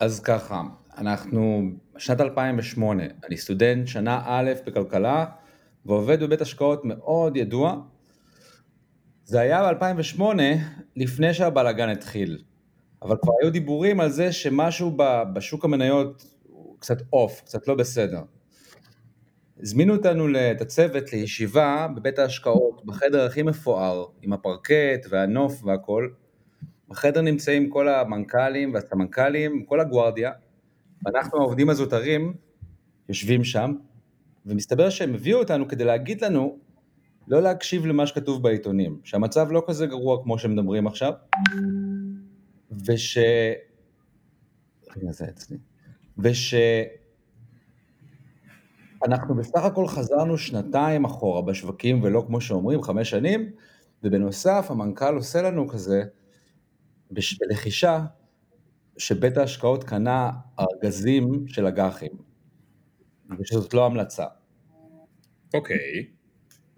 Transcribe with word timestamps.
אז 0.00 0.20
ככה, 0.20 0.62
אנחנו 0.98 1.70
שנת 1.98 2.20
2008, 2.20 3.04
אני 3.26 3.36
סטודנט 3.36 3.88
שנה 3.88 4.22
א' 4.24 4.52
בכלכלה 4.66 5.24
ועובד 5.86 6.22
בבית 6.22 6.40
השקעות 6.40 6.84
מאוד 6.84 7.36
ידוע. 7.36 7.80
זה 9.24 9.40
היה 9.40 9.72
ב-2008 9.72 10.22
לפני 10.96 11.34
שהבלאגן 11.34 11.88
התחיל, 11.88 12.42
אבל 13.02 13.16
כבר 13.22 13.32
היו 13.42 13.50
דיבורים 13.50 14.00
על 14.00 14.10
זה 14.10 14.32
שמשהו 14.32 14.96
בשוק 15.32 15.64
המניות 15.64 16.26
הוא 16.42 16.76
קצת 16.78 16.98
אוף, 17.12 17.40
קצת 17.40 17.68
לא 17.68 17.74
בסדר. 17.74 18.22
הזמינו 19.60 19.96
אותנו, 19.96 20.26
את 20.52 20.60
הצוות, 20.60 21.12
לישיבה 21.12 21.86
בבית 21.96 22.18
ההשקעות, 22.18 22.86
בחדר 22.86 23.26
הכי 23.26 23.42
מפואר, 23.42 24.04
עם 24.22 24.32
הפרקט 24.32 25.06
והנוף 25.08 25.64
והכל. 25.64 26.08
בחדר 26.88 27.20
נמצאים 27.20 27.70
כל 27.70 27.88
המנכ"לים 27.88 28.74
והסמנכ"לים, 28.74 29.64
כל 29.64 29.80
הגוורדיה, 29.80 30.32
ואנחנו 31.04 31.38
העובדים 31.38 31.70
הזוטרים 31.70 32.34
יושבים 33.08 33.44
שם, 33.44 33.74
ומסתבר 34.46 34.90
שהם 34.90 35.14
הביאו 35.14 35.38
אותנו 35.38 35.68
כדי 35.68 35.84
להגיד 35.84 36.24
לנו 36.24 36.58
לא 37.28 37.42
להקשיב 37.42 37.86
למה 37.86 38.06
שכתוב 38.06 38.42
בעיתונים, 38.42 39.00
שהמצב 39.04 39.48
לא 39.50 39.62
כזה 39.66 39.86
גרוע 39.86 40.22
כמו 40.22 40.38
שמדברים 40.38 40.86
עכשיו, 40.86 41.12
וש... 42.86 43.18
וש... 46.18 46.54
אנחנו 49.06 49.34
בסך 49.34 49.64
הכל 49.64 49.88
חזרנו 49.88 50.38
שנתיים 50.38 51.04
אחורה 51.04 51.42
בשווקים 51.42 52.02
ולא 52.02 52.24
כמו 52.26 52.40
שאומרים 52.40 52.82
חמש 52.82 53.10
שנים 53.10 53.50
ובנוסף 54.02 54.66
המנכ"ל 54.70 55.14
עושה 55.14 55.42
לנו 55.42 55.68
כזה 55.68 56.02
בלחישה 57.10 58.04
שבית 58.98 59.36
ההשקעות 59.36 59.84
קנה 59.84 60.30
ארגזים 60.60 61.48
של 61.48 61.66
אג"חים 61.66 62.12
ושזאת 63.38 63.74
לא 63.74 63.86
המלצה. 63.86 64.24
אוקיי. 65.54 65.76
Okay. 65.76 66.16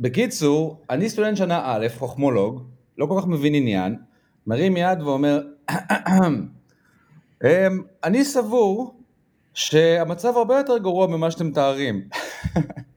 בקיצור, 0.00 0.84
אני 0.90 1.08
סטודנט 1.08 1.36
שנה 1.36 1.62
א', 1.64 1.86
חוכמולוג, 1.96 2.68
לא 2.98 3.06
כל 3.06 3.20
כך 3.20 3.26
מבין 3.26 3.54
עניין, 3.54 3.96
מרים 4.46 4.76
יד 4.76 5.02
ואומר, 5.02 5.40
אמ, 7.44 7.82
אני 8.04 8.24
סבור 8.24 9.00
שהמצב 9.54 10.36
הרבה 10.36 10.58
יותר 10.58 10.78
גרוע 10.78 11.06
ממה 11.06 11.30
שאתם 11.30 11.46
מתארים. 11.46 12.08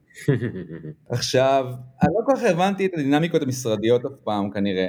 עכשיו, 1.08 1.66
אני 2.02 2.10
לא 2.14 2.20
כל 2.26 2.32
כך 2.36 2.42
הבנתי 2.42 2.86
את 2.86 2.90
הדינמיקות 2.94 3.42
המשרדיות 3.42 4.04
אף 4.04 4.12
פעם 4.24 4.50
כנראה, 4.50 4.86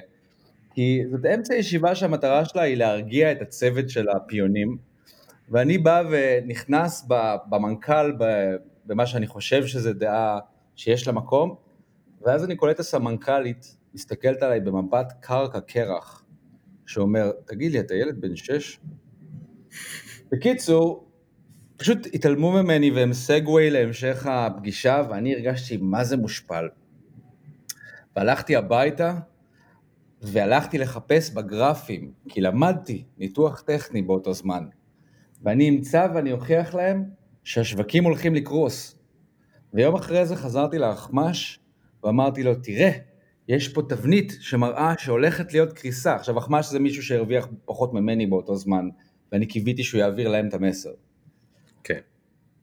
כי 0.74 1.02
זאת 1.12 1.26
אמצע 1.26 1.56
ישיבה 1.56 1.96
שהמטרה 1.96 2.46
שלה 2.46 2.62
היא 2.62 2.78
להרגיע 2.78 3.32
את 3.32 3.42
הצוות 3.42 3.90
של 3.90 4.10
הפיונים, 4.10 4.78
ואני 5.50 5.78
בא 5.78 6.04
ונכנס 6.12 7.08
במנכ"ל, 7.50 8.12
במה 8.86 9.06
שאני 9.06 9.28
חושב 9.28 9.68
שזה 9.68 9.94
דעה 9.94 10.40
שיש 10.76 11.08
לה 11.08 11.14
מקום, 11.14 11.56
ואז 12.22 12.46
אני 12.46 12.56
קולט 12.56 12.76
את 12.76 12.80
הסמנכ"לית, 12.80 13.78
מסתכלת 13.94 14.44
עליי 14.44 14.60
במבט 14.60 15.14
קרקע 15.20 15.60
קרח, 15.60 16.24
שאומר, 16.86 17.32
תגיד 17.46 17.72
לי, 17.72 17.80
אתה 17.80 17.96
ילד 17.96 18.22
בן 18.22 18.36
שש? 18.36 18.80
בקיצור, 20.32 21.08
פשוט 21.78 22.08
התעלמו 22.14 22.52
ממני 22.52 22.92
והם 22.92 23.14
סגווי 23.14 23.70
להמשך 23.70 24.26
הפגישה 24.30 25.02
ואני 25.10 25.34
הרגשתי 25.34 25.78
מה 25.78 26.04
זה 26.04 26.18
מושפל. 26.18 26.68
והלכתי 28.16 28.56
הביתה 28.56 29.14
והלכתי 30.24 30.78
לחפש 30.78 31.30
בגרפים, 31.30 32.12
כי 32.30 32.42
למדתי 32.42 33.04
ניתוח 33.18 33.62
טכני 33.62 34.02
באותו 34.02 34.34
זמן. 34.34 34.66
ואני 35.42 35.70
אמצא 35.70 36.08
ואני 36.16 36.32
אוכיח 36.32 36.76
להם 36.76 37.04
שהשווקים 37.44 38.04
הולכים 38.04 38.36
לקרוס. 38.36 38.96
ויום 39.74 39.96
אחרי 39.96 40.26
זה 40.26 40.36
חזרתי 40.36 40.78
לאחמ"ש 40.78 41.60
ואמרתי 42.04 42.44
לו, 42.44 42.56
תראה, 42.56 42.92
יש 43.48 43.68
פה 43.68 43.82
תבנית 43.90 44.34
שמראה 44.40 44.94
שהולכת 44.98 45.54
להיות 45.54 45.74
קריסה. 45.74 46.16
עכשיו, 46.16 46.38
אחמ"ש 46.38 46.66
זה 46.66 46.80
מישהו 46.80 47.04
שהרוויח 47.04 47.48
פחות 47.66 47.94
ממני 47.94 48.28
באותו 48.28 48.56
זמן, 48.56 48.90
ואני 49.32 49.46
קיוויתי 49.46 49.84
שהוא 49.84 50.00
יעביר 50.02 50.30
להם 50.30 50.48
את 50.48 50.54
המסר. 50.54 50.92
כן. 51.84 52.00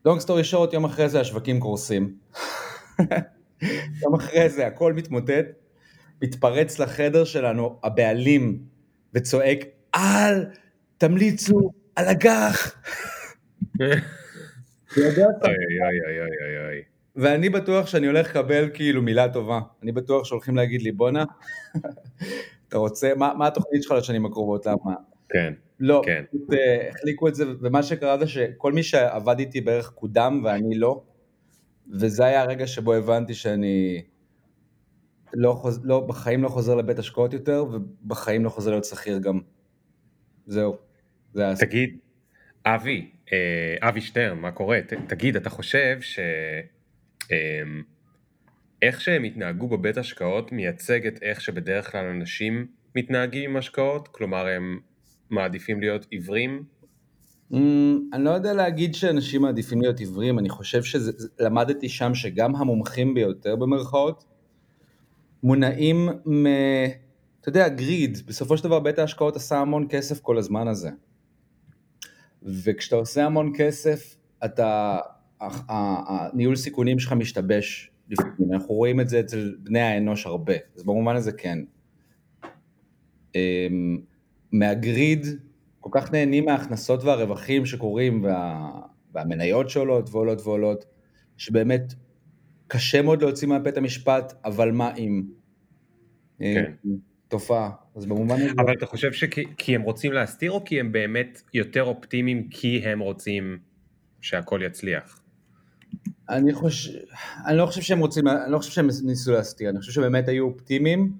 לונג 0.04 0.20
סטורי 0.20 0.44
שורט, 0.44 0.72
יום 0.72 0.84
אחרי 0.84 1.08
זה 1.08 1.20
השווקים 1.20 1.60
קורסים. 1.60 2.14
יום 4.02 4.14
אחרי 4.14 4.48
זה 4.48 4.66
הכל 4.66 4.92
מתמוטט, 4.92 5.46
מתפרץ 6.22 6.78
לחדר 6.78 7.24
שלנו 7.24 7.78
הבעלים 7.82 8.58
וצועק, 9.14 9.58
אל 9.94 10.44
תמליצו 10.98 11.70
על 11.96 12.08
אג"ח. 12.08 12.76
ואני 17.16 17.48
בטוח 17.48 17.86
שאני 17.86 18.06
הולך 18.06 18.30
לקבל 18.30 18.68
כאילו 18.74 19.02
מילה 19.02 19.32
טובה, 19.32 19.60
אני 19.82 19.92
בטוח 19.92 20.24
שהולכים 20.24 20.56
להגיד 20.56 20.82
לי 20.82 20.92
בואנה, 20.92 21.24
אתה 22.68 22.78
רוצה, 22.78 23.12
מה, 23.16 23.32
מה 23.38 23.46
התוכנית 23.46 23.82
שלך 23.82 23.92
לשנים 23.92 24.26
הקרובות, 24.26 24.66
למה? 24.66 24.94
כן. 25.28 25.52
לא, 25.80 26.02
כן. 26.04 26.24
פשוט 26.28 26.52
אה, 26.52 26.88
החליקו 26.88 27.28
את 27.28 27.34
זה, 27.34 27.44
ומה 27.60 27.82
שקרה 27.82 28.18
זה 28.18 28.26
שכל 28.26 28.72
מי 28.72 28.82
שעבד 28.82 29.38
איתי 29.38 29.60
בערך 29.60 29.90
קודם 29.90 30.40
ואני 30.44 30.78
לא, 30.78 31.02
וזה 31.92 32.24
היה 32.24 32.42
הרגע 32.42 32.66
שבו 32.66 32.92
הבנתי 32.92 33.34
שאני 33.34 34.02
לא, 35.34 35.52
חוז... 35.52 35.80
לא, 35.84 36.00
בחיים 36.00 36.42
לא 36.42 36.48
חוזר 36.48 36.74
לבית 36.74 36.98
השקעות 36.98 37.32
יותר, 37.32 37.64
ובחיים 37.72 38.44
לא 38.44 38.50
חוזר 38.50 38.70
להיות 38.70 38.84
שכיר 38.84 39.18
גם. 39.18 39.40
זהו. 40.46 40.76
זה 41.34 41.42
היה... 41.42 41.56
תגיד, 41.56 41.98
אבי, 42.66 43.10
אה, 43.32 43.88
אבי 43.88 44.00
שטרן, 44.00 44.38
מה 44.38 44.50
קורה? 44.50 44.80
ת, 44.86 44.92
תגיד, 44.92 45.36
אתה 45.36 45.50
חושב 45.50 45.98
ש... 46.00 46.18
אה, 47.32 47.62
איך 48.82 49.00
שהם 49.00 49.24
התנהגו 49.24 49.68
בבית 49.68 49.96
השקעות 49.96 50.52
מייצג 50.52 51.06
את 51.06 51.22
איך 51.22 51.40
שבדרך 51.40 51.92
כלל 51.92 52.04
אנשים 52.04 52.66
מתנהגים 52.96 53.50
עם 53.50 53.56
השקעות? 53.56 54.08
כלומר, 54.08 54.46
הם 54.46 54.78
מעדיפים 55.30 55.80
להיות 55.80 56.06
עיוורים? 56.10 56.64
Mm, 57.52 57.56
אני 58.12 58.24
לא 58.24 58.30
יודע 58.30 58.52
להגיד 58.52 58.94
שאנשים 58.94 59.42
מעדיפים 59.42 59.82
להיות 59.82 60.00
עיוורים, 60.00 60.38
אני 60.38 60.48
חושב 60.48 60.82
שלמדתי 60.82 61.88
שם 61.88 62.14
שגם 62.14 62.56
המומחים 62.56 63.14
ביותר 63.14 63.56
במרכאות 63.56 64.24
מונעים 65.42 66.08
מ... 66.26 66.46
אתה 67.40 67.48
יודע, 67.48 67.68
גריד, 67.68 68.18
בסופו 68.26 68.56
של 68.56 68.64
דבר 68.64 68.80
בית 68.80 68.98
ההשקעות 68.98 69.36
עשה 69.36 69.58
המון 69.58 69.86
כסף 69.88 70.20
כל 70.20 70.38
הזמן 70.38 70.68
הזה. 70.68 70.90
וכשאתה 72.42 72.96
עושה 72.96 73.26
המון 73.26 73.52
כסף, 73.56 74.16
אתה, 74.44 74.98
הניהול 75.40 76.56
סיכונים 76.56 76.98
שלך 76.98 77.12
משתבש 77.12 77.90
לפעמים, 78.10 78.52
אנחנו 78.52 78.74
רואים 78.74 79.00
את 79.00 79.08
זה 79.08 79.20
אצל 79.20 79.56
בני 79.58 79.80
האנוש 79.80 80.26
הרבה, 80.26 80.54
אז 80.76 80.82
במובן 80.82 81.16
הזה 81.16 81.32
כן. 81.32 81.58
אמ, 83.34 83.98
מהגריד, 84.52 85.26
כל 85.80 85.90
כך 85.92 86.12
נהנים 86.12 86.44
מההכנסות 86.44 87.04
והרווחים 87.04 87.66
שקורים, 87.66 88.24
וה, 88.24 88.70
והמניות 89.14 89.70
שעולות 89.70 90.10
ועולות 90.10 90.40
ועולות, 90.46 90.84
שבאמת 91.36 91.94
קשה 92.70 93.02
מאוד 93.02 93.22
להוציא 93.22 93.48
מהבית 93.48 93.76
המשפט, 93.76 94.32
אבל 94.44 94.70
מה 94.70 94.96
אם? 94.96 95.22
כן. 96.38 96.72
תופעה. 97.28 97.70
אז 97.96 98.06
במובן 98.06 98.34
הזה... 98.34 98.50
אבל 98.58 98.72
אתה 98.72 98.86
חושב 98.86 99.12
שכי 99.12 99.74
הם 99.74 99.82
רוצים 99.82 100.12
להסתיר, 100.12 100.52
או 100.52 100.64
כי 100.64 100.80
הם 100.80 100.92
באמת 100.92 101.42
יותר 101.54 101.84
אופטימיים 101.84 102.48
כי 102.48 102.82
הם 102.84 102.98
רוצים 102.98 103.58
שהכל 104.20 104.60
יצליח? 104.64 105.20
אני 106.28 106.52
חושב, 106.52 106.92
אני 107.46 107.56
לא 107.56 107.66
חושב 107.66 107.80
שהם 107.80 107.98
רוצים, 107.98 108.28
אני 108.28 108.52
לא 108.52 108.58
חושב 108.58 108.72
שהם 108.72 108.88
ניסו 109.04 109.32
להסתיר, 109.32 109.70
אני 109.70 109.78
חושב 109.78 109.92
שבאמת 109.92 110.28
היו 110.28 110.44
אופטימיים, 110.44 111.12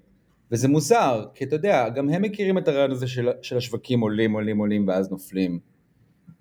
וזה 0.53 0.69
מוזר, 0.69 1.27
כי 1.35 1.45
אתה 1.45 1.57
יודע, 1.57 1.89
גם 1.89 2.09
הם 2.09 2.23
מכירים 2.23 2.59
את 2.59 2.69
הרעיון 2.69 2.91
הזה 2.91 3.07
של, 3.07 3.29
של 3.43 3.57
השווקים 3.57 4.01
עולים, 4.01 4.33
עולים, 4.33 4.59
עולים 4.59 4.89
ואז 4.89 5.11
נופלים. 5.11 5.59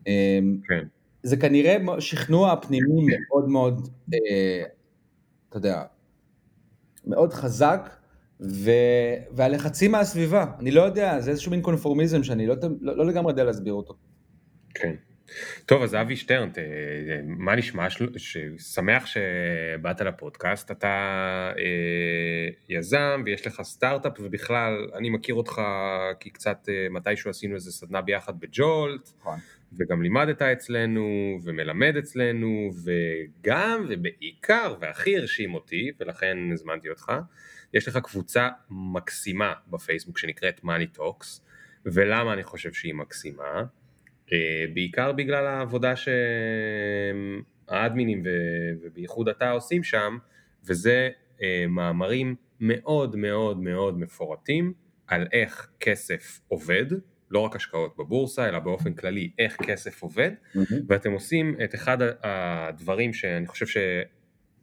אמ, 0.07 0.57
כן. 0.67 0.85
זה 1.23 1.37
כנראה 1.37 1.77
שכנוע 1.99 2.55
פנימי 2.61 3.01
מאוד 3.01 3.49
מאוד, 3.49 3.89
אה, 4.13 4.63
אתה 5.49 5.57
יודע, 5.57 5.83
מאוד 7.05 7.33
חזק, 7.33 7.89
ו... 8.41 8.71
והלחצים 9.31 9.91
מהסביבה, 9.91 10.45
אני 10.59 10.71
לא 10.71 10.81
יודע, 10.81 11.19
זה 11.19 11.31
איזשהו 11.31 11.51
מין 11.51 11.61
קונפורמיזם 11.61 12.23
שאני 12.23 12.47
לא, 12.47 12.55
לא, 12.81 12.97
לא 12.97 13.05
לגמרי 13.05 13.31
יודע 13.31 13.43
להסביר 13.43 13.73
אותו. 13.73 13.97
כן. 14.73 14.95
טוב, 15.65 15.83
אז 15.83 15.95
אבי 15.95 16.15
שטרן, 16.15 16.49
מה 17.23 17.55
נשמע? 17.55 17.87
שמח 18.57 19.05
שבאת 19.05 20.01
לפודקאסט, 20.01 20.71
אתה 20.71 20.87
אה, 21.57 22.49
יזם 22.69 23.21
ויש 23.25 23.47
לך 23.47 23.61
סטארט-אפ 23.61 24.13
ובכלל, 24.19 24.87
אני 24.95 25.09
מכיר 25.09 25.35
אותך 25.35 25.61
כי 26.19 26.29
קצת 26.29 26.69
אה, 26.69 26.87
מתישהו 26.89 27.29
עשינו 27.29 27.55
איזה 27.55 27.71
סדנה 27.71 28.01
ביחד 28.01 28.39
בג'ולט, 28.39 29.09
נכון. 29.19 29.39
וגם 29.79 30.01
לימדת 30.01 30.41
אצלנו 30.41 31.37
ומלמד 31.43 31.95
אצלנו 31.97 32.69
וגם 32.83 33.85
ובעיקר 33.89 34.75
והכי 34.79 35.17
הרשים 35.17 35.53
אותי 35.53 35.91
ולכן 35.99 36.37
הזמנתי 36.53 36.89
אותך, 36.89 37.11
יש 37.73 37.87
לך 37.87 37.97
קבוצה 37.97 38.49
מקסימה 38.69 39.53
בפייסבוק 39.67 40.17
שנקראת 40.17 40.61
Money 40.63 40.97
Talks 40.97 41.41
ולמה 41.85 42.33
אני 42.33 42.43
חושב 42.43 42.73
שהיא 42.73 42.93
מקסימה? 42.93 43.63
אה, 44.33 44.65
בעיקר 44.73 45.11
בגלל 45.11 45.45
העבודה 45.45 45.93
שהאדמינים 47.67 48.23
ובייחוד 48.81 49.29
אתה 49.29 49.51
עושים 49.51 49.83
שם, 49.83 50.17
וזה 50.67 51.09
אה, 51.41 51.65
מאמרים 51.69 52.35
מאוד 52.59 53.15
מאוד 53.15 53.59
מאוד 53.59 53.99
מפורטים 53.99 54.73
על 55.07 55.27
איך 55.33 55.69
כסף 55.79 56.39
עובד, 56.47 56.85
לא 57.31 57.39
רק 57.39 57.55
השקעות 57.55 57.95
בבורסה, 57.97 58.49
אלא 58.49 58.59
באופן 58.59 58.93
כללי 58.93 59.31
איך 59.39 59.55
כסף 59.55 60.01
עובד, 60.01 60.31
mm-hmm. 60.31 60.73
ואתם 60.87 61.11
עושים 61.11 61.55
את 61.63 61.75
אחד 61.75 61.97
הדברים 62.23 63.13
שאני 63.13 63.47
חושב 63.47 63.67
ש... 63.67 63.77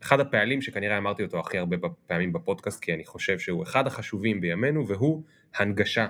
אחד 0.03 0.21
הפעלים 0.21 0.63
שכנראה 0.63 0.99
אמרתי 0.99 1.23
אותו 1.23 1.41
הכי 1.41 1.59
הרבה 1.59 1.77
פעמים 2.07 2.33
בפודקאסט, 2.33 2.83
כי 2.83 2.95
אני 2.95 3.05
חושב 3.05 3.39
שהוא 3.39 3.63
אחד 3.63 3.87
החשובים 3.87 4.41
בימינו, 4.41 4.89
והוא 4.89 5.23
הנגשה. 5.55 6.07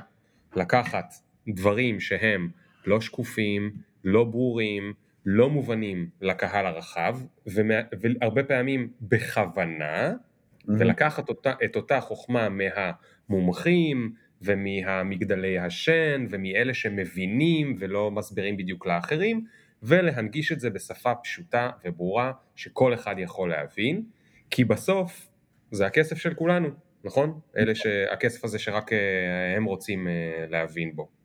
לקחת 0.56 1.14
דברים 1.48 2.00
שהם 2.00 2.48
לא 2.86 3.00
שקופים, 3.00 3.72
לא 4.04 4.24
ברורים, 4.24 4.92
לא 5.26 5.50
מובנים 5.50 6.08
לקהל 6.20 6.66
הרחב, 6.66 7.18
והרבה 7.46 8.42
פעמים 8.42 8.88
בכוונה, 9.00 10.12
mm-hmm. 10.12 10.72
ולקחת 10.78 11.28
אותה, 11.28 11.52
את 11.64 11.76
אותה 11.76 12.00
חוכמה 12.00 12.48
מהמומחים 12.48 14.12
ומהמגדלי 14.42 15.58
השן 15.58 16.26
ומאלה 16.30 16.74
שמבינים 16.74 17.76
ולא 17.78 18.10
מסבירים 18.10 18.56
בדיוק 18.56 18.86
לאחרים, 18.86 19.44
ולהנגיש 19.82 20.52
את 20.52 20.60
זה 20.60 20.70
בשפה 20.70 21.14
פשוטה 21.14 21.70
וברורה 21.84 22.32
שכל 22.54 22.94
אחד 22.94 23.14
יכול 23.18 23.50
להבין, 23.50 24.02
כי 24.50 24.64
בסוף 24.64 25.28
זה 25.70 25.86
הכסף 25.86 26.16
של 26.16 26.34
כולנו, 26.34 26.68
נכון? 27.04 27.40
אלה 27.56 27.74
שהכסף 27.74 28.44
הזה 28.44 28.58
שרק 28.58 28.92
אה, 28.92 29.56
הם 29.56 29.64
רוצים 29.64 30.08
אה, 30.08 30.44
להבין 30.48 30.96
בו. 30.96 31.15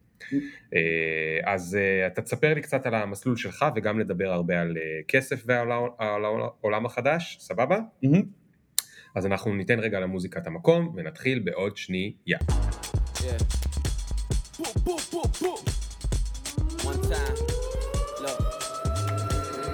אה, 0.75 1.53
אז 1.53 1.77
אתה 2.07 2.21
תספר 2.21 2.53
לי 2.53 2.61
קצת 2.61 2.85
על 2.85 2.95
המסלול 2.95 3.37
שלך 3.37 3.65
וגם 3.75 3.99
נדבר 3.99 4.29
הרבה 4.29 4.61
על 4.61 4.77
כסף 5.07 5.43
ועל 5.45 5.67
העולם 5.99 6.85
החדש, 6.85 7.37
סבבה? 7.39 7.79
אז 9.15 9.25
אנחנו 9.25 9.55
ניתן 9.55 9.79
רגע 9.79 9.99
למוזיקת 9.99 10.47
המקום 10.47 10.93
ונתחיל 10.95 11.39
בעוד 11.39 11.77
שנייה. 11.77 12.37
Yeah. 13.15 13.61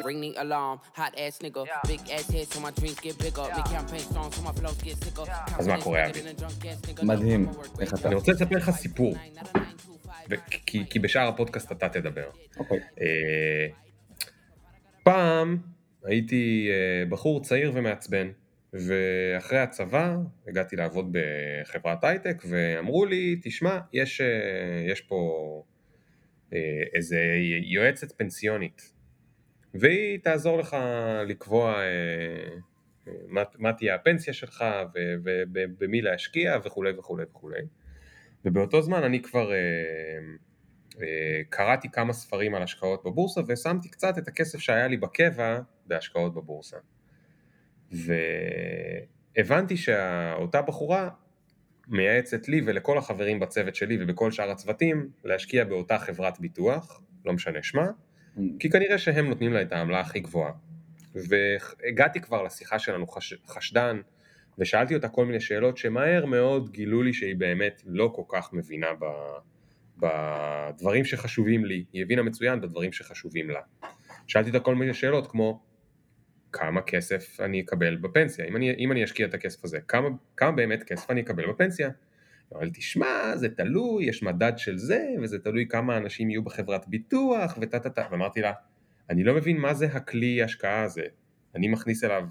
ring 0.08 0.22
the 0.22 0.34
alarm, 0.44 0.80
hot 1.00 1.14
ass 1.24 1.36
nigga, 1.44 1.62
big 1.92 2.02
ass 2.16 2.28
head 2.34 2.48
so 2.52 2.60
my 2.66 2.72
dreams 2.78 3.00
get 3.06 3.16
bigger, 3.24 3.46
make 3.56 3.70
campaign 3.78 4.06
songs 4.16 4.34
so 4.36 4.42
my 4.48 4.54
flows 4.58 4.80
get 4.82 4.98
sicker. 5.04 5.26
אז 5.58 5.68
מה 5.68 5.82
קורה 5.82 6.06
אבי? 6.10 6.22
מדהים, 7.04 7.50
איך 7.80 7.94
אתה? 7.94 8.08
אני 8.08 8.16
רוצה 8.16 8.32
לספר 8.32 8.56
לך 8.56 8.70
סיפור, 8.70 9.16
כי, 10.66 10.84
כי 10.90 11.00
בשאר 11.00 11.28
הפודקאסט 11.28 11.72
אתה 11.72 11.90
תדבר. 11.90 12.30
אוקיי. 12.58 12.80
אה, 13.02 13.68
פעם 15.04 15.58
הייתי 16.04 16.70
אה, 16.72 17.06
בחור 17.10 17.42
צעיר 17.42 17.72
ומעצבן, 17.76 18.30
ואחרי 18.74 19.60
הצבא 19.60 20.18
הגעתי 20.48 20.76
לעבוד 20.76 21.10
בחברת 21.12 22.04
הייטק 22.04 22.44
ואמרו 22.50 23.06
לי, 23.06 23.40
תשמע, 23.44 23.80
יש, 23.94 24.22
אה, 24.22 24.86
יש 24.92 25.02
פה 25.02 25.64
איזה 26.96 27.20
יועצת 27.64 28.12
פנסיונית 28.12 28.98
והיא 29.74 30.20
תעזור 30.20 30.60
לך 30.60 30.78
לקבוע 31.28 31.76
אה, 31.76 31.84
אה, 33.08 33.14
מה, 33.28 33.44
מה 33.58 33.74
תהיה 33.74 33.96
הפנסיה 33.96 34.34
שלך 34.34 34.66
ובמי 35.24 36.02
להשקיע 36.02 36.58
וכולי 36.64 36.92
וכולי 36.98 37.24
וכולי. 37.30 37.62
ובאותו 38.48 38.82
זמן 38.82 39.04
אני 39.04 39.22
כבר 39.22 39.52
אה, 39.52 39.58
אה, 41.02 41.42
קראתי 41.50 41.92
כמה 41.92 42.14
ספרים 42.14 42.56
על 42.56 42.64
השקעות 42.64 43.04
בבורסה 43.06 43.42
ושמתי 43.48 43.90
קצת 43.90 44.18
את 44.18 44.28
הכסף 44.28 44.60
שהיה 44.60 44.88
לי 44.88 44.98
בקבע 44.98 45.60
בהשקעות 45.86 46.34
בבורסה. 46.34 46.78
והבנתי 49.38 49.78
שאותה 49.78 50.62
בחורה 50.62 51.10
מייעצת 51.88 52.48
לי 52.48 52.62
ולכל 52.66 52.98
החברים 52.98 53.40
בצוות 53.40 53.76
שלי 53.76 53.98
ובכל 54.04 54.32
שאר 54.32 54.52
הצוותים 54.52 55.10
להשקיע 55.24 55.64
באותה 55.64 56.00
חברת 56.00 56.40
ביטוח, 56.40 57.02
לא 57.26 57.34
משנה 57.34 57.64
שמה, 57.64 57.88
Mm. 58.38 58.42
כי 58.60 58.70
כנראה 58.70 58.98
שהם 58.98 59.30
נותנים 59.30 59.54
לה 59.54 59.62
את 59.62 59.72
העמלה 59.72 60.00
הכי 60.00 60.20
גבוהה. 60.20 60.52
והגעתי 61.16 62.22
כבר 62.22 62.44
לשיחה 62.44 62.80
שלנו 62.80 63.08
חש... 63.08 63.34
חשדן, 63.48 64.02
ושאלתי 64.60 64.96
אותה 64.96 65.10
כל 65.10 65.26
מיני 65.26 65.40
שאלות 65.40 65.78
שמהר 65.78 66.26
מאוד 66.26 66.72
גילו 66.72 67.04
לי 67.04 67.14
שהיא 67.14 67.36
באמת 67.36 67.82
לא 67.86 68.12
כל 68.16 68.24
כך 68.30 68.54
מבינה 68.54 68.88
ב... 69.00 69.06
בדברים 69.98 71.06
שחשובים 71.06 71.66
לי, 71.66 71.86
היא 71.94 72.02
הבינה 72.02 72.22
מצוין 72.22 72.62
בדברים 72.62 72.92
שחשובים 72.92 73.50
לה. 73.50 73.62
שאלתי 74.28 74.50
אותה 74.50 74.60
כל 74.60 74.76
מיני 74.76 74.94
שאלות 74.94 75.32
כמו 75.32 75.64
כמה 76.52 76.82
כסף 76.82 77.40
אני 77.40 77.62
אקבל 77.62 77.96
בפנסיה, 77.96 78.46
אם 78.46 78.56
אני, 78.56 78.76
אם 78.78 78.92
אני 78.92 79.04
אשקיע 79.04 79.28
את 79.28 79.34
הכסף 79.34 79.66
הזה, 79.66 79.80
כמה, 79.88 80.10
כמה 80.38 80.52
באמת 80.52 80.84
כסף 80.84 81.12
אני 81.12 81.22
אקבל 81.22 81.50
בפנסיה? 81.50 81.90
אבל 82.54 82.70
תשמע, 82.70 83.36
זה 83.36 83.50
תלוי, 83.50 84.06
יש 84.06 84.24
מדד 84.24 84.54
של 84.58 84.78
זה, 84.78 85.06
וזה 85.22 85.40
תלוי 85.40 85.66
כמה 85.70 85.98
אנשים 85.98 86.30
יהיו 86.30 86.44
בחברת 86.44 86.88
ביטוח, 86.88 87.58
וטה 87.62 87.80
טה 87.80 87.90
טה, 87.90 88.08
ואמרתי 88.12 88.42
לה, 88.42 88.54
אני 89.10 89.24
לא 89.24 89.36
מבין 89.36 89.58
מה 89.58 89.74
זה 89.74 89.86
הכלי 89.86 90.44
השקעה 90.44 90.84
הזה, 90.84 91.04
אני 91.56 91.68
מכניס 91.68 92.04
אליו 92.04 92.24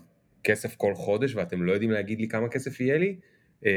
כסף 0.46 0.76
כל 0.76 0.94
חודש 0.94 1.34
ואתם 1.34 1.62
לא 1.62 1.72
יודעים 1.72 1.90
להגיד 1.90 2.20
לי 2.20 2.28
כמה 2.28 2.48
כסף 2.48 2.80
יהיה 2.80 2.98
לי, 2.98 3.16
אמ, 3.64 3.70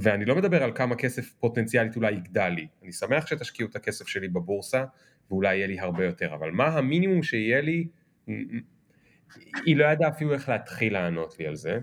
ואני 0.00 0.24
לא 0.24 0.36
מדבר 0.36 0.62
על 0.62 0.72
כמה 0.74 0.96
כסף 0.96 1.32
פוטנציאלית 1.32 1.96
אולי 1.96 2.12
יגדל 2.12 2.48
לי, 2.48 2.66
אני 2.82 2.92
שמח 2.92 3.26
שתשקיעו 3.26 3.68
את 3.68 3.76
הכסף 3.76 4.08
שלי 4.08 4.28
בבורסה, 4.28 4.84
ואולי 5.30 5.56
יהיה 5.56 5.66
לי 5.66 5.80
הרבה 5.80 6.04
יותר, 6.04 6.34
אבל 6.34 6.50
מה 6.50 6.66
המינימום 6.66 7.22
שיהיה 7.22 7.60
לי, 7.60 7.86
היא 9.66 9.76
לא 9.76 9.84
ידעה 9.84 10.08
אפילו 10.08 10.34
איך 10.34 10.48
להתחיל 10.48 10.92
לענות 10.92 11.38
לי 11.38 11.46
על 11.46 11.54
זה, 11.54 11.78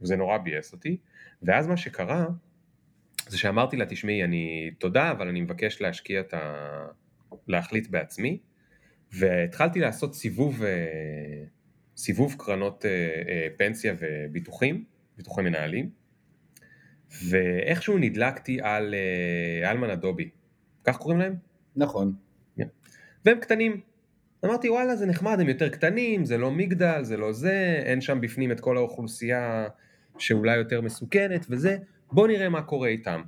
וזה 0.00 0.16
נורא 0.16 0.38
ביאס 0.38 0.72
אותי, 0.72 0.96
ואז 1.42 1.66
מה 1.66 1.76
שקרה, 1.76 2.26
זה 3.28 3.38
שאמרתי 3.38 3.76
לה, 3.76 3.86
תשמעי, 3.86 4.24
אני, 4.24 4.70
תודה, 4.78 5.10
אבל 5.10 5.28
אני 5.28 5.40
מבקש 5.40 5.80
להשקיע 5.80 6.20
את 6.20 6.34
ה... 6.34 6.86
להחליט 7.48 7.88
בעצמי, 7.88 8.38
והתחלתי 9.12 9.80
לעשות 9.80 10.14
סיבוב, 10.14 10.62
אה, 10.62 11.44
סיבוב 11.96 12.34
קרנות 12.38 12.84
אה, 12.84 12.90
אה, 13.28 13.48
פנסיה 13.56 13.94
וביטוחים, 13.98 14.84
ביטוחי 15.16 15.42
מנהלים, 15.42 15.90
ואיכשהו 17.28 17.98
נדלקתי 17.98 18.58
על 18.62 18.94
אלמן 19.64 19.90
אדובי, 19.90 20.30
כך 20.84 20.96
קוראים 20.96 21.20
להם? 21.20 21.34
נכון. 21.76 22.14
Yeah. 22.58 22.62
והם 23.24 23.40
קטנים. 23.40 23.80
אמרתי 24.44 24.70
וואלה 24.70 24.96
זה 24.96 25.06
נחמד, 25.06 25.40
הם 25.40 25.48
יותר 25.48 25.68
קטנים, 25.68 26.24
זה 26.24 26.38
לא 26.38 26.50
מגדל, 26.50 27.02
זה 27.02 27.16
לא 27.16 27.32
זה, 27.32 27.82
אין 27.84 28.00
שם 28.00 28.20
בפנים 28.20 28.52
את 28.52 28.60
כל 28.60 28.76
האוכלוסייה 28.76 29.66
שאולי 30.18 30.56
יותר 30.56 30.80
מסוכנת 30.80 31.46
וזה, 31.50 31.76
בוא 32.12 32.28
נראה 32.28 32.48
מה 32.48 32.62
קורה 32.62 32.88
איתם. 32.88 33.22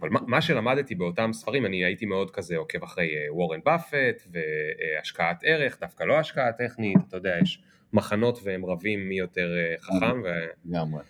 אבל 0.00 0.08
מה, 0.08 0.20
מה 0.26 0.40
שלמדתי 0.40 0.94
באותם 0.94 1.30
ספרים, 1.32 1.66
אני 1.66 1.84
הייתי 1.84 2.06
מאוד 2.06 2.30
כזה 2.30 2.56
עוקב 2.56 2.82
אחרי 2.82 3.08
וורן 3.30 3.60
באפט 3.64 4.22
והשקעת 4.32 5.40
ערך, 5.42 5.80
דווקא 5.80 6.04
לא 6.04 6.18
השקעה 6.18 6.52
טכנית, 6.52 6.98
אתה 7.08 7.16
יודע, 7.16 7.36
יש 7.42 7.62
מחנות 7.92 8.40
והם 8.44 8.66
רבים 8.66 9.08
מי 9.08 9.18
יותר 9.18 9.48
uh, 9.78 9.82
חכם. 9.82 10.22
לגמרי. 10.64 11.02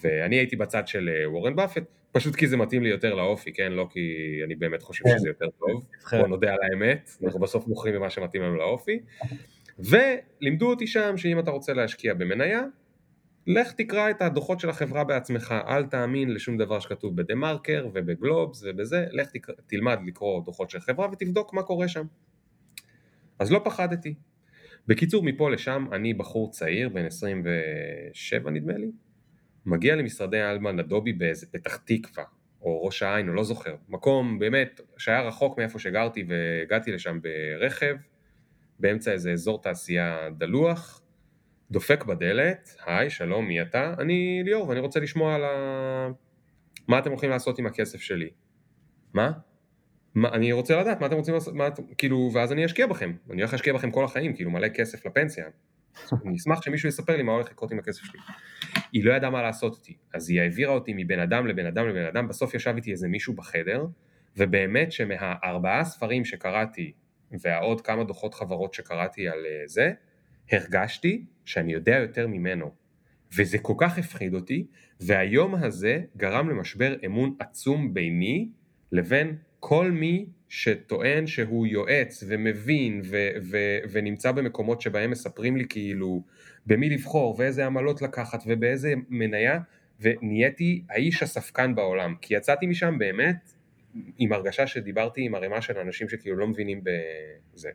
ואני 0.00 0.36
הייתי 0.36 0.56
בצד 0.56 0.88
של 0.88 1.10
uh, 1.24 1.28
וורן 1.28 1.56
באפט, 1.56 1.84
פשוט 2.12 2.36
כי 2.36 2.46
זה 2.46 2.56
מתאים 2.56 2.82
לי 2.82 2.88
יותר 2.88 3.14
לאופי, 3.14 3.52
כן? 3.52 3.72
לא 3.72 3.88
כי 3.90 4.00
אני 4.44 4.54
באמת 4.54 4.82
חושב 4.82 5.04
כן. 5.04 5.18
שזה 5.18 5.28
יותר 5.28 5.46
טוב, 5.58 5.82
בוא 6.12 6.28
נודה 6.28 6.52
על 6.52 6.58
האמת, 6.62 7.10
אנחנו 7.24 7.40
בסוף 7.40 7.66
מוכרים 7.66 7.94
במה 7.94 8.10
שמתאים 8.10 8.42
לנו 8.42 8.56
לאופי. 8.56 9.00
ולימדו 9.78 10.70
אותי 10.70 10.86
שם 10.86 11.16
שאם 11.16 11.38
אתה 11.38 11.50
רוצה 11.50 11.72
להשקיע 11.72 12.14
במניה, 12.14 12.62
לך 13.46 13.72
תקרא 13.72 14.10
את 14.10 14.22
הדוחות 14.22 14.60
של 14.60 14.70
החברה 14.70 15.04
בעצמך, 15.04 15.54
אל 15.66 15.84
תאמין 15.84 16.34
לשום 16.34 16.56
דבר 16.56 16.80
שכתוב 16.80 17.16
בדה 17.16 17.34
מרקר 17.34 17.88
ובגלובס 17.92 18.62
ובזה, 18.64 19.06
לך 19.10 19.30
תקרא, 19.30 19.54
תלמד 19.66 19.98
לקרוא 20.06 20.44
דוחות 20.44 20.70
של 20.70 20.80
חברה 20.80 21.08
ותבדוק 21.12 21.54
מה 21.54 21.62
קורה 21.62 21.88
שם. 21.88 22.06
אז 23.38 23.52
לא 23.52 23.60
פחדתי. 23.64 24.14
בקיצור, 24.90 25.24
מפה 25.24 25.50
לשם 25.50 25.86
אני 25.92 26.14
בחור 26.14 26.50
צעיר, 26.50 26.88
בן 26.88 27.04
27 27.04 28.50
נדמה 28.50 28.72
לי, 28.72 28.90
מגיע 29.66 29.96
למשרדי 29.96 30.42
אלמן 30.42 30.78
אדובי 30.78 31.12
באיזה 31.12 31.46
פתח 31.46 31.76
תקווה, 31.76 32.24
או 32.62 32.84
ראש 32.84 33.02
העין, 33.02 33.28
או 33.28 33.34
לא 33.34 33.44
זוכר, 33.44 33.74
מקום 33.88 34.38
באמת 34.38 34.80
שהיה 34.96 35.22
רחוק 35.22 35.58
מאיפה 35.58 35.78
שגרתי 35.78 36.24
והגעתי 36.28 36.92
לשם 36.92 37.18
ברכב, 37.22 37.96
באמצע 38.78 39.12
איזה 39.12 39.32
אזור 39.32 39.62
תעשייה 39.62 40.28
דלוח, 40.38 41.02
דופק 41.70 42.04
בדלת, 42.04 42.76
היי, 42.86 43.10
שלום, 43.10 43.48
מי 43.48 43.62
אתה? 43.62 43.94
אני 43.98 44.42
ליאור 44.44 44.68
ואני 44.68 44.80
רוצה 44.80 45.00
לשמוע 45.00 45.34
על 45.34 45.44
ה... 45.44 46.08
מה 46.88 46.98
אתם 46.98 47.10
הולכים 47.10 47.30
לעשות 47.30 47.58
עם 47.58 47.66
הכסף 47.66 48.00
שלי. 48.00 48.30
מה? 49.14 49.32
מה, 50.14 50.28
אני 50.28 50.52
רוצה 50.52 50.76
לדעת 50.80 51.00
מה 51.00 51.06
אתם 51.06 51.16
רוצים 51.16 51.34
לעשות, 51.34 51.54
מה, 51.54 51.68
כאילו, 51.98 52.30
ואז 52.34 52.52
אני 52.52 52.66
אשקיע 52.66 52.86
בכם, 52.86 53.12
אני 53.30 53.42
הולך 53.42 53.52
להשקיע 53.52 53.72
בכם 53.72 53.90
כל 53.90 54.04
החיים, 54.04 54.34
כאילו 54.34 54.50
מלא 54.50 54.68
כסף 54.68 55.06
לפנסיה. 55.06 55.44
אני 56.26 56.36
אשמח 56.36 56.62
שמישהו 56.62 56.88
יספר 56.88 57.16
לי 57.16 57.22
מה 57.22 57.32
הולך 57.32 57.50
לקרות 57.50 57.72
עם 57.72 57.78
הכסף 57.78 58.02
שלי. 58.02 58.20
היא 58.92 59.04
לא 59.04 59.12
ידעה 59.12 59.30
מה 59.30 59.42
לעשות 59.42 59.76
איתי, 59.76 59.96
אז 60.14 60.30
היא 60.30 60.40
העבירה 60.40 60.72
אותי 60.72 60.92
מבן 60.96 61.18
אדם 61.18 61.46
לבן 61.46 61.66
אדם 61.66 61.88
לבן 61.88 62.06
אדם, 62.06 62.28
בסוף 62.28 62.54
ישב 62.54 62.72
איתי 62.76 62.90
איזה 62.90 63.08
מישהו 63.08 63.34
בחדר, 63.34 63.86
ובאמת 64.36 64.92
שמהארבעה 64.92 65.84
ספרים 65.84 66.24
שקראתי 66.24 66.92
והעוד 67.40 67.80
כמה 67.80 68.04
דוחות 68.04 68.34
חברות 68.34 68.74
שקראתי 68.74 69.28
על 69.28 69.46
אה, 69.46 69.62
זה, 69.66 69.92
הרגשתי 70.52 71.24
שאני 71.44 71.72
יודע 71.72 71.96
יותר 71.96 72.26
ממנו. 72.26 72.70
וזה 73.36 73.58
כל 73.58 73.74
כך 73.78 73.98
הפחיד 73.98 74.34
אותי, 74.34 74.66
והיום 75.00 75.54
הזה 75.54 76.00
גרם 76.16 76.50
למשבר 76.50 76.96
אמון 77.06 77.36
עצום 77.38 77.94
ביני 77.94 78.48
לבין 78.92 79.36
כל 79.60 79.90
מי 79.90 80.26
שטוען 80.48 81.26
שהוא 81.26 81.66
יועץ 81.66 82.24
ומבין 82.28 83.00
ו- 83.04 83.30
ו- 83.42 83.78
ונמצא 83.90 84.32
במקומות 84.32 84.80
שבהם 84.80 85.10
מספרים 85.10 85.56
לי 85.56 85.64
כאילו 85.68 86.22
במי 86.66 86.90
לבחור 86.90 87.34
ואיזה 87.38 87.66
עמלות 87.66 88.02
לקחת 88.02 88.42
ובאיזה 88.46 88.94
מניה 89.08 89.58
ונהייתי 90.00 90.82
האיש 90.90 91.22
הספקן 91.22 91.74
בעולם 91.74 92.14
כי 92.20 92.34
יצאתי 92.34 92.66
משם 92.66 92.98
באמת 92.98 93.52
עם 94.18 94.32
הרגשה 94.32 94.66
שדיברתי 94.66 95.22
עם 95.22 95.34
ערימה 95.34 95.62
של 95.62 95.78
אנשים 95.78 96.08
שכאילו 96.08 96.36
לא 96.36 96.46
מבינים 96.46 96.80
בזה. 97.54 97.70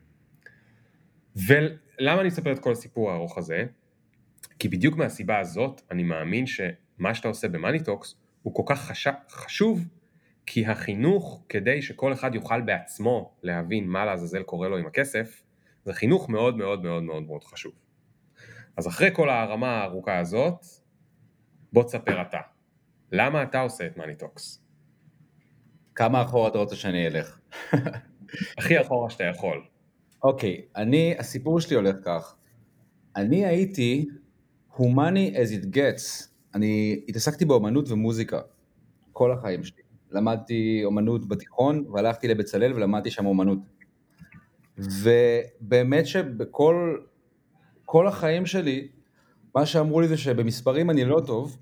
ולמה 1.35 2.19
אני 2.19 2.27
מספר 2.27 2.51
את 2.51 2.59
כל 2.59 2.71
הסיפור 2.71 3.11
הארוך 3.11 3.37
הזה? 3.37 3.65
כי 4.59 4.69
בדיוק 4.69 4.97
מהסיבה 4.97 5.39
הזאת 5.39 5.81
אני 5.91 6.03
מאמין 6.03 6.45
שמה 6.45 7.13
שאתה 7.13 7.27
עושה 7.27 7.47
במאניטוקס 7.47 8.15
הוא 8.43 8.53
כל 8.55 8.63
כך 8.65 8.81
חש... 8.81 9.07
חשוב 9.29 9.87
כי 10.45 10.65
החינוך 10.65 11.43
כדי 11.49 11.81
שכל 11.81 12.13
אחד 12.13 12.35
יוכל 12.35 12.61
בעצמו 12.61 13.35
להבין 13.43 13.87
מה 13.87 14.05
לעזאזל 14.05 14.43
קורה 14.43 14.67
לו 14.67 14.77
עם 14.77 14.85
הכסף 14.85 15.43
זה 15.85 15.93
חינוך 15.93 16.29
מאוד 16.29 16.57
מאוד 16.57 16.83
מאוד 16.83 17.03
מאוד 17.03 17.23
מאוד 17.23 17.43
חשוב. 17.43 17.73
אז 18.77 18.87
אחרי 18.87 19.09
כל 19.13 19.29
ההרמה 19.29 19.67
הארוכה 19.67 20.19
הזאת 20.19 20.65
בוא 21.73 21.83
תספר 21.83 22.21
אתה. 22.21 22.39
למה 23.11 23.43
אתה 23.43 23.59
עושה 23.59 23.85
את 23.85 23.97
מאני 23.97 24.26
טוקס? 24.26 24.61
כמה 25.95 26.21
אחורה 26.21 26.47
אתה 26.47 26.57
רוצה 26.57 26.75
שאני 26.75 27.07
אלך? 27.07 27.39
הכי 28.57 28.81
אחורה 28.81 29.09
שאתה 29.09 29.23
יכול. 29.23 29.65
אוקיי, 30.23 30.61
okay, 30.61 30.79
אני, 30.79 31.15
הסיפור 31.19 31.59
שלי 31.59 31.75
הולך 31.75 31.95
כך. 32.05 32.35
אני 33.15 33.45
הייתי 33.45 34.05
הומני 34.67 35.33
as 35.35 35.63
it 35.63 35.75
gets. 35.75 36.27
אני 36.55 37.01
התעסקתי 37.09 37.45
באומנות 37.45 37.89
ומוזיקה 37.89 38.39
כל 39.11 39.31
החיים 39.31 39.63
שלי. 39.63 39.84
למדתי 40.11 40.81
אומנות 40.85 41.27
בתיכון 41.27 41.85
והלכתי 41.93 42.27
לבצלאל 42.27 42.73
ולמדתי 42.73 43.11
שם 43.11 43.25
אומנות. 43.25 43.59
ובאמת 44.77 46.05
שבכל 46.05 46.97
כל 47.85 48.07
החיים 48.07 48.45
שלי, 48.45 48.87
מה 49.55 49.65
שאמרו 49.65 50.01
לי 50.01 50.07
זה 50.07 50.17
שבמספרים 50.17 50.89
אני 50.89 51.05
לא 51.05 51.21
טוב, 51.25 51.57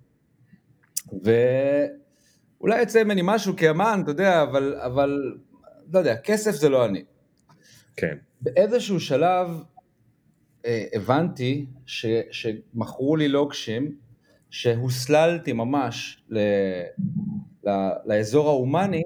ואולי 1.23 2.81
יצא 2.81 3.03
ממני 3.03 3.21
משהו 3.23 3.55
כאמן, 3.55 3.99
אתה 4.03 4.11
יודע, 4.11 4.43
אבל, 4.43 4.75
אבל 4.75 5.37
לא 5.93 5.99
יודע, 5.99 6.15
כסף 6.17 6.51
זה 6.51 6.69
לא 6.69 6.85
אני. 6.85 7.03
כן. 7.97 8.17
באיזשהו 8.41 8.99
שלב 8.99 9.63
אה, 10.65 10.85
הבנתי 10.93 11.65
ש, 11.85 12.05
שמכרו 12.31 13.15
לי 13.15 13.27
לוקשים, 13.27 13.95
שהוסללתי 14.49 15.53
ממש 15.53 16.23
ל, 16.29 16.39
לאזור 18.05 18.47
ההומני, 18.47 19.03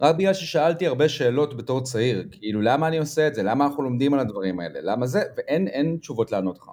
רק 0.00 0.16
בגלל 0.16 0.34
ששאלתי 0.34 0.86
הרבה 0.86 1.08
שאלות 1.08 1.56
בתור 1.56 1.82
צעיר, 1.82 2.24
כאילו 2.32 2.60
למה 2.60 2.88
אני 2.88 2.98
עושה 2.98 3.26
את 3.26 3.34
זה, 3.34 3.42
למה 3.42 3.66
אנחנו 3.66 3.82
לומדים 3.82 4.14
על 4.14 4.20
הדברים 4.20 4.60
האלה, 4.60 4.80
למה 4.82 5.06
זה, 5.06 5.22
ואין 5.36 5.96
תשובות 6.00 6.32
לענות 6.32 6.58
לך. 6.58 6.70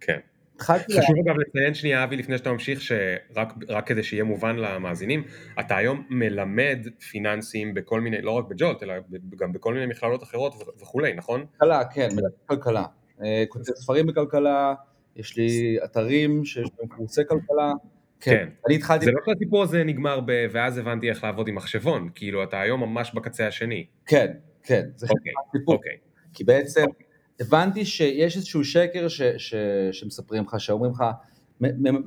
כן. 0.00 0.18
חשוב 0.60 1.16
אגב 1.26 1.36
לציין 1.38 1.74
שנייה 1.74 2.04
אבי 2.04 2.16
לפני 2.16 2.38
שאתה 2.38 2.52
ממשיך 2.52 2.80
שרק 2.80 3.86
כדי 3.86 4.02
שיהיה 4.02 4.24
מובן 4.24 4.56
למאזינים 4.56 5.22
אתה 5.60 5.76
היום 5.76 6.06
מלמד 6.10 6.78
פיננסים 7.10 7.74
בכל 7.74 8.00
מיני 8.00 8.22
לא 8.22 8.30
רק 8.30 8.44
בג'ולט 8.48 8.82
אלא 8.82 8.94
גם 9.36 9.52
בכל 9.52 9.74
מיני 9.74 9.86
מכללות 9.86 10.22
אחרות 10.22 10.54
וכולי 10.80 11.14
נכון? 11.14 11.46
כלכלה 11.50 11.84
כן 11.84 12.08
כלכלה 12.46 12.84
אה, 13.22 13.44
כותב 13.48 13.72
ספרים 13.74 14.06
בכלכלה 14.06 14.74
יש 15.16 15.36
לי 15.36 15.76
אתרים 15.84 16.44
שיש 16.44 16.68
בהם 16.78 16.88
קורסי 16.88 17.22
כלכלה 17.28 17.72
כן. 18.20 18.48
אני 18.66 18.74
התחלתי... 18.74 19.04
זה 19.04 19.10
לא 19.10 19.20
שהסיפור 19.26 19.62
הזה 19.62 19.84
נגמר 19.84 20.20
ב... 20.26 20.46
ואז 20.52 20.78
הבנתי 20.78 21.08
איך 21.08 21.24
לעבוד 21.24 21.48
עם 21.48 21.54
מחשבון, 21.54 22.08
כאילו 22.14 22.42
אתה 22.42 22.60
היום 22.60 22.80
ממש 22.80 23.14
בקצה 23.14 23.46
השני. 23.46 23.86
כן, 24.06 24.32
כן, 24.62 24.82
זה 24.96 25.06
אוקיי, 25.10 25.32
סיפור. 25.52 25.74
אוקיי. 25.74 25.96
כי 26.32 26.44
בעצם 26.44 26.84
אוקיי. 26.84 27.06
הבנתי 27.40 27.84
שיש 27.84 28.36
איזשהו 28.36 28.64
שקר 28.64 29.08
ש... 29.08 29.22
ש... 29.22 29.54
שמספרים 29.92 30.44
לך, 30.44 30.60
שאומרים 30.60 30.92
לך, 30.92 31.04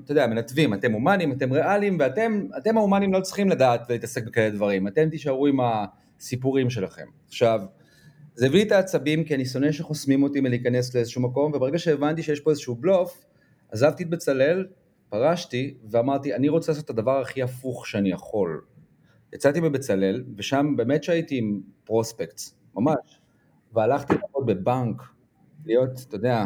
אתה 0.05 0.11
יודע, 0.11 0.27
מנתבים, 0.27 0.73
אתם 0.73 0.91
הומנים, 0.91 1.31
אתם 1.31 1.51
ריאליים, 1.51 1.97
ואתם 1.99 2.77
ההומנים 2.77 3.13
לא 3.13 3.19
צריכים 3.19 3.49
לדעת 3.49 3.85
ולהתעסק 3.89 4.23
בכאלה 4.23 4.49
דברים, 4.49 4.87
אתם 4.87 5.09
תישארו 5.09 5.47
עם 5.47 5.57
הסיפורים 6.19 6.69
שלכם. 6.69 7.05
עכשיו, 7.27 7.61
זה 8.35 8.45
הביא 8.45 8.59
לי 8.59 8.67
את 8.67 8.71
העצבים, 8.71 9.23
כי 9.23 9.35
אני 9.35 9.45
שונא 9.45 9.71
שחוסמים 9.71 10.23
אותי 10.23 10.41
מלהיכנס 10.41 10.95
לאיזשהו 10.95 11.21
מקום, 11.21 11.51
וברגע 11.53 11.79
שהבנתי 11.79 12.23
שיש 12.23 12.39
פה 12.39 12.49
איזשהו 12.49 12.75
בלוף, 12.75 13.25
עזבתי 13.71 14.03
את 14.03 14.09
בצלאל, 14.09 14.65
פרשתי 15.13 15.73
ואמרתי, 15.89 16.33
אני 16.33 16.49
רוצה 16.49 16.71
לעשות 16.71 16.85
את 16.85 16.89
הדבר 16.89 17.21
הכי 17.21 17.41
הפוך 17.41 17.87
שאני 17.87 18.11
יכול. 18.11 18.61
יצאתי 19.33 19.61
בבצלאל, 19.61 20.23
ושם 20.37 20.73
באמת 20.77 21.03
שהייתי 21.03 21.37
עם 21.37 21.61
פרוספקטס, 21.83 22.55
ממש, 22.75 23.19
והלכתי 23.73 24.13
לעבוד 24.13 24.45
בבנק, 24.45 25.01
להיות, 25.65 25.89
אתה 26.07 26.15
יודע, 26.15 26.45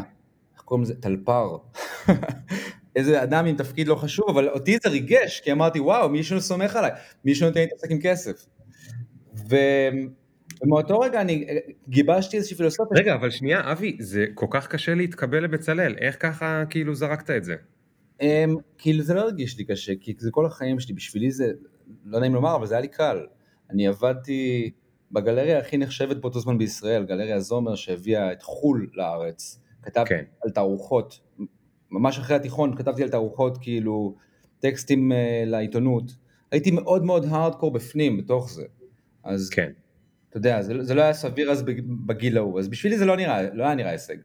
איך 0.54 0.62
קוראים 0.62 0.84
לזה? 0.84 1.02
טלפר. 1.02 1.58
איזה 2.96 3.24
אדם 3.24 3.46
עם 3.46 3.56
תפקיד 3.56 3.88
לא 3.88 3.96
חשוב, 3.96 4.30
אבל 4.30 4.50
אותי 4.50 4.78
זה 4.84 4.90
ריגש, 4.90 5.40
כי 5.40 5.52
אמרתי, 5.52 5.80
וואו, 5.80 6.10
מישהו 6.10 6.42
סומך 6.42 6.76
עליי, 6.76 6.92
מישהו 7.26 7.48
נותן 7.48 7.60
לי 7.60 7.66
להתעסק 7.66 7.92
עם 7.92 8.00
כסף. 8.02 8.46
ו... 9.50 9.56
ומאותו 10.62 11.00
רגע 11.00 11.22
אני 11.22 11.48
גיבשתי 11.90 12.38
איזושהי 12.38 12.58
פילוסופיה. 12.58 13.02
רגע, 13.02 13.14
אבל 13.16 13.30
שנייה, 13.30 13.72
אבי, 13.72 13.98
זה 14.00 14.26
כל 14.34 14.48
כך 14.50 14.68
קשה 14.68 14.96
להתקבל 14.96 15.44
לבצלאל, 15.44 15.96
איך 15.98 16.18
ככה 16.20 16.64
כאילו 16.70 16.96
זרקת 16.96 17.30
את 17.30 17.44
זה? 17.44 17.56
Um, 18.22 18.24
כאילו 18.78 19.04
זה 19.04 19.14
לא 19.14 19.22
הרגיש 19.22 19.58
לי 19.58 19.66
קשה, 19.66 19.94
כי 20.00 20.14
זה 20.18 20.32
כל 20.32 20.46
החיים 20.46 20.80
שלי, 20.80 20.96
בשבילי 20.96 21.32
זה, 21.32 21.52
לא 22.06 22.20
נעים 22.20 22.34
לומר, 22.34 22.56
אבל 22.56 22.66
זה 22.66 22.74
היה 22.74 22.82
לי 22.82 22.88
קל. 22.88 23.26
אני 23.70 23.88
עבדתי 23.88 24.72
בגלריה 25.12 25.60
הכי 25.60 25.78
נחשבת 25.78 26.18
באותו 26.18 26.40
זמן 26.40 26.58
בישראל, 26.58 27.06
גלריה 27.06 27.40
זומר 27.40 27.76
שהביאה 27.76 28.32
את 28.32 28.44
חו"ל 28.44 28.90
לארץ. 28.94 29.60
כתבתי 29.82 30.10
כן. 30.10 30.24
על 30.44 30.50
תערוכות, 30.50 31.20
ממש 31.92 32.20
אחרי 32.20 32.36
התיכון 32.36 32.76
כתבתי 32.76 33.04
על 33.04 33.10
תערוכות 33.10 33.58
כאילו 33.58 34.16
טקסטים 34.60 35.12
uh, 35.12 35.16
לעיתונות. 35.46 36.16
הייתי 36.52 36.72
מאוד 36.72 37.04
מאוד 37.04 37.26
הארדקור 37.26 37.72
בפנים 37.72 38.18
בתוך 38.18 38.52
זה. 38.52 38.64
אז 39.24 39.50
כן. 39.50 39.72
אתה 40.30 40.38
יודע, 40.38 40.62
זה, 40.62 40.84
זה 40.84 40.94
לא 40.94 41.02
היה 41.02 41.14
סביר 41.14 41.52
אז 41.52 41.64
בגיל 42.06 42.38
ההוא, 42.38 42.60
אז 42.60 42.68
בשבילי 42.68 42.98
זה 42.98 43.06
לא 43.06 43.16
נראה, 43.16 43.54
לא 43.54 43.64
היה 43.64 43.76
נראה 43.76 43.92
הישג. 43.92 44.18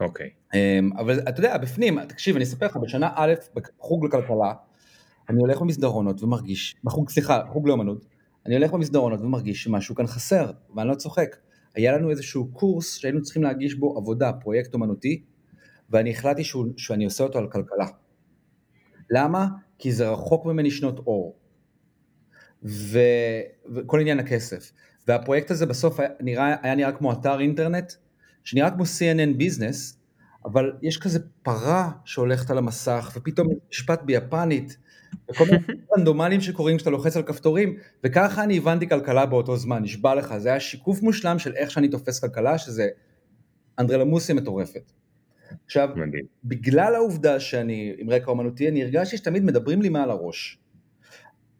אוקיי. 0.00 0.30
אמ, 0.54 0.90
אבל 0.98 1.20
אתה 1.20 1.40
יודע, 1.40 1.58
בפנים, 1.58 2.04
תקשיב, 2.04 2.36
אני 2.36 2.44
אספר 2.44 2.66
לך, 2.66 2.76
בשנה 2.76 3.10
א', 3.14 3.34
בחוג 3.54 4.04
לכלכלה, 4.04 4.52
אני 5.28 5.40
הולך 5.40 5.60
במסדרונות 5.60 6.22
ומרגיש, 6.22 6.76
בחוג, 6.84 7.10
סליחה, 7.10 7.42
חוג 7.48 7.68
לאמנות, 7.68 8.06
אני 8.46 8.56
הולך 8.56 8.72
במסדרונות 8.72 9.20
ומרגיש 9.20 9.62
שמשהו 9.62 9.94
כאן 9.94 10.06
חסר, 10.06 10.50
ואני 10.76 10.88
לא 10.88 10.94
צוחק. 10.94 11.36
היה 11.74 11.92
לנו 11.92 12.10
איזשהו 12.10 12.48
קורס 12.52 12.96
שהיינו 12.96 13.22
צריכים 13.22 13.42
להגיש 13.42 13.74
בו 13.74 13.98
עבודה, 13.98 14.32
פרויקט 14.32 14.74
אומנותי, 14.74 15.22
ואני 15.90 16.10
החלטתי 16.10 16.44
שהוא, 16.44 16.66
שאני 16.76 17.04
עושה 17.04 17.24
אותו 17.24 17.38
על 17.38 17.48
כלכלה. 17.50 17.86
למה? 19.10 19.46
כי 19.78 19.92
זה 19.92 20.08
רחוק 20.08 20.46
ממני 20.46 20.70
שנות 20.70 20.98
אור. 20.98 21.36
ו... 22.64 22.98
וכל 23.74 24.00
עניין 24.00 24.18
הכסף. 24.18 24.72
והפרויקט 25.08 25.50
הזה 25.50 25.66
בסוף 25.66 26.00
היה 26.00 26.08
נראה, 26.20 26.56
היה 26.62 26.74
נראה 26.74 26.92
כמו 26.92 27.12
אתר 27.12 27.40
אינטרנט 27.40 27.92
שנראה 28.48 28.70
כמו 28.70 28.82
CNN 28.82 29.36
ביזנס, 29.36 29.98
אבל 30.44 30.72
יש 30.82 30.98
כזה 30.98 31.18
פרה 31.42 31.90
שהולכת 32.04 32.50
על 32.50 32.58
המסך, 32.58 33.12
ופתאום 33.16 33.48
משפט 33.70 34.02
ביפנית, 34.02 34.76
וכל 35.30 35.44
מיני 35.44 35.58
רנדומלים 35.96 36.40
שקורים 36.40 36.76
כשאתה 36.76 36.90
לוחץ 36.90 37.16
על 37.16 37.22
כפתורים, 37.22 37.76
וככה 38.04 38.44
אני 38.44 38.58
הבנתי 38.58 38.88
כלכלה 38.88 39.26
באותו 39.26 39.56
זמן, 39.56 39.82
נשבע 39.82 40.14
לך, 40.14 40.38
זה 40.38 40.48
היה 40.48 40.60
שיקוף 40.60 41.02
מושלם 41.02 41.38
של 41.38 41.52
איך 41.56 41.70
שאני 41.70 41.88
תופס 41.88 42.20
כלכלה, 42.20 42.58
שזה 42.58 42.88
אנדרלמוסיה 43.78 44.34
מטורפת. 44.34 44.92
עכשיו, 45.64 45.88
מדהים. 45.96 46.24
בגלל 46.44 46.94
העובדה 46.94 47.40
שאני 47.40 47.94
עם 47.98 48.10
רקע 48.10 48.30
אומנותי, 48.30 48.68
אני 48.68 48.82
הרגשתי 48.82 49.16
שתמיד 49.16 49.44
מדברים 49.44 49.82
לי 49.82 49.88
מעל 49.88 50.10
הראש. 50.10 50.58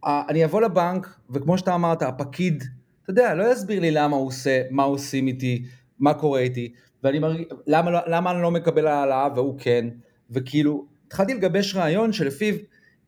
אני 0.05 0.45
אבוא 0.45 0.61
לבנק, 0.61 1.19
וכמו 1.31 1.59
שאתה 1.59 1.75
אמרת, 1.75 2.03
הפקיד, 2.03 2.65
אתה 3.03 3.11
יודע, 3.11 3.35
לא 3.35 3.53
יסביר 3.53 3.81
לי 3.81 3.91
למה 3.91 4.17
הוא 4.17 4.27
עושה, 4.27 4.63
מה 4.71 4.83
עושים 4.83 5.27
איתי, 5.27 5.65
מה 6.01 6.15
קורה 6.15 6.41
איתי, 6.41 6.73
ואני 7.05 7.19
מרגיש, 7.19 7.47
למה, 7.67 7.91
לא, 7.91 7.99
למה 8.07 8.31
אני 8.31 8.43
לא 8.43 8.51
מקבל 8.51 8.87
העלאה 8.87 9.29
והוא 9.35 9.59
כן, 9.59 9.89
וכאילו, 10.31 10.87
התחלתי 11.07 11.35
לגבש 11.35 11.75
רעיון 11.75 12.13
שלפיו, 12.13 12.55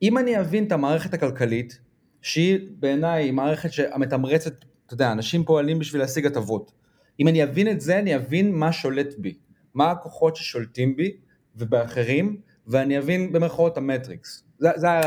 אם 0.01 0.17
אני 0.17 0.39
אבין 0.39 0.63
את 0.63 0.71
המערכת 0.71 1.13
הכלכלית, 1.13 1.79
שהיא 2.21 2.59
בעיניי 2.79 3.31
מערכת 3.31 3.69
המתמרצת, 3.91 4.53
אתה 4.85 4.93
יודע, 4.93 5.11
אנשים 5.11 5.43
פועלים 5.43 5.79
בשביל 5.79 6.01
להשיג 6.01 6.25
הטבות. 6.25 6.71
אם 7.19 7.27
אני 7.27 7.43
אבין 7.43 7.67
את 7.67 7.81
זה, 7.81 7.99
אני 7.99 8.15
אבין 8.15 8.51
מה 8.51 8.71
שולט 8.71 9.13
בי, 9.17 9.33
מה 9.73 9.91
הכוחות 9.91 10.35
ששולטים 10.35 10.95
בי 10.95 11.11
ובאחרים, 11.55 12.37
ואני 12.67 12.97
אבין 12.97 13.31
במרכאות 13.31 13.77
המטריקס. 13.77 14.43
זה, 14.59 14.69
זה 14.75 14.91
היה 14.91 15.01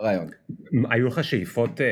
הרעיון. 0.00 0.28
היו 0.90 1.06
לך 1.06 1.24
שאיפות 1.24 1.80
אה, 1.80 1.86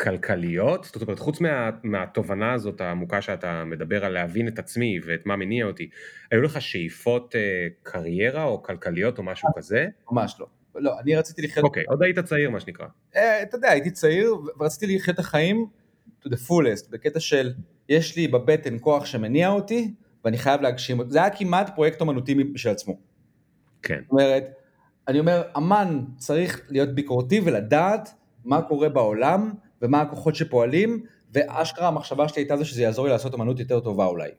כלכליות? 0.00 0.84
זאת 0.84 1.02
אומרת, 1.02 1.18
חוץ 1.18 1.40
מה, 1.40 1.70
מהתובנה 1.82 2.52
הזאת 2.52 2.80
העמוקה 2.80 3.22
שאתה 3.22 3.64
מדבר 3.64 4.04
על 4.04 4.12
להבין 4.12 4.48
את 4.48 4.58
עצמי 4.58 5.00
ואת 5.06 5.26
מה 5.26 5.36
מניע 5.36 5.66
אותי, 5.66 5.90
היו 6.30 6.42
לך 6.42 6.62
שאיפות 6.62 7.34
אה, 7.36 7.68
קריירה 7.82 8.44
או 8.44 8.62
כלכליות 8.62 9.18
או 9.18 9.22
משהו 9.22 9.48
כזה? 9.56 9.86
ממש 10.10 10.36
לא. 10.40 10.46
לא, 10.74 11.00
אני 11.00 11.16
רציתי 11.16 11.42
לחיות... 11.42 11.64
אוקיי, 11.64 11.84
עוד 11.88 12.02
היית 12.02 12.18
צעיר 12.18 12.50
מה 12.50 12.60
שנקרא. 12.60 12.86
אה, 13.16 13.42
אתה 13.42 13.56
יודע, 13.56 13.70
הייתי 13.70 13.90
צעיר 13.90 14.36
ורציתי 14.60 14.96
לחיות 14.96 15.14
את 15.14 15.18
החיים 15.18 15.66
to 16.24 16.28
the 16.28 16.48
fullest, 16.48 16.90
בקטע 16.90 17.20
של 17.20 17.52
יש 17.88 18.16
לי 18.16 18.28
בבטן 18.28 18.76
כוח 18.80 19.06
שמניע 19.06 19.48
אותי 19.48 19.94
ואני 20.24 20.38
חייב 20.38 20.60
להגשים 20.60 20.98
אותו. 20.98 21.10
זה 21.10 21.18
היה 21.18 21.30
כמעט 21.30 21.74
פרויקט 21.74 22.00
אומנותי 22.00 22.36
של 22.56 22.68
עצמו. 22.68 22.98
כן. 23.82 24.00
זאת 24.02 24.10
אומרת, 24.10 24.44
אני 25.08 25.18
אומר, 25.18 25.42
אמן 25.56 26.00
צריך 26.16 26.62
להיות 26.68 26.94
ביקורתי 26.94 27.40
ולדעת 27.44 28.14
מה 28.44 28.62
קורה 28.62 28.88
בעולם 28.88 29.52
ומה 29.82 30.00
הכוחות 30.00 30.34
שפועלים, 30.34 31.04
ואשכרה 31.32 31.88
המחשבה 31.88 32.28
שלי 32.28 32.42
הייתה 32.42 32.56
זה 32.56 32.64
שזה 32.64 32.82
יעזור 32.82 33.06
לי 33.06 33.12
לעשות 33.12 33.34
אמנות 33.34 33.60
יותר 33.60 33.80
טובה 33.80 34.06
אולי. 34.06 34.30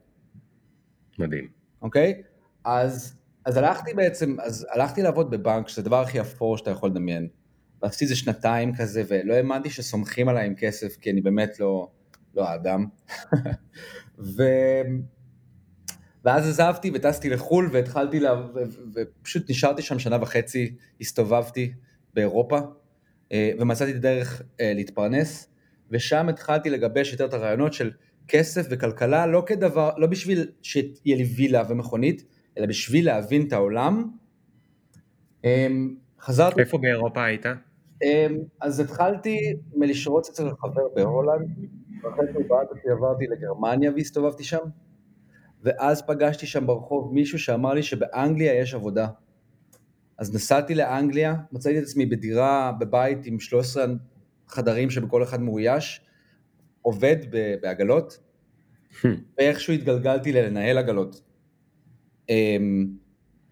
מדהים. 1.20 1.48
אוקיי? 1.82 2.22
אז, 2.66 3.16
אז 3.46 3.58
הלכתי 3.58 3.94
בעצם, 3.94 4.36
אז 4.44 4.68
הלכתי 4.72 5.02
לעבוד 5.02 5.32
בבנק, 5.32 5.68
שזה 5.68 5.82
הדבר 5.82 6.02
הכי 6.02 6.22
אפור 6.22 6.58
שאתה 6.58 6.72
יכול 6.72 6.90
לדמיין. 6.90 7.28
ועשיתי 7.82 8.04
איזה 8.04 8.16
שנתיים 8.16 8.76
כזה, 8.76 9.04
ולא 9.08 9.34
האמנתי 9.34 9.70
שסומכים 9.70 10.30
עליי 10.30 10.48
עם 10.48 10.56
כסף, 10.56 10.98
כי 10.98 11.12
אני 11.12 11.22
באמת 11.22 11.60
לא, 11.60 11.90
לא 12.36 12.50
האדם. 12.50 12.86
ו... 14.36 14.44
ואז 16.24 16.48
עזבתי 16.48 16.92
וטסתי 16.94 17.30
לחו"ל 17.30 17.70
והתחלתי, 17.72 18.20
לה... 18.20 18.34
ו... 18.34 18.60
ופשוט 18.94 19.50
נשארתי 19.50 19.82
שם 19.82 20.00
שנה 20.00 20.18
וחצי, 20.22 20.76
הסתובבתי 21.02 21.74
באירופה, 22.14 22.60
ומצאתי 23.60 23.94
דרך 23.94 24.42
אה, 24.62 24.74
להתפרנס, 24.76 25.50
ושם 25.92 26.30
התחלתי 26.30 26.70
לגבש 26.70 27.12
יותר 27.12 27.26
את 27.26 27.34
הרעיונות 27.34 27.74
של 27.74 27.92
כסף 28.28 28.68
וכלכלה, 28.70 29.28
לא 29.28 29.44
כדבר, 29.46 29.92
לא 29.98 30.08
בשביל 30.08 30.52
שיהיה 30.62 31.18
לי 31.18 31.24
וילה 31.24 31.64
ומכונית, 31.70 32.26
אלא 32.58 32.66
בשביל 32.66 33.06
להבין 33.06 33.48
את 33.48 33.54
העולם. 33.54 34.10
אמ, 35.44 35.96
חזרתי... 36.20 36.62
איפה 36.62 36.78
באירופה 36.78 37.24
היית? 37.24 37.46
אמ, 38.04 38.38
אז 38.62 38.80
התחלתי 38.80 39.54
מלשרוץ 39.76 40.30
אצל 40.30 40.50
חבר 40.62 40.88
בהולנד, 40.96 41.48
ואחרי 42.04 42.26
שבאתי 42.34 42.90
עברתי 42.92 43.26
לגרמניה 43.28 43.92
והסתובבתי 43.92 44.44
שם, 44.44 44.64
ואז 45.64 46.02
פגשתי 46.02 46.46
שם 46.46 46.68
ברחוב 46.68 47.14
מישהו 47.14 47.40
שאמר 47.40 47.74
לי 47.74 47.84
שבאנגליה 47.84 48.54
יש 48.54 48.74
עבודה. 48.74 49.08
אז 50.24 50.36
נסעתי 50.36 50.76
לאנגליה, 50.76 51.36
מצאתי 51.52 51.78
את 51.80 51.84
עצמי 51.84 52.06
בדירה, 52.06 52.72
בבית 52.80 53.26
עם 53.26 53.40
13 53.40 53.86
חדרים 54.48 54.90
שבכל 54.90 55.24
אחד 55.24 55.42
מאויש, 55.42 56.02
עובד 56.82 57.18
בעגלות, 57.62 58.20
Hmm. 58.94 59.08
ואיכשהו 59.38 59.74
התגלגלתי 59.74 60.32
ללנהל 60.32 60.78
עגלות. 60.78 61.22
אמ, 62.30 62.88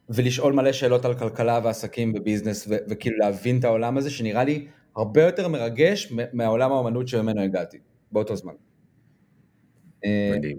ולשאול 0.09 0.53
מלא 0.53 0.71
שאלות 0.71 1.05
על 1.05 1.19
כלכלה 1.19 1.59
ועסקים 1.63 2.13
וביזנס, 2.15 2.67
ו- 2.67 2.75
וכאילו 2.89 3.17
להבין 3.17 3.59
את 3.59 3.63
העולם 3.63 3.97
הזה, 3.97 4.09
שנראה 4.09 4.43
לי 4.43 4.67
הרבה 4.95 5.23
יותר 5.23 5.47
מרגש 5.47 6.13
מהעולם 6.33 6.71
האמנות 6.71 7.07
שממנו 7.07 7.41
הגעתי, 7.41 7.77
באותו 8.11 8.35
זמן. 8.35 8.53
אה, 10.05 10.33
מדהים. 10.37 10.57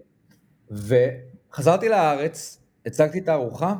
וחזרתי 0.71 1.89
לארץ, 1.89 2.63
הצגתי 2.87 3.19
את 3.19 3.29
הארוחה, 3.29 3.75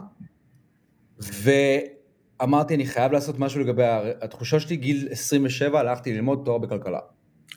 ואמרתי, 2.43 2.75
אני 2.75 2.87
חייב 2.87 3.13
לעשות 3.13 3.39
משהו 3.39 3.61
לגבי 3.61 3.83
התחושות 4.23 4.61
שלי, 4.61 4.77
גיל 4.77 5.09
27, 5.11 5.81
הלכתי 5.81 6.13
ללמוד 6.13 6.43
תואר 6.45 6.59
בכלכלה. 6.59 6.99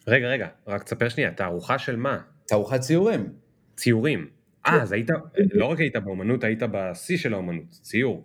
רגע, 0.08 0.28
רגע, 0.28 0.48
רק 0.68 0.84
תספר 0.84 1.10
שנייה, 1.10 1.32
תערוכה 1.32 1.80
של 1.80 1.96
מה? 1.96 2.18
תערוכת 2.48 2.80
ציורים. 2.80 3.30
ציורים. 3.76 4.28
כן. 4.64 4.72
אה, 4.72 4.82
אז 4.82 4.92
היית, 4.92 5.10
לא 5.54 5.66
רק 5.66 5.80
היית 5.80 5.96
באומנות, 5.96 6.44
היית 6.44 6.64
בשיא 6.72 7.18
של 7.18 7.34
האומנות, 7.34 7.70
ציור. 7.70 8.24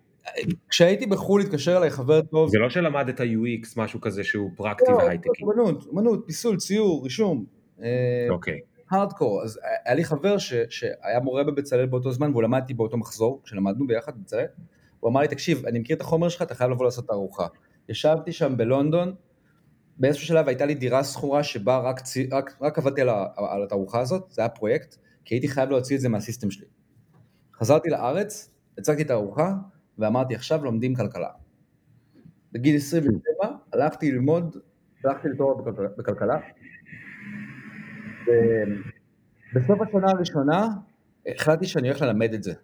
כשהייתי 0.69 1.07
בחו"ל 1.07 1.41
התקשר 1.41 1.77
אליי 1.77 1.91
חבר 1.91 2.23
טוב. 2.23 2.51
זה 2.51 2.59
לא 2.59 2.71
שלמדת 2.71 3.21
UX, 3.21 3.73
משהו 3.77 4.01
כזה 4.01 4.25
שהוא 4.25 4.51
פרקטי 4.57 4.93
לא, 4.93 4.97
והייטקי. 4.97 5.43
אומנות, 5.43 5.87
אומנות, 5.87 6.25
פיסול, 6.27 6.57
ציור, 6.57 7.05
רישום. 7.05 7.45
אה, 7.83 8.27
אוקיי. 8.31 8.61
הארדקור, 8.91 9.43
אז 9.43 9.61
היה 9.85 9.95
לי 9.95 10.05
חבר 10.05 10.39
ש, 10.39 10.55
שהיה 10.69 11.21
מורה 11.23 11.45
בבצלאל 11.45 11.87
באותו 11.87 12.13
זמן 12.13 12.31
והוא 12.31 12.43
למדתי 12.43 12.75
באותו 12.75 12.97
מחזור, 12.97 13.41
כשלמדנו 13.45 13.87
ביחד 13.87 14.13
בבצלאל, 14.19 14.47
הוא 15.01 15.11
אמר 15.11 15.21
לי, 15.21 15.29
תקשיב, 15.29 15.67
אני 15.67 15.79
מכיר 15.79 15.97
את 15.97 16.01
החומר 16.01 16.29
שלך, 16.29 16.43
אתה 16.43 16.55
חייב 16.55 16.71
לבוא 16.71 16.85
לעשות 16.85 17.07
תערוכה. 17.07 17.47
ישבתי 17.89 18.33
שם 18.33 18.57
בלונדון, 18.57 19.15
באיזשהו 19.99 20.27
שלב 20.27 20.49
הייתה 20.49 20.67
לי 20.67 20.75
דירה 20.75 21.05
שכורה 21.05 21.43
שבה 21.43 21.79
רק, 21.79 22.01
רק, 22.33 22.57
רק 22.61 22.79
עבדתי 22.79 23.01
על, 23.01 23.09
ה, 23.09 23.27
על 23.37 23.63
התערוכה 23.63 24.01
הזאת, 24.01 24.31
זה 24.31 24.43
היה 24.43 24.49
פרויקט, 24.49 24.97
כי 25.25 25.35
הייתי 25.35 25.49
חייב 25.49 25.71
להוציא 25.71 25.97
את 25.97 26.01
זה 26.01 26.09
מהסיסטם 26.09 26.51
שלי. 26.51 26.67
חזרתי 27.55 27.91
לארץ, 27.91 28.51
הצגתי 28.79 29.03
את 29.03 29.11
הארוחה, 29.11 29.55
ואמרתי, 29.99 30.35
עכשיו 30.35 30.65
לומדים 30.65 30.95
כלכלה. 30.95 31.29
בגיל 32.53 32.77
27 32.77 33.35
הלכתי 33.73 34.13
ללמוד, 34.13 34.57
הלכתי 35.05 35.29
לתואר 35.29 35.55
בכלכלה, 35.55 35.89
בכלכלה. 35.99 36.39
בסוף 39.55 39.81
השנה 39.81 40.11
הראשונה 40.11 40.69
החלטתי 41.27 41.67
שאני 41.67 41.89
הולך 41.89 42.03
ללמד 42.03 42.35
את 42.35 42.43
זה. 42.43 42.55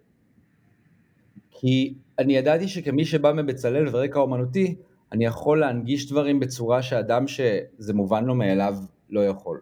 כי 1.51 1.97
אני 2.19 2.35
ידעתי 2.35 2.67
שכמי 2.67 3.05
שבא 3.05 3.33
מבצלאל 3.33 3.87
ורקע 3.91 4.19
אומנותי, 4.19 4.75
אני 5.11 5.25
יכול 5.25 5.59
להנגיש 5.59 6.11
דברים 6.11 6.39
בצורה 6.39 6.81
שאדם 6.81 7.27
שזה 7.27 7.93
מובן 7.93 8.25
לו 8.25 8.35
מאליו 8.35 8.75
לא 9.09 9.25
יכול. 9.25 9.61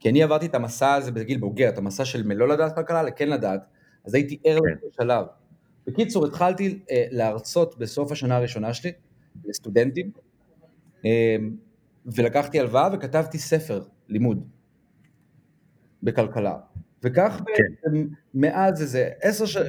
כי 0.00 0.10
אני 0.10 0.22
עברתי 0.22 0.46
את 0.46 0.54
המסע 0.54 0.94
הזה 0.94 1.12
בגיל 1.12 1.38
בוגר, 1.38 1.68
את 1.68 1.78
המסע 1.78 2.04
של 2.04 2.22
מלא 2.22 2.48
לדעת 2.48 2.74
כלכלה 2.74 3.02
לכן 3.02 3.28
לדעת, 3.28 3.60
אז 4.04 4.14
הייתי 4.14 4.38
ער 4.44 4.58
כן. 4.58 4.86
לשלב. 4.88 5.26
בקיצור, 5.86 6.26
התחלתי 6.26 6.78
אה, 6.90 7.06
להרצות 7.10 7.78
בסוף 7.78 8.12
השנה 8.12 8.36
הראשונה 8.36 8.74
שלי 8.74 8.92
לסטודנטים, 9.44 10.10
אה, 11.04 11.36
ולקחתי 12.06 12.60
הלוואה 12.60 12.88
וכתבתי 12.92 13.38
ספר 13.38 13.82
לימוד 14.08 14.48
בכלכלה. 16.02 16.56
וכך 17.06 17.42
כן. 17.56 17.62
בעצם 17.70 18.08
מאז 18.34 18.82
איזה 18.82 19.10
עשר, 19.22 19.62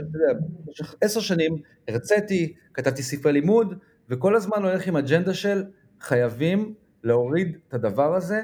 במשך 0.65 0.95
עשר 1.01 1.19
שנים 1.19 1.57
הרציתי, 1.87 2.53
כתבתי 2.73 3.03
ספרי 3.03 3.33
לימוד, 3.33 3.79
וכל 4.09 4.35
הזמן 4.35 4.63
הולך 4.63 4.87
עם 4.87 4.95
אג'נדה 4.97 5.33
של 5.33 5.63
חייבים 6.01 6.73
להוריד 7.03 7.57
את 7.67 7.73
הדבר 7.73 8.15
הזה 8.15 8.41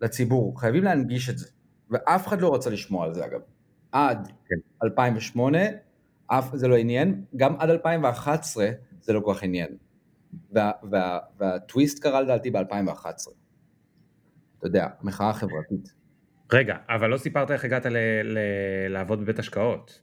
לציבור, 0.00 0.60
חייבים 0.60 0.84
להנגיש 0.84 1.30
את 1.30 1.38
זה. 1.38 1.46
ואף 1.90 2.26
אחד 2.26 2.40
לא 2.40 2.54
רצה 2.54 2.70
לשמוע 2.70 3.04
על 3.04 3.14
זה 3.14 3.26
אגב. 3.26 3.40
עד 3.92 4.32
כן. 4.48 4.56
2008, 4.84 5.58
אף 6.26 6.50
זה 6.54 6.68
לא 6.68 6.76
עניין, 6.76 7.24
גם 7.36 7.56
עד 7.58 7.70
2011 7.70 8.70
זה 9.00 9.12
לא 9.12 9.20
כל 9.20 9.32
כך 9.34 9.42
עניין. 9.42 9.76
וה, 10.52 10.70
וה, 10.90 11.18
והטוויסט 11.38 12.02
קרה 12.02 12.20
לדעתי 12.20 12.50
ב-2011. 12.50 13.30
אתה 14.58 14.66
יודע, 14.66 14.88
המחאה 15.00 15.30
החברתית. 15.30 15.95
רגע, 16.52 16.76
אבל 16.88 17.10
לא 17.10 17.16
סיפרת 17.16 17.50
איך 17.50 17.64
הגעת 17.64 17.86
ל- 17.86 17.96
ל- 18.22 18.88
לעבוד 18.88 19.20
בבית 19.20 19.38
השקעות. 19.38 20.00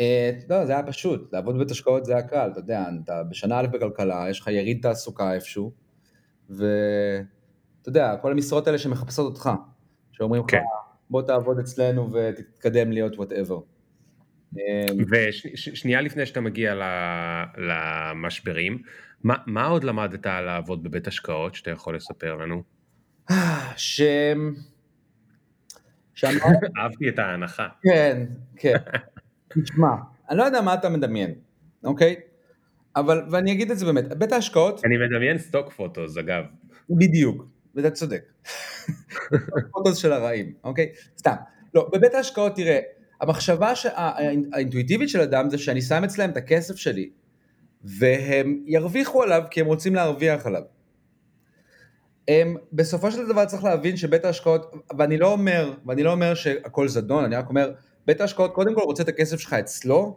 אה, 0.00 0.30
לא, 0.48 0.66
זה 0.66 0.72
היה 0.72 0.82
פשוט, 0.82 1.32
לעבוד 1.32 1.54
בבית 1.54 1.70
השקעות 1.70 2.04
זה 2.04 2.12
היה 2.12 2.22
קל, 2.22 2.48
אתה 2.52 2.58
יודע, 2.60 2.84
אתה 3.04 3.22
בשנה 3.22 3.60
א' 3.60 3.66
בכלכלה, 3.66 4.26
יש 4.30 4.40
לך 4.40 4.46
יריד 4.46 4.78
תעסוקה 4.82 5.34
איפשהו, 5.34 5.72
ואתה 6.50 6.62
יודע, 7.86 8.16
כל 8.22 8.32
המשרות 8.32 8.66
האלה 8.66 8.78
שמחפשות 8.78 9.32
אותך, 9.32 9.50
שאומרים 10.12 10.42
לך, 10.42 10.50
כן. 10.50 10.62
בוא 11.10 11.22
תעבוד 11.22 11.58
אצלנו 11.58 12.12
ותתקדם 12.12 12.92
להיות 12.92 13.16
וואטאבר. 13.16 13.58
ושנייה 15.10 16.00
לפני 16.00 16.26
שאתה 16.26 16.40
מגיע 16.40 16.74
ל- 16.74 17.44
למשברים, 17.56 18.82
מה, 19.22 19.34
מה 19.46 19.66
עוד 19.66 19.84
למדת 19.84 20.26
על 20.26 20.44
לעבוד 20.44 20.82
בבית 20.82 21.06
השקעות 21.06 21.54
שאתה 21.54 21.70
יכול 21.70 21.96
לספר 21.96 22.36
לנו? 22.36 22.62
ש... 23.76 24.02
אהבתי 26.78 27.08
את 27.08 27.18
ההנחה. 27.18 27.68
כן, 27.82 28.24
כן. 28.56 28.76
תשמע, 29.64 29.88
אני 30.30 30.38
לא 30.38 30.44
יודע 30.44 30.60
מה 30.60 30.74
אתה 30.74 30.88
מדמיין, 30.88 31.34
אוקיי? 31.84 32.16
אבל, 32.96 33.22
ואני 33.30 33.52
אגיד 33.52 33.70
את 33.70 33.78
זה 33.78 33.86
באמת, 33.86 34.04
בית 34.18 34.32
ההשקעות, 34.32 34.84
אני 34.84 34.94
מדמיין 34.96 35.38
סטוק 35.38 35.72
פוטוס 35.72 36.16
אגב. 36.16 36.44
בדיוק, 36.90 37.46
ואתה 37.74 37.90
צודק. 37.90 38.22
פוטוס 39.72 39.96
של 39.98 40.12
הרעים, 40.12 40.52
אוקיי? 40.64 40.88
סתם. 41.18 41.34
לא, 41.74 41.90
בבית 41.92 42.14
ההשקעות, 42.14 42.56
תראה, 42.56 42.78
המחשבה 43.20 43.74
שה- 43.74 44.10
האינטואיטיבית 44.52 45.08
של 45.08 45.20
אדם 45.20 45.50
זה 45.50 45.58
שאני 45.58 45.82
שם 45.82 46.04
אצלם 46.04 46.30
את 46.30 46.36
הכסף 46.36 46.76
שלי, 46.76 47.10
והם 47.84 48.62
ירוויחו 48.66 49.22
עליו 49.22 49.42
כי 49.50 49.60
הם 49.60 49.66
רוצים 49.66 49.94
להרוויח 49.94 50.46
עליו. 50.46 50.62
הם, 52.28 52.56
בסופו 52.72 53.10
של 53.10 53.28
דבר 53.28 53.44
צריך 53.44 53.64
להבין 53.64 53.96
שבית 53.96 54.24
ההשקעות, 54.24 54.74
ואני 54.98 55.18
לא 55.18 55.32
אומר, 55.32 55.74
ואני 55.86 56.02
לא 56.02 56.12
אומר 56.12 56.34
שהכל 56.34 56.88
זדון, 56.88 57.24
אני 57.24 57.36
רק 57.36 57.48
אומר, 57.48 57.72
בית 58.06 58.20
ההשקעות 58.20 58.54
קודם 58.54 58.74
כל 58.74 58.80
רוצה 58.80 59.02
את 59.02 59.08
הכסף 59.08 59.40
שלך 59.40 59.52
אצלו, 59.52 60.16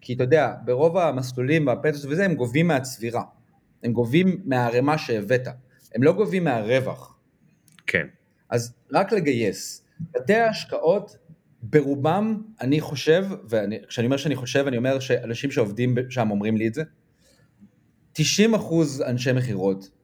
כי 0.00 0.14
אתה 0.14 0.24
יודע, 0.24 0.54
ברוב 0.64 0.96
המסלולים 0.96 1.66
והפנסיות 1.66 2.12
וזה, 2.12 2.24
הם 2.24 2.34
גובים 2.34 2.68
מהצבירה. 2.68 3.22
הם 3.82 3.92
גובים 3.92 4.42
מהערימה 4.44 4.98
שהבאת, 4.98 5.48
הם 5.94 6.02
לא 6.02 6.12
גובים 6.12 6.44
מהרווח. 6.44 7.18
כן. 7.86 8.06
אז 8.50 8.74
רק 8.92 9.12
לגייס. 9.12 9.86
בתי 10.14 10.34
ההשקעות 10.34 11.16
ברובם, 11.62 12.42
אני 12.60 12.80
חושב, 12.80 13.26
וכשאני 13.48 14.06
אומר 14.06 14.16
שאני 14.16 14.36
חושב, 14.36 14.64
אני 14.66 14.76
אומר 14.76 15.00
שאנשים 15.00 15.50
שעובדים 15.50 15.94
שם 16.10 16.30
אומרים 16.30 16.56
לי 16.56 16.68
את 16.68 16.74
זה, 16.74 16.82
90 18.12 18.54
אחוז 18.54 19.02
אנשי 19.02 19.32
מכירות. 19.32 20.01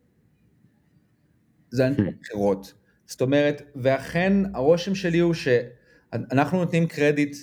זה 1.70 1.86
אנשי 1.86 2.02
hmm. 2.02 2.10
מכירות. 2.20 2.74
זאת 3.06 3.20
אומרת, 3.20 3.62
ואכן 3.76 4.32
הרושם 4.54 4.94
שלי 4.94 5.18
הוא 5.18 5.34
שאנחנו 5.34 6.58
נותנים 6.58 6.86
קרדיט 6.86 7.36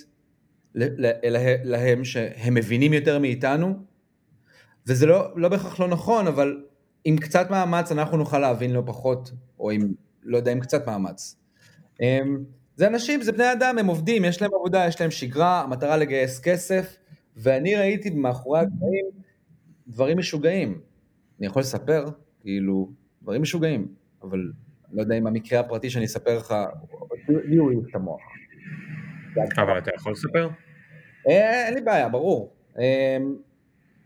להם 1.64 2.04
שהם 2.04 2.54
מבינים 2.54 2.92
יותר 2.92 3.18
מאיתנו, 3.18 3.74
וזה 4.86 5.06
לא, 5.06 5.32
לא 5.36 5.48
בהכרח 5.48 5.80
לא 5.80 5.88
נכון, 5.88 6.26
אבל 6.26 6.62
עם 7.04 7.16
קצת 7.16 7.50
מאמץ 7.50 7.92
אנחנו 7.92 8.16
נוכל 8.16 8.38
להבין 8.38 8.70
לא 8.70 8.82
פחות, 8.86 9.32
או 9.58 9.70
עם, 9.70 9.94
לא 10.22 10.36
יודע, 10.36 10.52
עם 10.52 10.60
קצת 10.60 10.86
מאמץ. 10.86 11.36
אמ, 12.00 12.44
זה 12.76 12.86
אנשים, 12.86 13.22
זה 13.22 13.32
בני 13.32 13.52
אדם, 13.52 13.78
הם 13.78 13.86
עובדים, 13.86 14.24
יש 14.24 14.42
להם 14.42 14.50
עבודה, 14.54 14.86
יש 14.88 15.00
להם 15.00 15.10
שגרה, 15.10 15.62
המטרה 15.62 15.96
לגייס 15.96 16.40
כסף, 16.40 16.96
ואני 17.36 17.76
ראיתי 17.76 18.10
מאחורי 18.10 18.60
הקלעים 18.60 19.06
דברים 19.88 20.18
משוגעים. 20.18 20.80
אני 21.38 21.46
יכול 21.46 21.62
לספר, 21.62 22.04
כאילו, 22.40 22.90
דברים 23.22 23.42
משוגעים, 23.42 23.88
אבל 24.30 24.50
לא 24.92 25.02
יודע 25.02 25.14
אם 25.14 25.26
המקרה 25.26 25.60
הפרטי 25.60 25.90
שאני 25.90 26.04
אספר 26.04 26.38
לך, 26.38 26.54
לי 27.28 27.56
הוא 27.56 27.82
את 27.90 27.94
המוח. 27.94 28.20
אבל 29.56 29.78
אתה 29.78 29.90
יכול 29.94 30.12
לספר? 30.12 30.48
אה, 31.28 31.66
אין 31.66 31.74
לי 31.74 31.80
בעיה, 31.80 32.08
ברור. 32.08 32.52
אמ, 32.78 33.36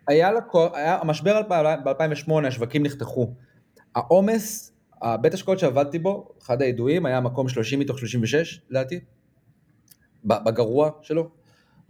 היה, 0.09 0.33
לקו, 0.33 0.69
היה 0.75 0.99
המשבר 1.01 1.43
ב-2008, 1.43 2.47
השווקים 2.47 2.83
נחתכו. 2.83 3.35
העומס, 3.95 4.73
הבית 5.03 5.35
השקעות 5.35 5.59
שעבדתי 5.59 5.99
בו, 5.99 6.29
אחד 6.43 6.63
הידועים, 6.63 7.07
היה 7.07 7.21
מקום 7.21 7.49
30 7.49 7.81
מתוך 7.81 7.99
36, 7.99 8.61
לדעתי, 8.71 9.01
בגרוע 10.25 10.91
שלו, 11.03 11.31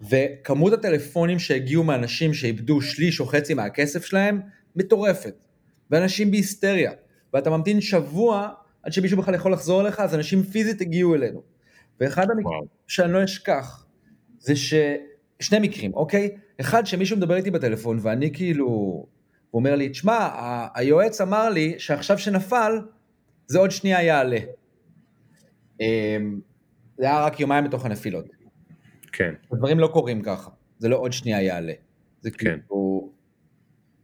וכמות 0.00 0.72
הטלפונים 0.72 1.38
שהגיעו 1.38 1.84
מאנשים 1.84 2.34
שאיבדו 2.34 2.80
שליש 2.80 3.20
או 3.20 3.26
חצי 3.26 3.54
מהכסף 3.54 4.04
שלהם, 4.04 4.40
מטורפת. 4.76 5.34
ואנשים 5.90 6.30
בהיסטריה. 6.30 6.92
ואתה 7.34 7.50
ממתין 7.50 7.80
שבוע 7.80 8.48
עד 8.82 8.92
שמישהו 8.92 9.18
בכלל 9.18 9.34
יכול 9.34 9.52
לחזור 9.52 9.80
אליך, 9.80 10.00
אז 10.00 10.14
אנשים 10.14 10.42
פיזית 10.42 10.80
הגיעו 10.80 11.14
אלינו. 11.14 11.42
ואחד 12.00 12.30
המקרים 12.30 12.64
שאני 12.86 13.12
לא 13.12 13.24
אשכח, 13.24 13.86
זה 14.38 14.56
ש... 14.56 14.74
שני 15.40 15.58
מקרים, 15.58 15.94
אוקיי? 15.94 16.36
אחד, 16.60 16.86
שמישהו 16.86 17.16
מדבר 17.16 17.36
איתי 17.36 17.50
בטלפון, 17.50 17.98
ואני 18.02 18.32
כאילו... 18.32 18.66
הוא 19.50 19.60
אומר 19.60 19.76
לי, 19.76 19.88
תשמע, 19.88 20.28
היועץ 20.74 21.20
אמר 21.20 21.48
לי 21.50 21.74
שעכשיו 21.78 22.18
שנפל, 22.18 22.80
זה 23.46 23.58
עוד 23.58 23.70
שנייה 23.70 24.02
יעלה. 24.02 24.38
אמ, 25.80 26.40
זה 26.98 27.04
היה 27.04 27.24
רק 27.24 27.40
יומיים 27.40 27.64
בתוך 27.64 27.86
הנפילות. 27.86 28.24
כן. 29.12 29.34
הדברים 29.52 29.78
לא 29.78 29.86
קורים 29.86 30.22
ככה, 30.22 30.50
זה 30.78 30.88
לא 30.88 30.96
עוד 30.96 31.12
שנייה 31.12 31.42
יעלה. 31.42 31.72
זה 32.20 32.30
כן. 32.30 32.38
כאילו... 32.38 33.10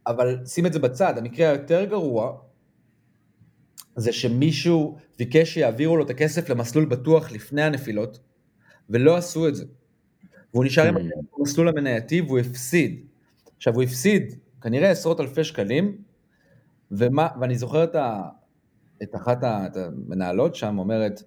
אבל 0.07 0.45
שים 0.45 0.65
את 0.65 0.73
זה 0.73 0.79
בצד, 0.79 1.17
המקרה 1.17 1.49
היותר 1.49 1.85
גרוע, 1.85 2.37
זה 3.95 4.11
שמישהו 4.11 4.97
ביקש 5.17 5.53
שיעבירו 5.53 5.97
לו 5.97 6.05
את 6.05 6.09
הכסף 6.09 6.49
למסלול 6.49 6.85
בטוח 6.85 7.31
לפני 7.31 7.61
הנפילות, 7.61 8.19
ולא 8.89 9.17
עשו 9.17 9.47
את 9.47 9.55
זה. 9.55 9.65
והוא 10.53 10.65
נשאר 10.65 10.87
עם 10.87 10.97
mm. 10.97 10.99
המסלול 11.39 11.67
המנייתי 11.67 12.21
והוא 12.21 12.39
הפסיד. 12.39 13.05
עכשיו 13.57 13.73
הוא 13.75 13.83
הפסיד 13.83 14.33
כנראה 14.61 14.89
עשרות 14.89 15.19
אלפי 15.19 15.43
שקלים, 15.43 15.97
ומה, 16.91 17.27
ואני 17.41 17.57
זוכר 17.57 17.83
את, 17.83 17.95
ה, 17.95 18.21
את 19.03 19.15
אחת 19.15 19.43
המנהלות 19.43 20.55
שם 20.55 20.79
אומרת, 20.79 21.23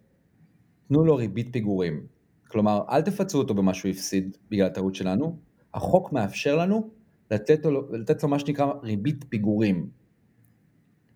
תנו 0.89 1.05
לו 1.05 1.17
ריבית 1.17 1.49
פיגורים. 1.53 2.07
כלומר, 2.49 2.83
אל 2.91 3.03
תפצו 3.03 3.39
אותו 3.39 3.55
במה 3.55 3.75
שהוא 3.75 3.91
הפסיד 3.91 4.37
בגלל 4.51 4.67
הטעות 4.67 4.95
שלנו, 4.95 5.39
החוק 5.75 6.13
מאפשר 6.13 6.57
לנו 6.57 6.91
לתת 7.31 7.65
לו, 7.65 7.93
לתת 7.93 8.23
לו 8.23 8.29
מה 8.29 8.39
שנקרא 8.39 8.73
ריבית 8.83 9.25
פיגורים. 9.29 9.91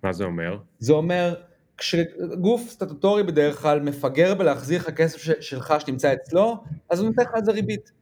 מה 0.04 0.12
זה 0.12 0.24
אומר? 0.24 0.58
זה 0.78 0.92
אומר, 0.92 1.34
כשגוף 1.78 2.68
סטטוטורי 2.68 3.22
בדרך 3.22 3.62
כלל 3.62 3.80
מפגר 3.80 4.34
בלהחזיר 4.34 4.80
לך 4.80 4.90
כסף 4.90 5.40
שלך 5.40 5.74
שנמצא 5.78 6.12
אצלו, 6.12 6.64
אז 6.90 7.00
הוא 7.00 7.08
נותן 7.08 7.22
לך 7.22 7.34
על 7.34 7.44
זה 7.44 7.52
ריבית. 7.52 7.92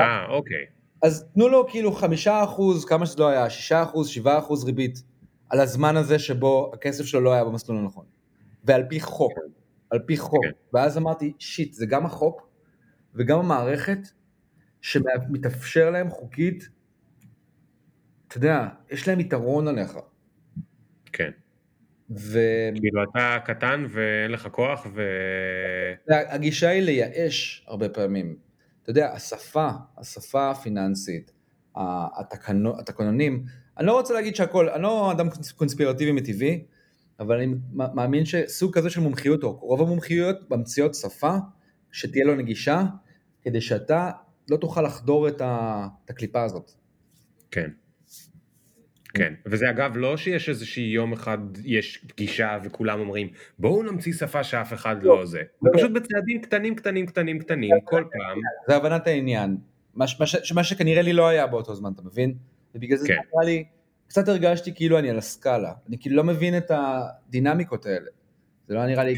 אה, 0.00 0.26
אוקיי. 0.28 0.64
אז 1.02 1.26
תנו 1.34 1.48
לו 1.48 1.66
כאילו 1.68 1.92
חמישה 1.92 2.44
אחוז, 2.44 2.84
כמה 2.84 3.06
שזה 3.06 3.18
לא 3.18 3.28
היה, 3.28 3.50
שישה 3.50 3.82
אחוז, 3.82 4.08
שבעה 4.08 4.38
אחוז 4.38 4.64
ריבית, 4.64 5.02
על 5.48 5.60
הזמן 5.60 5.96
הזה 5.96 6.18
שבו 6.18 6.70
הכסף 6.74 7.04
שלו 7.04 7.20
לא 7.20 7.32
היה 7.32 7.44
במסלול 7.44 7.78
הנכון. 7.78 8.04
ועל 8.64 8.84
פי 8.88 9.00
חוק, 9.00 9.32
על 9.90 9.98
פי 9.98 10.16
חוק. 10.16 10.44
כן. 10.44 10.50
ואז 10.72 10.98
אמרתי, 10.98 11.32
שיט, 11.38 11.72
זה 11.72 11.86
גם 11.86 12.06
החוק 12.06 12.48
וגם 13.14 13.38
המערכת 13.38 13.98
שמתאפשר 14.80 15.90
להם 15.90 16.10
חוקית, 16.10 16.68
אתה 18.28 18.36
יודע, 18.36 18.68
יש 18.90 19.08
להם 19.08 19.20
יתרון 19.20 19.68
עליך. 19.68 19.98
כן. 21.12 21.30
ו... 22.10 22.38
כאילו 22.74 23.02
אתה 23.10 23.38
קטן 23.44 23.86
ואין 23.90 24.30
לך 24.30 24.48
כוח 24.52 24.86
ו... 24.94 25.02
הגישה 26.08 26.68
היא 26.68 26.82
לייאש 26.82 27.64
הרבה 27.68 27.88
פעמים. 27.88 28.36
אתה 28.82 28.90
יודע, 28.90 29.12
השפה, 29.12 29.68
השפה 29.98 30.50
הפיננסית, 30.50 31.32
התקנו, 31.76 32.78
התקנונים, 32.78 33.44
אני 33.78 33.86
לא 33.86 33.98
רוצה 33.98 34.14
להגיד 34.14 34.36
שהכל, 34.36 34.68
אני 34.68 34.82
לא 34.82 35.12
אדם 35.12 35.28
קונספירטיבי 35.56 36.12
מטבעי, 36.12 36.64
אבל 37.20 37.36
אני 37.36 37.54
מאמין 37.72 38.24
שסוג 38.24 38.74
כזה 38.74 38.90
של 38.90 39.00
מומחיות, 39.00 39.42
או 39.42 39.50
רוב 39.52 39.80
המומחיות 39.80 40.50
ממציאות 40.50 40.94
שפה 40.94 41.36
שתהיה 41.92 42.24
לו 42.24 42.34
נגישה, 42.34 42.82
כדי 43.42 43.60
שאתה 43.60 44.10
לא 44.50 44.56
תוכל 44.56 44.82
לחדור 44.82 45.28
את, 45.28 45.42
הקליפה 46.08 46.42
הזאת. 46.44 46.70
כן. 47.50 47.70
כן, 49.14 49.34
וזה 49.46 49.70
אגב 49.70 49.96
לא 49.96 50.16
שיש 50.16 50.48
איזושהי 50.48 50.84
יום 50.84 51.12
אחד 51.12 51.38
יש 51.64 52.04
פגישה 52.06 52.58
וכולם 52.64 53.00
אומרים 53.00 53.28
בואו 53.58 53.82
נמציא 53.82 54.12
שפה 54.12 54.44
שאף 54.44 54.72
אחד 54.72 55.02
לא, 55.02 55.18
לא 55.18 55.26
זה, 55.26 55.42
זה 55.62 55.70
פשוט 55.74 55.90
בצעדים 55.90 56.40
קטנים 56.40 56.74
קטנים 56.74 57.06
קטנים 57.06 57.38
קטנים 57.38 57.70
כל 57.84 58.04
פעם. 58.12 58.38
זה 58.68 58.76
הבנת 58.76 59.06
העניין, 59.06 59.56
מה, 60.54 60.64
שכנראה 60.64 61.02
לי 61.02 61.12
לא 61.12 61.28
היה 61.28 61.46
באותו 61.46 61.74
זמן, 61.74 61.92
אתה 61.92 62.02
מבין? 62.02 62.34
ובגלל 62.74 62.98
זה 62.98 63.08
כן. 63.08 63.14
נראה 63.14 63.44
לי, 63.44 63.64
קצת 64.06 64.28
הרגשתי 64.28 64.74
כאילו 64.74 64.98
אני 64.98 65.10
על 65.10 65.18
הסקאלה, 65.18 65.72
אני 65.88 65.96
כאילו 66.00 66.16
לא 66.16 66.24
מבין 66.24 66.56
את 66.56 66.70
הדינמיקות 66.70 67.86
האלה, 67.86 68.10
זה 68.68 68.74
לא 68.74 68.86
נראה 68.86 69.04
לי... 69.04 69.16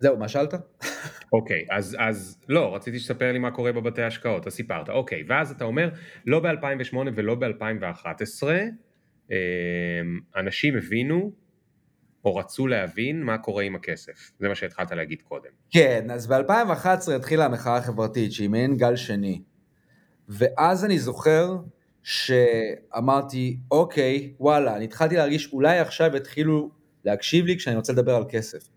זהו, 0.00 0.16
מה 0.16 0.28
שאלת? 0.28 0.54
אוקיי, 1.32 1.66
אז, 1.70 1.96
אז 1.98 2.38
לא, 2.48 2.74
רציתי 2.74 2.98
שתספר 2.98 3.32
לי 3.32 3.38
מה 3.38 3.50
קורה 3.50 3.72
בבתי 3.72 4.02
השקעות, 4.02 4.46
אז 4.46 4.52
סיפרת, 4.52 4.88
אוקיי, 4.88 5.22
ואז 5.28 5.50
אתה 5.50 5.64
אומר, 5.64 5.88
לא 6.26 6.40
ב-2008 6.40 6.96
ולא 7.14 7.34
ב-2011, 7.34 8.42
אמ, 9.30 9.36
אנשים 10.36 10.76
הבינו 10.76 11.32
או 12.24 12.36
רצו 12.36 12.66
להבין 12.66 13.22
מה 13.22 13.38
קורה 13.38 13.62
עם 13.62 13.74
הכסף, 13.74 14.32
זה 14.38 14.48
מה 14.48 14.54
שהתחלת 14.54 14.90
להגיד 14.90 15.22
קודם. 15.22 15.50
כן, 15.70 16.10
אז 16.10 16.26
ב-2011 16.26 17.12
התחילה 17.16 17.44
המחאה 17.44 17.76
החברתית 17.76 18.32
שהיא 18.32 18.48
מעין 18.48 18.76
גל 18.76 18.96
שני, 18.96 19.42
ואז 20.28 20.84
אני 20.84 20.98
זוכר 20.98 21.56
שאמרתי, 22.02 23.58
אוקיי, 23.70 24.34
וואלה, 24.40 24.76
אני 24.76 24.84
התחלתי 24.84 25.16
להרגיש, 25.16 25.52
אולי 25.52 25.78
עכשיו 25.78 26.16
יתחילו 26.16 26.70
להקשיב 27.04 27.46
לי 27.46 27.56
כשאני 27.56 27.76
רוצה 27.76 27.92
לדבר 27.92 28.14
על 28.14 28.24
כסף. 28.28 28.75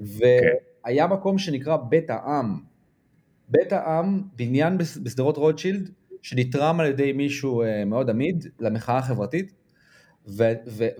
והיה 0.00 1.06
מקום 1.06 1.38
שנקרא 1.38 1.76
בית 1.76 2.10
העם. 2.10 2.60
בית 3.48 3.72
העם, 3.72 4.22
בניין 4.36 4.78
בשדרות 4.78 5.36
רוטשילד, 5.36 5.90
שנתרם 6.22 6.80
על 6.80 6.86
ידי 6.86 7.12
מישהו 7.12 7.62
אה, 7.62 7.84
מאוד 7.84 8.10
עמיד 8.10 8.46
למחאה 8.60 8.98
החברתית, 8.98 9.52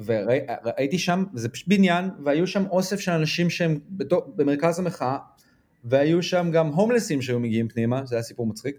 וראיתי 0.05 0.99
שם, 0.99 1.25
זה 1.35 1.49
פשוט 1.49 1.69
בניין, 1.69 2.11
והיו 2.25 2.47
שם 2.47 2.67
אוסף 2.71 3.01
של 3.01 3.13
אנשים 3.13 3.51
שהם 3.51 3.79
במרכז 4.37 4.79
המחאה, 4.79 5.19
והיו 5.85 6.23
שם 6.23 6.51
גם 6.53 6.67
הומלסים 6.67 7.23
שהיו 7.23 7.41
מגיעים 7.41 7.69
פנימה, 7.69 8.07
זה 8.07 8.17
היה 8.17 8.23
סיפור 8.23 8.47
מצחיק, 8.47 8.79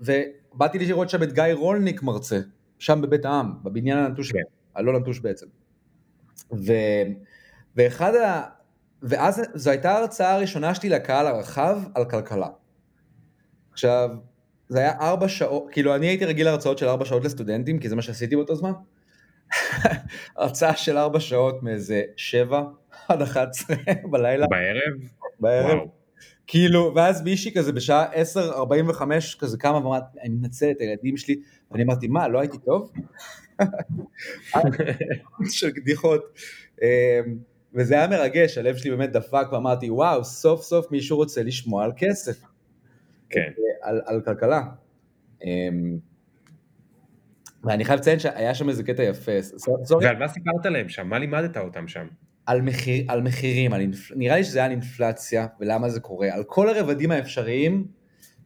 ובאתי 0.00 0.78
לראות 0.78 1.10
שם 1.10 1.22
את 1.22 1.32
גיא 1.32 1.44
רולניק 1.52 2.02
מרצה, 2.02 2.40
שם 2.78 3.00
בבית 3.00 3.24
העם, 3.24 3.52
בבניין 3.62 3.98
הנטוש, 3.98 4.32
כן. 4.32 4.38
הלא 4.74 4.98
נטוש 4.98 5.20
בעצם. 5.20 5.46
ו, 6.52 6.72
ואחד 7.76 8.14
ה... 8.14 8.42
ואז 9.02 9.42
זו 9.54 9.70
הייתה 9.70 9.90
ההרצאה 9.90 10.34
הראשונה 10.34 10.74
שלי 10.74 10.88
לקהל 10.88 11.26
הרחב 11.26 11.80
על 11.94 12.04
כלכלה. 12.04 12.48
עכשיו, 13.72 14.10
זה 14.68 14.78
היה 14.78 14.92
ארבע 15.00 15.28
שעות, 15.28 15.66
כאילו 15.70 15.94
אני 15.94 16.06
הייתי 16.06 16.24
רגיל 16.24 16.46
להרצאות 16.46 16.78
של 16.78 16.88
ארבע 16.88 17.04
שעות 17.04 17.24
לסטודנטים, 17.24 17.78
כי 17.78 17.88
זה 17.88 17.96
מה 17.96 18.02
שעשיתי 18.02 18.36
באותו 18.36 18.54
זמן. 18.54 18.72
הרצאה 20.36 20.76
של 20.76 20.98
ארבע 20.98 21.20
שעות 21.20 21.62
מאיזה 21.62 22.02
שבע 22.16 22.62
עד 23.08 23.22
אחת 23.22 23.48
עשרה 23.48 23.76
בלילה. 24.10 24.46
בערב? 24.46 24.92
בערב. 25.40 25.78
וואו. 25.78 26.02
כאילו, 26.46 26.92
ואז 26.96 27.22
מישהי 27.22 27.54
כזה 27.54 27.72
בשעה 27.72 28.22
10.45 28.92 29.38
כזה 29.38 29.58
קמה 29.58 29.76
ואמרת, 29.76 30.02
אני 30.22 30.34
מנצל 30.34 30.70
את 30.70 30.80
הילדים 30.80 31.16
שלי, 31.16 31.36
ואני 31.70 31.82
אמרתי, 31.82 32.08
מה, 32.08 32.28
לא 32.28 32.40
הייתי 32.40 32.58
טוב? 32.58 32.92
של 35.50 35.70
קדיחות. 35.70 36.38
אמ, 37.74 37.80
וזה 37.80 37.94
היה 37.94 38.08
מרגש, 38.08 38.58
הלב 38.58 38.76
שלי 38.76 38.90
באמת 38.90 39.12
דפק 39.12 39.46
ואמרתי, 39.52 39.90
וואו, 39.90 40.24
סוף 40.24 40.62
סוף 40.62 40.90
מישהו 40.90 41.16
רוצה 41.16 41.42
לשמוע 41.42 41.84
על 41.84 41.92
כסף. 41.96 42.42
כן. 43.30 43.50
על, 43.82 44.00
על 44.06 44.20
כלכלה. 44.20 44.62
אמ, 45.44 45.98
ואני 47.64 47.84
חייב 47.84 48.00
לציין 48.00 48.18
שהיה 48.18 48.54
שם 48.54 48.68
איזה 48.68 48.84
קטע 48.84 49.02
יפה. 49.02 49.32
ועל 50.00 50.16
מה 50.16 50.28
סיפרת 50.28 50.66
להם 50.66 50.88
שם? 50.88 51.08
מה 51.08 51.18
לימדת 51.18 51.56
אותם 51.56 51.88
שם? 51.88 52.06
על, 52.46 52.62
מחיר, 52.62 53.04
על 53.08 53.22
מחירים, 53.22 53.72
על 53.72 53.80
אינפ... 53.80 54.12
נראה 54.16 54.36
לי 54.36 54.44
שזה 54.44 54.58
היה 54.58 54.66
על 54.66 54.70
אינפלציה 54.70 55.46
ולמה 55.60 55.88
זה 55.88 56.00
קורה, 56.00 56.34
על 56.34 56.44
כל 56.44 56.68
הרבדים 56.68 57.10
האפשריים 57.10 57.86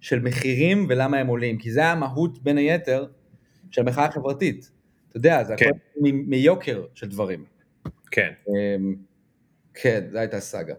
של 0.00 0.20
מחירים 0.20 0.86
ולמה 0.88 1.18
הם 1.18 1.26
עולים, 1.26 1.58
כי 1.58 1.70
זה 1.70 1.80
היה 1.80 1.92
המהות 1.92 2.42
בין 2.42 2.58
היתר 2.58 3.06
של 3.70 3.80
המחאה 3.80 4.04
החברתית. 4.04 4.70
אתה 5.08 5.16
יודע, 5.16 5.44
זה 5.44 5.54
כן. 5.56 5.66
הכל 5.66 6.00
מיוקר 6.02 6.84
של 6.94 7.08
דברים. 7.08 7.44
כן. 8.10 8.32
כן, 9.76 10.04
זו 10.10 10.18
הייתה 10.18 10.40
סאגה. 10.40 10.74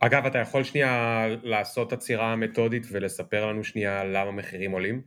אגב, 0.00 0.26
אתה 0.26 0.38
יכול 0.38 0.64
שנייה 0.64 1.26
לעשות 1.42 1.92
עצירה 1.92 2.36
מתודית 2.36 2.86
ולספר 2.90 3.46
לנו 3.46 3.64
שנייה 3.64 4.04
למה 4.04 4.30
מחירים 4.30 4.72
עולים? 4.72 5.02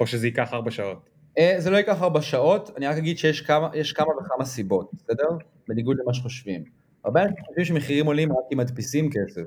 או 0.00 0.06
שזה 0.06 0.26
ייקח 0.26 0.52
ארבע 0.52 0.70
שעות? 0.70 1.08
אה, 1.38 1.54
זה 1.58 1.70
לא 1.70 1.76
ייקח 1.76 2.02
ארבע 2.02 2.22
שעות, 2.22 2.70
אני 2.76 2.86
רק 2.86 2.96
אגיד 2.96 3.18
שיש 3.18 3.40
כמה, 3.40 3.70
כמה 3.94 4.06
וכמה 4.16 4.44
סיבות, 4.44 4.90
בסדר? 4.94 5.28
בניגוד 5.68 5.96
למה 6.02 6.14
שחושבים. 6.14 6.64
הרבה 7.04 7.22
אנשים 7.22 7.44
חושבים 7.46 7.64
שמחירים 7.64 8.06
עולים 8.06 8.32
רק 8.32 8.44
אם 8.52 8.58
מדפיסים 8.58 9.10
כסף. 9.10 9.42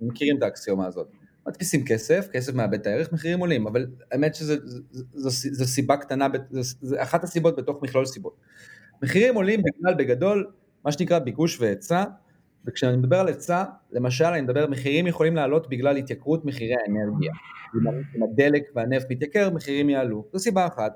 מכירים 0.00 0.38
את 0.38 0.42
האקסיומה 0.42 0.86
הזאת. 0.86 1.08
מדפיסים 1.46 1.84
כסף, 1.84 2.28
כסף 2.32 2.54
מאבד 2.54 2.80
את 2.80 2.86
הערך, 2.86 3.12
מחירים 3.12 3.38
עולים, 3.38 3.66
אבל 3.66 3.86
האמת 4.12 4.34
שזו 4.34 5.66
סיבה 5.66 5.96
קטנה, 5.96 6.26
זו 6.50 7.02
אחת 7.02 7.24
הסיבות 7.24 7.56
בתוך 7.56 7.82
מכלול 7.82 8.04
סיבות. 8.04 8.36
מחירים 9.02 9.34
עולים 9.34 9.62
בגלל 9.62 9.94
בגדול 9.94 10.46
מה 10.84 10.92
שנקרא 10.92 11.18
ביקוש 11.18 11.60
והיצע, 11.60 12.04
וכשאני 12.66 12.96
מדבר 12.96 13.20
על 13.20 13.28
היצע, 13.28 13.64
למשל 13.92 14.24
אני 14.24 14.40
מדבר, 14.40 14.66
מחירים 14.66 15.06
יכולים 15.06 15.36
לעלות 15.36 15.68
בגלל 15.68 15.96
התייקרות 15.96 16.44
מחירי 16.44 16.74
האנרגיה. 16.74 17.32
אם 18.16 18.22
הדלק 18.22 18.62
והנפט 18.74 19.06
מתייקר, 19.10 19.50
מחירים 19.50 19.90
יעלו. 19.90 20.24
זו 20.32 20.38
סיבה 20.38 20.66
אחת. 20.66 20.92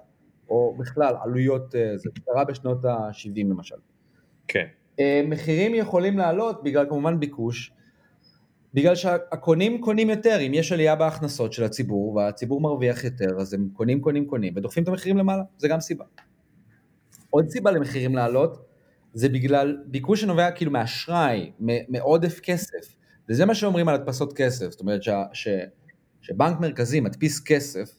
או 0.49 0.77
בכלל 0.79 1.15
עלויות, 1.23 1.75
אה, 1.75 1.97
זה 1.97 2.11
קרה 2.25 2.45
בשנות 2.45 2.85
ה-70 2.85 3.51
למשל. 3.51 3.77
כן. 4.49 4.67
אה, 5.01 5.23
מחירים 5.29 5.75
יכולים 5.75 6.19
לעלות 6.19 6.63
בגלל 6.65 6.87
כמובן 6.89 7.21
ביקוש, 7.21 7.73
בגלל 8.75 8.95
שהקונים 8.95 9.81
קונים 9.81 10.11
יותר, 10.11 10.39
אם 10.47 10.55
יש 10.55 10.73
עלייה 10.73 10.97
בהכנסות 10.97 11.53
של 11.53 11.65
הציבור 11.65 12.15
והציבור 12.15 12.61
מרוויח 12.61 13.05
יותר, 13.05 13.41
אז 13.41 13.55
הם 13.55 13.69
קונים, 13.73 14.01
קונים, 14.01 14.27
קונים 14.27 14.53
ודוחפים 14.57 14.83
את 14.83 14.89
המחירים 14.89 15.17
למעלה, 15.17 15.43
זה 15.59 15.69
גם 15.69 15.81
סיבה. 15.81 16.05
עוד 17.31 17.49
סיבה 17.49 17.71
למחירים 17.71 18.15
לעלות, 18.15 18.66
זה 19.17 19.29
בגלל 19.29 19.79
ביקוש 19.87 20.21
שנובע 20.21 20.51
כאילו 20.51 20.71
מאשראי, 20.71 21.53
מעודף 21.89 22.41
כסף, 22.41 22.97
וזה 23.29 23.45
מה 23.45 23.55
שאומרים 23.55 23.89
על 23.89 23.95
הדפסות 23.95 24.33
כסף, 24.33 24.71
זאת 24.71 24.81
אומרת 24.81 25.03
ש, 25.03 25.09
ש, 25.33 25.49
שבנק 26.21 26.61
מרכזי 26.61 27.01
מדפיס 27.01 27.41
כסף, 27.45 27.91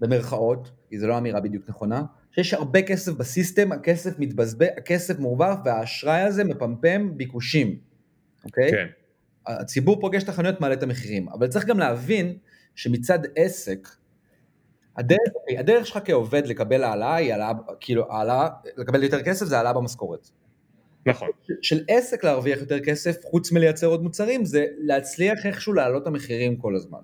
במרכאות, 0.00 0.70
כי 0.88 0.98
זו 0.98 1.06
לא 1.06 1.18
אמירה 1.18 1.40
בדיוק 1.40 1.68
נכונה, 1.68 2.02
שיש 2.32 2.54
הרבה 2.54 2.82
כסף 2.82 3.12
בסיסטם, 3.12 3.72
הכסף 3.72 4.18
מתבזבז, 4.18 4.68
הכסף 4.76 5.18
מעורבב 5.18 5.56
והאשראי 5.64 6.20
הזה 6.20 6.44
מפמפם 6.44 7.16
ביקושים, 7.16 7.78
אוקיי? 8.44 8.70
כן. 8.70 8.86
הציבור 9.46 10.00
פוגש 10.00 10.22
את 10.22 10.28
החנויות, 10.28 10.60
מעלה 10.60 10.74
את 10.74 10.82
המחירים, 10.82 11.28
אבל 11.28 11.48
צריך 11.48 11.66
גם 11.66 11.78
להבין 11.78 12.36
שמצד 12.74 13.18
עסק, 13.36 13.88
הדרך, 14.96 15.18
הדרך 15.58 15.86
שלך 15.86 15.98
כעובד 16.04 16.46
לקבל 16.46 16.84
העלאה 16.84 17.14
היא 17.14 17.32
העלאה, 17.32 17.52
כאילו 17.80 18.12
העלאה, 18.12 18.48
לקבל 18.76 19.02
יותר 19.02 19.22
כסף 19.22 19.46
זה 19.46 19.56
העלאה 19.56 19.72
במשכורת. 19.72 20.30
נכון. 21.06 21.28
של 21.62 21.84
עסק 21.88 22.24
להרוויח 22.24 22.60
יותר 22.60 22.80
כסף, 22.80 23.16
חוץ 23.24 23.52
מלייצר 23.52 23.86
עוד 23.86 24.02
מוצרים, 24.02 24.44
זה 24.44 24.66
להצליח 24.78 25.46
איכשהו 25.46 25.72
להעלות 25.72 26.02
את 26.02 26.06
המחירים 26.06 26.56
כל 26.56 26.76
הזמן. 26.76 26.98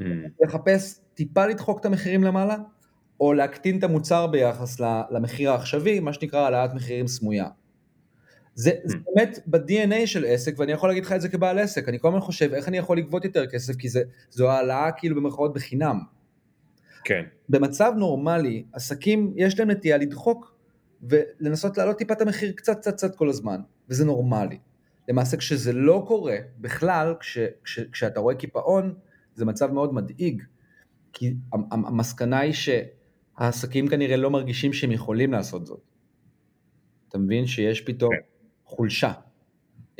Mm. 0.00 0.04
לחפש 0.40 1.00
טיפה 1.14 1.46
לדחוק 1.46 1.80
את 1.80 1.84
המחירים 1.84 2.24
למעלה, 2.24 2.56
או 3.20 3.32
להקטין 3.32 3.78
את 3.78 3.84
המוצר 3.84 4.26
ביחס 4.26 4.80
למחיר 5.10 5.50
העכשווי, 5.50 6.00
מה 6.00 6.12
שנקרא 6.12 6.40
העלאת 6.40 6.74
מחירים 6.74 7.06
סמויה. 7.06 7.48
זה, 8.54 8.70
mm. 8.70 8.74
זה 8.84 8.96
באמת 9.06 9.38
ב-DNA 9.46 10.06
של 10.06 10.24
עסק, 10.24 10.58
ואני 10.58 10.72
יכול 10.72 10.88
להגיד 10.88 11.04
לך 11.04 11.12
את 11.12 11.20
זה 11.20 11.28
כבעל 11.28 11.58
עסק, 11.58 11.88
אני 11.88 11.98
כל 11.98 12.08
הזמן 12.08 12.20
חושב 12.20 12.54
איך 12.54 12.68
אני 12.68 12.78
יכול 12.78 12.98
לגבות 12.98 13.24
יותר 13.24 13.46
כסף, 13.46 13.76
כי 13.76 13.88
זה, 13.88 14.02
זו 14.30 14.50
העלאה 14.50 14.92
כאילו 14.92 15.16
במרכאות 15.16 15.54
בחינם. 15.54 16.00
כן. 17.04 17.22
במצב 17.48 17.92
נורמלי, 17.96 18.64
עסקים 18.72 19.32
יש 19.36 19.58
להם 19.60 19.70
נטייה 19.70 19.96
לדחוק 19.96 20.53
ולנסות 21.08 21.78
להעלות 21.78 21.98
טיפה 21.98 22.14
את 22.14 22.20
המחיר 22.20 22.52
קצת 22.52 22.78
קצת 22.80 22.94
קצת 22.94 23.16
כל 23.16 23.28
הזמן, 23.28 23.60
וזה 23.88 24.04
נורמלי. 24.04 24.58
למעשה 25.08 25.36
כשזה 25.36 25.72
לא 25.72 26.04
קורה, 26.08 26.36
בכלל, 26.58 27.14
כש, 27.20 27.38
כש, 27.64 27.80
כשאתה 27.80 28.20
רואה 28.20 28.34
קיפאון, 28.34 28.94
זה 29.34 29.44
מצב 29.44 29.72
מאוד 29.72 29.94
מדאיג, 29.94 30.42
כי 31.12 31.34
המסקנה 31.70 32.38
היא 32.38 32.52
שהעסקים 32.52 33.88
כנראה 33.88 34.16
לא 34.16 34.30
מרגישים 34.30 34.72
שהם 34.72 34.92
יכולים 34.92 35.32
לעשות 35.32 35.66
זאת. 35.66 35.80
אתה 37.08 37.18
מבין 37.18 37.46
שיש 37.46 37.80
פתאום 37.80 38.14
כן. 38.14 38.20
חולשה. 38.64 39.12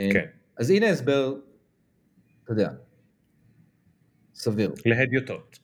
אה, 0.00 0.08
כן. 0.12 0.24
אז 0.56 0.70
הנה 0.70 0.90
הסבר, 0.90 1.34
אתה 2.44 2.52
יודע, 2.52 2.70
סביר. 4.34 4.74
להדיוטות. 4.86 5.58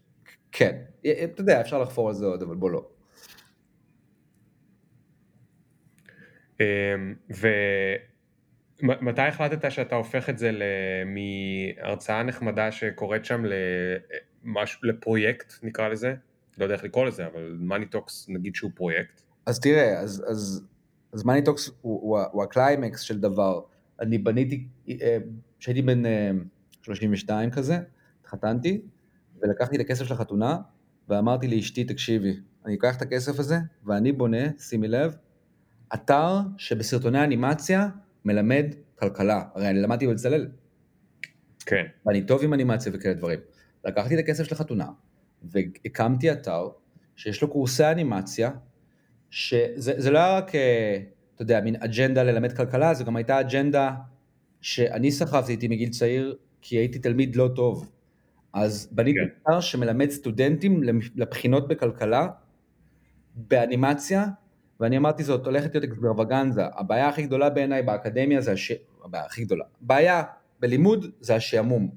כן, 0.53 0.83
אה, 1.07 1.11
אה, 1.11 1.25
אתה 1.25 1.41
יודע, 1.41 1.61
אפשר 1.61 1.83
לחפור 1.83 2.09
על 2.09 2.15
זה 2.15 2.27
עוד, 2.27 2.43
אבל 2.43 2.57
בוא 2.57 2.71
לא. 2.71 2.89
ומתי 7.31 9.23
החלטת 9.23 9.71
שאתה 9.71 9.95
הופך 9.95 10.31
את 10.31 10.39
זה 10.39 10.51
מהרצאה 11.07 12.23
נחמדה 12.23 12.73
שקורית 12.73 13.25
שם 13.25 13.45
משהו, 14.45 14.81
לפרויקט 14.89 15.53
נקרא 15.63 15.89
לזה, 15.89 16.15
לא 16.59 16.65
יודע 16.65 16.75
איך 16.75 16.85
לקרוא 16.85 17.07
לזה, 17.07 17.27
אבל 17.27 17.57
מאני 17.61 17.87
טוקס 17.87 18.27
נגיד 18.29 18.55
שהוא 18.55 18.71
פרויקט. 18.75 19.23
אז 19.47 19.61
תראה, 19.61 20.01
אז, 20.01 20.25
אז, 20.29 20.67
אז 21.13 21.25
מאני 21.25 21.45
טוקס 21.45 21.71
הוא, 21.81 22.01
הוא, 22.03 22.19
הוא 22.33 22.43
הקליימקס 22.43 23.01
של 23.01 23.21
דבר. 23.21 23.61
אני 24.01 24.19
בניתי, 24.19 24.67
אה, 24.91 25.19
כשהייתי 25.59 25.83
בן 25.83 26.03
32 26.83 27.49
אה, 27.49 27.55
כזה, 27.55 27.79
התחתנתי, 28.21 28.81
ולקחתי 29.43 29.77
את 29.77 29.81
הכסף 29.81 30.05
של 30.05 30.15
החתונה, 30.15 30.57
ואמרתי 31.09 31.49
לאשתי, 31.49 31.85
תקשיבי, 31.85 32.41
אני 32.67 32.75
אקח 32.75 32.97
את 32.97 33.03
הכסף 33.03 33.39
הזה, 33.39 33.57
ואני 33.85 34.13
בונה, 34.13 34.59
שימי 34.59 34.89
לב, 34.89 35.17
אתר 35.95 36.39
שבסרטוני 36.57 37.25
אנימציה 37.25 37.89
מלמד 38.25 38.67
כלכלה. 38.95 39.43
הרי 39.55 39.69
אני 39.69 39.83
למדתי 39.83 40.07
בבצלאל. 40.07 40.49
כן. 41.67 41.85
ואני 42.07 42.23
טוב 42.23 42.45
עם 42.45 42.55
אנימציה 42.55 42.93
וכאלה 42.95 43.15
דברים. 43.15 43.39
לקחתי 43.85 44.15
את 44.15 44.19
הכסף 44.19 44.45
של 44.45 44.55
החתונה, 44.55 44.87
והקמתי 45.43 46.33
אתר 46.33 46.69
שיש 47.17 47.43
לו 47.43 47.49
קורסי 47.49 47.85
אנימציה, 47.85 48.51
שזה 49.31 50.11
לא 50.11 50.19
היה 50.19 50.37
רק, 50.37 50.55
אה, 50.55 50.99
אתה 51.35 51.43
יודע, 51.43 51.61
מין 51.61 51.77
אג'נדה 51.77 52.23
ללמד 52.23 52.53
כלכלה, 52.53 52.95
זו 52.95 53.05
גם 53.05 53.17
הייתה 53.17 53.41
אג'נדה 53.41 53.95
שאני 54.61 55.13
סחבתי 55.13 55.53
איתי 55.53 55.69
מגיל 55.69 55.89
צעיר, 55.89 56.37
כי 56.61 56.77
הייתי 56.77 56.99
תלמיד 56.99 57.37
לא 57.37 57.51
טוב. 57.57 57.91
אז 58.53 58.89
בניתי 58.93 59.19
כן. 59.19 59.27
אתר 59.43 59.61
שמלמד 59.61 60.11
סטודנטים 60.11 60.83
לבחינות 61.17 61.69
בכלכלה, 61.69 62.29
באנימציה, 63.35 64.27
ואני 64.81 64.97
אמרתי 64.97 65.25
זאת 65.25 65.47
הולכת 65.47 65.75
להיות 65.75 65.85
אקסטרווגנזה. 65.85 66.63
הבעיה 66.75 67.09
הכי 67.09 67.23
גדולה 67.23 67.51
בעיניי 67.51 67.83
באקדמיה 67.83 68.41
זה 68.41 68.53
הש... 68.53 68.73
הבעיה 69.05 69.25
הכי 69.25 69.45
גדולה. 69.45 69.65
בעיה 69.81 70.23
בלימוד 70.61 71.07
זה 71.21 71.35
השעמום. 71.35 71.91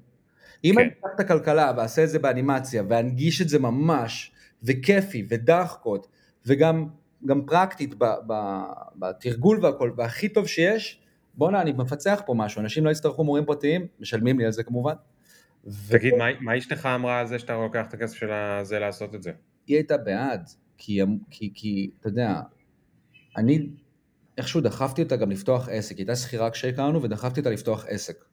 אם 0.64 0.74
כן. 0.76 0.82
אני 0.82 0.90
אקח 0.90 1.10
את 1.16 1.20
הכלכלה 1.20 1.72
ואעשה 1.78 2.04
את 2.04 2.10
זה 2.10 2.20
באנימציה 2.20 2.84
ואנגיש 2.90 3.42
את 3.42 3.50
זה 3.50 3.60
ממש, 3.60 4.32
וכיפי, 4.64 5.26
ודחקות, 5.30 6.08
וגם 6.46 6.88
גם 7.26 7.46
פרקטית 7.46 7.96
בתרגול 9.00 9.66
והכל, 9.66 9.92
והכי 9.98 10.30
טוב 10.30 10.48
שיש, 10.48 11.02
בואנה, 11.34 11.62
אני 11.62 11.72
מפצח 11.72 12.22
פה 12.26 12.34
משהו, 12.34 12.62
אנשים 12.62 12.86
לא 12.86 12.92
יצטרכו 12.92 13.24
מורים 13.24 13.46
פרטיים, 13.46 13.88
משלמים 14.00 14.40
לי 14.40 14.46
על 14.46 14.52
זה 14.52 14.64
כמובן. 14.64 14.94
תגיד, 15.90 16.14
ו... 16.14 16.18
מה, 16.18 16.26
מה 16.40 16.58
אשתך 16.58 16.86
אמרה 16.86 17.20
על 17.20 17.28
זה 17.28 17.40
שאתה 17.40 17.54
לוקח 17.54 17.88
את 17.88 17.94
הכסף 17.94 18.16
של 18.16 18.30
זה 18.64 18.80
לעשות 18.80 19.16
את 19.16 19.24
זה? 19.24 19.32
היא 19.68 19.76
הייתה 19.76 19.98
בעד, 19.98 20.50
כי, 20.78 21.02
כי, 21.30 21.52
כי 21.54 21.90
אתה 22.00 22.10
יודע, 22.10 22.42
אני 23.38 23.70
איכשהו 24.38 24.62
דחפתי 24.62 25.04
אותה 25.04 25.16
גם 25.16 25.32
לפתוח 25.32 25.70
עסק, 25.70 25.98
היא 25.98 26.04
הייתה 26.04 26.16
שכירה 26.16 26.50
כשהכרנו 26.50 27.04
ודחפתי 27.04 27.40
אותה 27.40 27.50
לפתוח 27.50 27.86
עסק, 27.88 28.26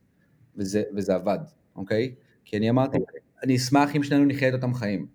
וזה, 0.56 0.82
וזה 0.96 1.14
עבד. 1.14 1.38
אוקיי? 1.76 2.14
כי 2.44 2.56
אני 2.56 2.70
אמרתי. 2.70 2.98
אני 3.42 3.56
אשמח 3.56 3.96
אם 3.96 4.02
שנינו 4.02 4.24
נחיה 4.24 4.48
את 4.48 4.54
אותם 4.54 4.74
חיים. 4.74 5.06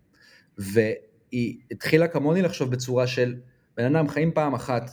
והיא 0.58 1.60
התחילה 1.72 2.08
כמוני 2.08 2.42
לחשוב 2.42 2.72
בצורה 2.72 3.08
של, 3.08 3.36
בן 3.78 3.96
אדם 3.96 4.08
חיים 4.08 4.32
פעם 4.32 4.54
אחת, 4.54 4.92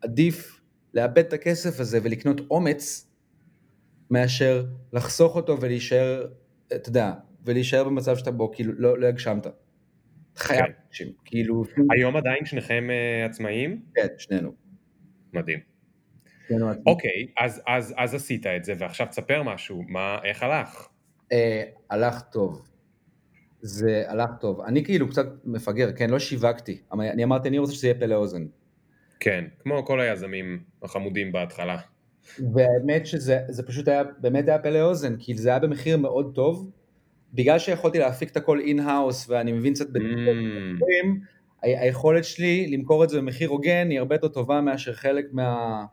עדיף 0.00 0.60
לאבד 0.94 1.18
את 1.18 1.32
הכסף 1.32 1.80
הזה 1.80 1.98
ולקנות 2.02 2.40
אומץ, 2.50 3.06
מאשר 4.10 4.66
לחסוך 4.92 5.36
אותו 5.36 5.60
ולהישאר, 5.60 6.26
אתה 6.66 6.88
יודע, 6.88 7.12
ולהישאר 7.44 7.84
במצב 7.84 8.16
שאתה 8.16 8.30
בו, 8.30 8.52
כאילו 8.52 8.72
לא, 8.76 8.98
לא 8.98 9.06
הגשמת. 9.06 9.46
חייב 10.36 10.66
כן. 10.66 10.72
אנשים, 10.88 11.12
כאילו, 11.24 11.64
היום 11.90 12.16
עדיין 12.16 12.44
שניכם 12.44 12.88
אה, 12.90 13.26
עצמאיים? 13.26 13.82
כן, 13.94 14.06
שנינו. 14.18 14.52
מדהים. 15.32 15.58
שנינו 16.48 16.68
עצמאים. 16.68 16.86
אוקיי, 16.86 17.26
אז, 17.38 17.62
אז, 17.66 17.94
אז 17.96 18.14
עשית 18.14 18.46
את 18.46 18.64
זה, 18.64 18.72
ועכשיו 18.78 19.06
תספר 19.06 19.42
משהו, 19.42 19.82
מה, 19.88 20.18
איך 20.24 20.42
הלך? 20.42 20.88
אה, 21.32 21.62
הלך 21.90 22.20
טוב. 22.32 22.68
זה 23.60 24.02
הלך 24.06 24.30
טוב. 24.40 24.60
אני 24.60 24.84
כאילו 24.84 25.08
קצת 25.08 25.26
מפגר, 25.44 25.92
כן, 25.92 26.10
לא 26.10 26.18
שיווקתי. 26.18 26.80
אבל 26.92 27.04
אני 27.04 27.24
אמרתי, 27.24 27.48
אני 27.48 27.58
רוצה 27.58 27.72
שזה 27.72 27.86
יהיה 27.86 27.98
פה 27.98 28.06
לאוזן. 28.06 28.46
כן, 29.20 29.44
כמו 29.58 29.84
כל 29.84 30.00
היזמים 30.00 30.62
החמודים 30.82 31.32
בהתחלה. 31.32 31.78
והאמת 32.54 33.06
שזה 33.06 33.40
זה 33.48 33.62
פשוט 33.62 33.88
היה, 33.88 34.02
באמת 34.18 34.48
היה 34.48 34.58
פה 34.58 34.70
לאוזן, 34.70 35.16
כי 35.16 35.34
זה 35.34 35.48
היה 35.48 35.58
במחיר 35.58 35.96
מאוד 35.96 36.32
טוב. 36.34 36.70
בגלל 37.36 37.58
שיכולתי 37.58 37.98
להפיק 37.98 38.30
את 38.30 38.36
הכל 38.36 38.60
in-house 38.60 39.28
ואני 39.28 39.52
מבין 39.52 39.74
קצת 39.74 39.86
Mm, 39.86 39.90
בדברים, 39.90 41.20
ה- 41.62 41.80
היכולת 41.80 42.24
שלי 42.24 42.66
למכור 42.70 43.04
את 43.04 43.08
זה 43.08 43.18
במחיר 43.18 43.48
הוגן 43.48 43.90
היא 43.90 43.98
הרבה 43.98 44.14
יותר 44.14 44.28
טובה 44.28 44.60
מאשר 44.60 44.92
חלק 44.92 45.24
מה, 45.32 45.84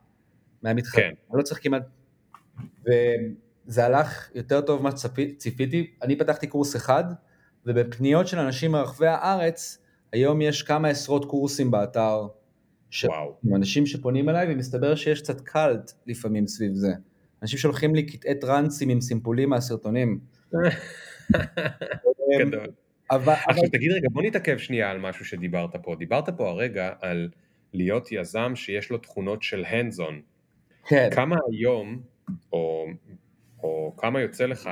מהמתחרים. 0.63 1.05
כן. 1.09 1.13
אני 1.31 1.37
לא 1.37 1.43
צריך 1.43 1.59
כמעט... 1.63 1.83
וזה 2.85 3.85
הלך 3.85 4.29
יותר 4.35 4.61
טוב 4.61 4.81
ממה 4.81 4.89
שציפיתי. 4.97 5.91
אני 6.01 6.15
פתחתי 6.15 6.47
קורס 6.47 6.75
אחד, 6.75 7.03
ובפניות 7.65 8.27
של 8.27 8.39
אנשים 8.39 8.71
מרחבי 8.71 9.07
הארץ, 9.07 9.77
היום 10.13 10.41
יש 10.41 10.63
כמה 10.63 10.87
עשרות 10.87 11.25
קורסים 11.25 11.71
באתר. 11.71 12.27
של 12.89 13.07
וואו. 13.07 13.35
אנשים 13.55 13.85
שפונים 13.85 14.29
אליי, 14.29 14.53
ומסתבר 14.53 14.95
שיש 14.95 15.21
קצת 15.21 15.41
cult 15.41 15.91
לפעמים 16.07 16.47
סביב 16.47 16.73
זה. 16.73 16.93
אנשים 17.41 17.59
שולחים 17.59 17.95
לי 17.95 18.03
קטעי 18.03 18.35
טרנסים 18.39 18.89
עם 18.89 19.01
סימפולים 19.01 19.49
מהסרטונים. 19.49 20.19
גדול. 22.39 22.67
אבל, 23.11 23.33
אבל 23.33 23.33
עכשיו 23.47 23.69
תגיד 23.71 23.91
רגע, 23.91 24.09
בוא 24.11 24.21
נתעכב 24.23 24.57
שנייה 24.57 24.91
על 24.91 24.99
משהו 24.99 25.25
שדיברת 25.25 25.75
פה. 25.75 25.95
דיברת 25.95 26.29
פה 26.29 26.49
הרגע 26.49 26.93
על 27.01 27.29
להיות 27.73 28.11
יזם 28.11 28.51
שיש 28.55 28.89
לו 28.89 28.97
תכונות 28.97 29.43
של 29.43 29.63
on. 29.99 30.13
כן, 30.87 31.09
כמה 31.11 31.35
היום, 31.51 32.01
או, 32.53 32.85
או 33.63 33.93
כמה 33.97 34.21
יוצא 34.21 34.45
לך, 34.45 34.69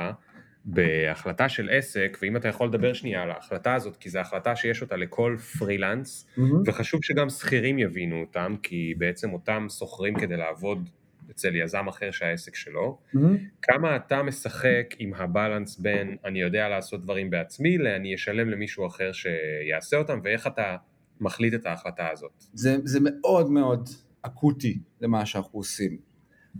בהחלטה 0.64 1.48
של 1.48 1.68
עסק, 1.72 2.18
ואם 2.22 2.36
אתה 2.36 2.48
יכול 2.48 2.66
לדבר 2.66 2.92
שנייה 2.92 3.22
על 3.22 3.30
ההחלטה 3.30 3.74
הזאת, 3.74 3.96
כי 3.96 4.10
זו 4.10 4.18
החלטה 4.18 4.56
שיש 4.56 4.82
אותה 4.82 4.96
לכל 4.96 5.36
פרילנס, 5.58 6.26
מהמם. 6.36 6.62
וחשוב 6.66 7.04
שגם 7.04 7.28
שכירים 7.28 7.78
יבינו 7.78 8.20
אותם, 8.20 8.54
כי 8.62 8.94
בעצם 8.98 9.32
אותם 9.32 9.66
שוכרים 9.78 10.14
כדי 10.14 10.36
לעבוד 10.36 10.88
אצל 11.34 11.56
יזם 11.56 11.88
אחר 11.88 12.10
שהעסק 12.10 12.54
שלו. 12.54 12.98
מהמם. 13.14 13.36
כמה 13.62 13.96
אתה 13.96 14.22
משחק 14.22 14.94
עם 14.98 15.14
הבלנס 15.14 15.78
בין 15.78 16.16
אני 16.24 16.40
יודע 16.40 16.68
לעשות 16.68 17.02
דברים 17.02 17.30
בעצמי, 17.30 17.78
לאני 17.78 18.14
אשלם 18.14 18.50
למישהו 18.50 18.86
אחר 18.86 19.10
שיעשה 19.12 19.96
אותם, 19.96 20.20
ואיך 20.24 20.46
אתה 20.46 20.76
מחליט 21.20 21.54
את 21.54 21.66
ההחלטה 21.66 22.08
הזאת. 22.12 22.44
זה, 22.52 22.76
זה 22.84 22.98
מאוד 23.02 23.50
מאוד 23.50 23.88
אקוטי 24.22 24.78
למה 25.00 25.26
שאנחנו 25.26 25.58
עושים. 25.58 25.98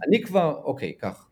אני 0.09 0.23
כבר, 0.23 0.61
אוקיי, 0.65 0.93
כך. 0.99 1.29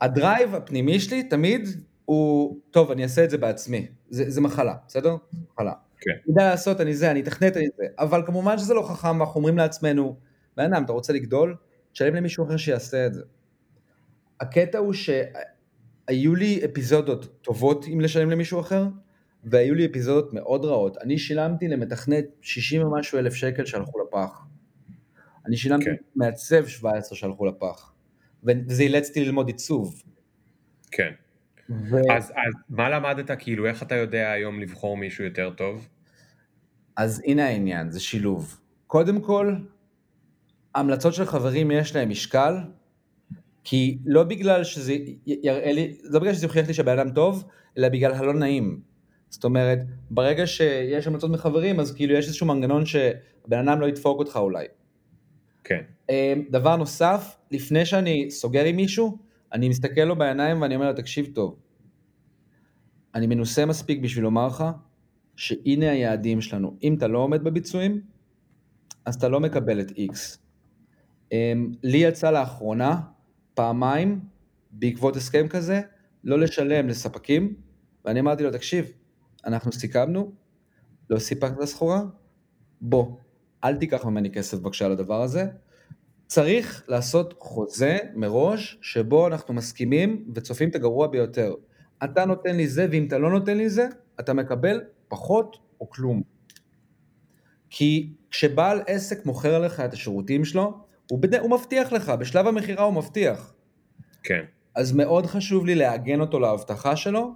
הדרייב 0.00 0.54
הפנימי 0.54 1.00
שלי 1.00 1.22
תמיד 1.22 1.68
הוא, 2.04 2.60
טוב, 2.70 2.90
אני 2.90 3.02
אעשה 3.02 3.24
את 3.24 3.30
זה 3.30 3.38
בעצמי. 3.38 3.86
זה, 4.08 4.30
זה 4.30 4.40
מחלה, 4.40 4.74
בסדר? 4.86 5.16
מחלה. 5.52 5.72
כן. 6.00 6.10
אני 6.10 6.20
יודע 6.28 6.50
לעשות, 6.50 6.80
אני 6.80 6.94
זה, 6.94 7.10
אני 7.10 7.20
אתכנת, 7.20 7.56
אני 7.56 7.66
זה. 7.76 7.84
אבל 7.98 8.22
כמובן 8.26 8.58
שזה 8.58 8.74
לא 8.74 8.82
חכם, 8.82 9.20
ואנחנו 9.20 9.38
אומרים 9.38 9.58
לעצמנו, 9.58 10.16
בן 10.56 10.64
אדם, 10.74 10.84
אתה 10.84 10.92
רוצה 10.92 11.12
לגדול? 11.12 11.56
תשלם 11.92 12.14
למישהו 12.14 12.44
אחר 12.44 12.56
שיעשה 12.56 13.06
את 13.06 13.14
זה. 13.14 13.22
הקטע 14.40 14.78
הוא 14.78 14.92
שהיו 14.92 16.34
לי 16.34 16.60
אפיזודות 16.64 17.42
טובות 17.42 17.84
עם 17.86 18.00
לשלם 18.00 18.30
למישהו 18.30 18.60
אחר, 18.60 18.86
והיו 19.44 19.74
לי 19.74 19.86
אפיזודות 19.86 20.34
מאוד 20.34 20.64
רעות. 20.64 20.96
אני 20.98 21.18
שילמתי 21.18 21.68
למתכנת 21.68 22.24
60 22.40 22.82
ומשהו 22.82 23.18
אלף 23.18 23.34
שקל 23.34 23.64
שהלכו 23.64 23.98
לפח. 23.98 24.46
אני 25.46 25.56
שילמתי 25.56 25.84
כן. 25.84 25.94
מעצב 26.16 26.66
17 26.66 27.18
שהלכו 27.18 27.46
לפח. 27.46 27.92
וזה 28.44 28.82
אילץ 28.82 29.08
אותי 29.08 29.24
ללמוד 29.24 29.46
עיצוב. 29.46 30.02
כן. 30.90 31.12
ו... 31.70 31.96
אז, 32.16 32.30
אז 32.30 32.54
מה 32.68 32.88
למדת, 32.90 33.30
כאילו, 33.38 33.66
איך 33.66 33.82
אתה 33.82 33.94
יודע 33.94 34.30
היום 34.30 34.60
לבחור 34.60 34.96
מישהו 34.96 35.24
יותר 35.24 35.50
טוב? 35.50 35.88
אז 36.96 37.22
הנה 37.26 37.46
העניין, 37.46 37.90
זה 37.90 38.00
שילוב. 38.00 38.58
קודם 38.86 39.20
כל, 39.20 39.56
המלצות 40.74 41.14
של 41.14 41.24
חברים 41.24 41.70
יש 41.70 41.96
להם 41.96 42.08
משקל, 42.08 42.56
כי 43.64 43.98
לא 44.04 44.24
בגלל 44.24 44.64
שזה 44.64 44.96
יראה 45.26 45.72
לי, 45.72 45.96
לא 46.02 46.20
בגלל 46.20 46.34
שזה 46.34 46.46
יוכיח 46.46 46.68
לי 46.68 46.74
שהבן 46.74 46.98
אדם 46.98 47.10
טוב, 47.10 47.44
אלא 47.78 47.88
בגלל 47.88 48.12
הלא 48.12 48.34
נעים. 48.34 48.80
זאת 49.28 49.44
אומרת, 49.44 49.78
ברגע 50.10 50.46
שיש 50.46 51.06
המלצות 51.06 51.30
מחברים, 51.30 51.80
אז 51.80 51.92
כאילו 51.92 52.14
יש 52.14 52.26
איזשהו 52.26 52.46
מנגנון 52.46 52.86
שהבן 52.86 53.68
אדם 53.68 53.80
לא 53.80 53.86
ידפוק 53.86 54.18
אותך 54.18 54.36
אולי. 54.36 54.66
כן. 55.64 55.80
אמ, 56.10 56.44
דבר 56.50 56.76
נוסף, 56.76 57.36
לפני 57.50 57.86
שאני 57.86 58.30
סוגר 58.30 58.64
עם 58.64 58.76
מישהו, 58.76 59.18
אני 59.52 59.68
מסתכל 59.68 60.00
לו 60.00 60.16
בעיניים 60.16 60.62
ואני 60.62 60.74
אומר 60.74 60.90
לו, 60.90 60.96
תקשיב 60.96 61.26
טוב, 61.34 61.56
אני 63.14 63.26
מנוסה 63.26 63.66
מספיק 63.66 64.00
בשביל 64.00 64.24
לומר 64.24 64.46
לך 64.46 64.64
שהנה 65.36 65.90
היעדים 65.90 66.40
שלנו. 66.40 66.76
אם 66.82 66.94
אתה 66.94 67.08
לא 67.08 67.18
עומד 67.18 67.44
בביצועים, 67.44 68.00
אז 69.04 69.14
אתה 69.14 69.28
לא 69.28 69.40
מקבל 69.40 69.80
את 69.80 69.90
X. 69.90 70.41
אמ, 71.32 71.72
לי 71.82 71.98
יצא 71.98 72.30
לאחרונה, 72.30 73.00
פעמיים, 73.54 74.20
בעקבות 74.70 75.16
הסכם 75.16 75.48
כזה, 75.48 75.80
לא 76.24 76.38
לשלם 76.38 76.88
לספקים, 76.88 77.54
ואני 78.04 78.20
אמרתי 78.20 78.42
לו, 78.42 78.50
תקשיב, 78.50 78.92
אנחנו 79.46 79.72
סיכמנו, 79.72 80.32
לא 81.10 81.18
סיפקת 81.18 81.52
את 81.56 81.62
הסחורה, 81.62 82.02
בוא, 82.80 83.16
אל 83.64 83.76
תיקח 83.76 84.04
ממני 84.04 84.30
כסף 84.30 84.58
בבקשה 84.58 84.86
על 84.86 84.92
הדבר 84.92 85.22
הזה. 85.22 85.46
צריך 86.26 86.84
לעשות 86.88 87.34
חוזה 87.38 87.98
מראש, 88.14 88.78
שבו 88.82 89.26
אנחנו 89.26 89.54
מסכימים 89.54 90.24
וצופים 90.34 90.68
את 90.68 90.74
הגרוע 90.74 91.06
ביותר. 91.06 91.54
אתה 92.04 92.24
נותן 92.24 92.56
לי 92.56 92.68
זה, 92.68 92.86
ואם 92.90 93.06
אתה 93.06 93.18
לא 93.18 93.30
נותן 93.30 93.56
לי 93.56 93.70
זה, 93.70 93.88
אתה 94.20 94.32
מקבל 94.32 94.80
פחות 95.08 95.56
או 95.80 95.90
כלום. 95.90 96.22
כי 97.70 98.12
כשבעל 98.30 98.82
עסק 98.86 99.26
מוכר 99.26 99.58
לך 99.58 99.80
את 99.80 99.92
השירותים 99.92 100.44
שלו, 100.44 100.81
הוא, 101.12 101.18
בד... 101.18 101.34
הוא 101.34 101.50
מבטיח 101.50 101.92
לך, 101.92 102.08
בשלב 102.08 102.46
המכירה 102.46 102.84
הוא 102.84 102.94
מבטיח. 102.94 103.54
כן. 104.22 104.44
אז 104.74 104.92
מאוד 104.92 105.26
חשוב 105.26 105.66
לי 105.66 105.74
לעגן 105.74 106.20
אותו 106.20 106.40
להבטחה 106.40 106.96
שלו, 106.96 107.34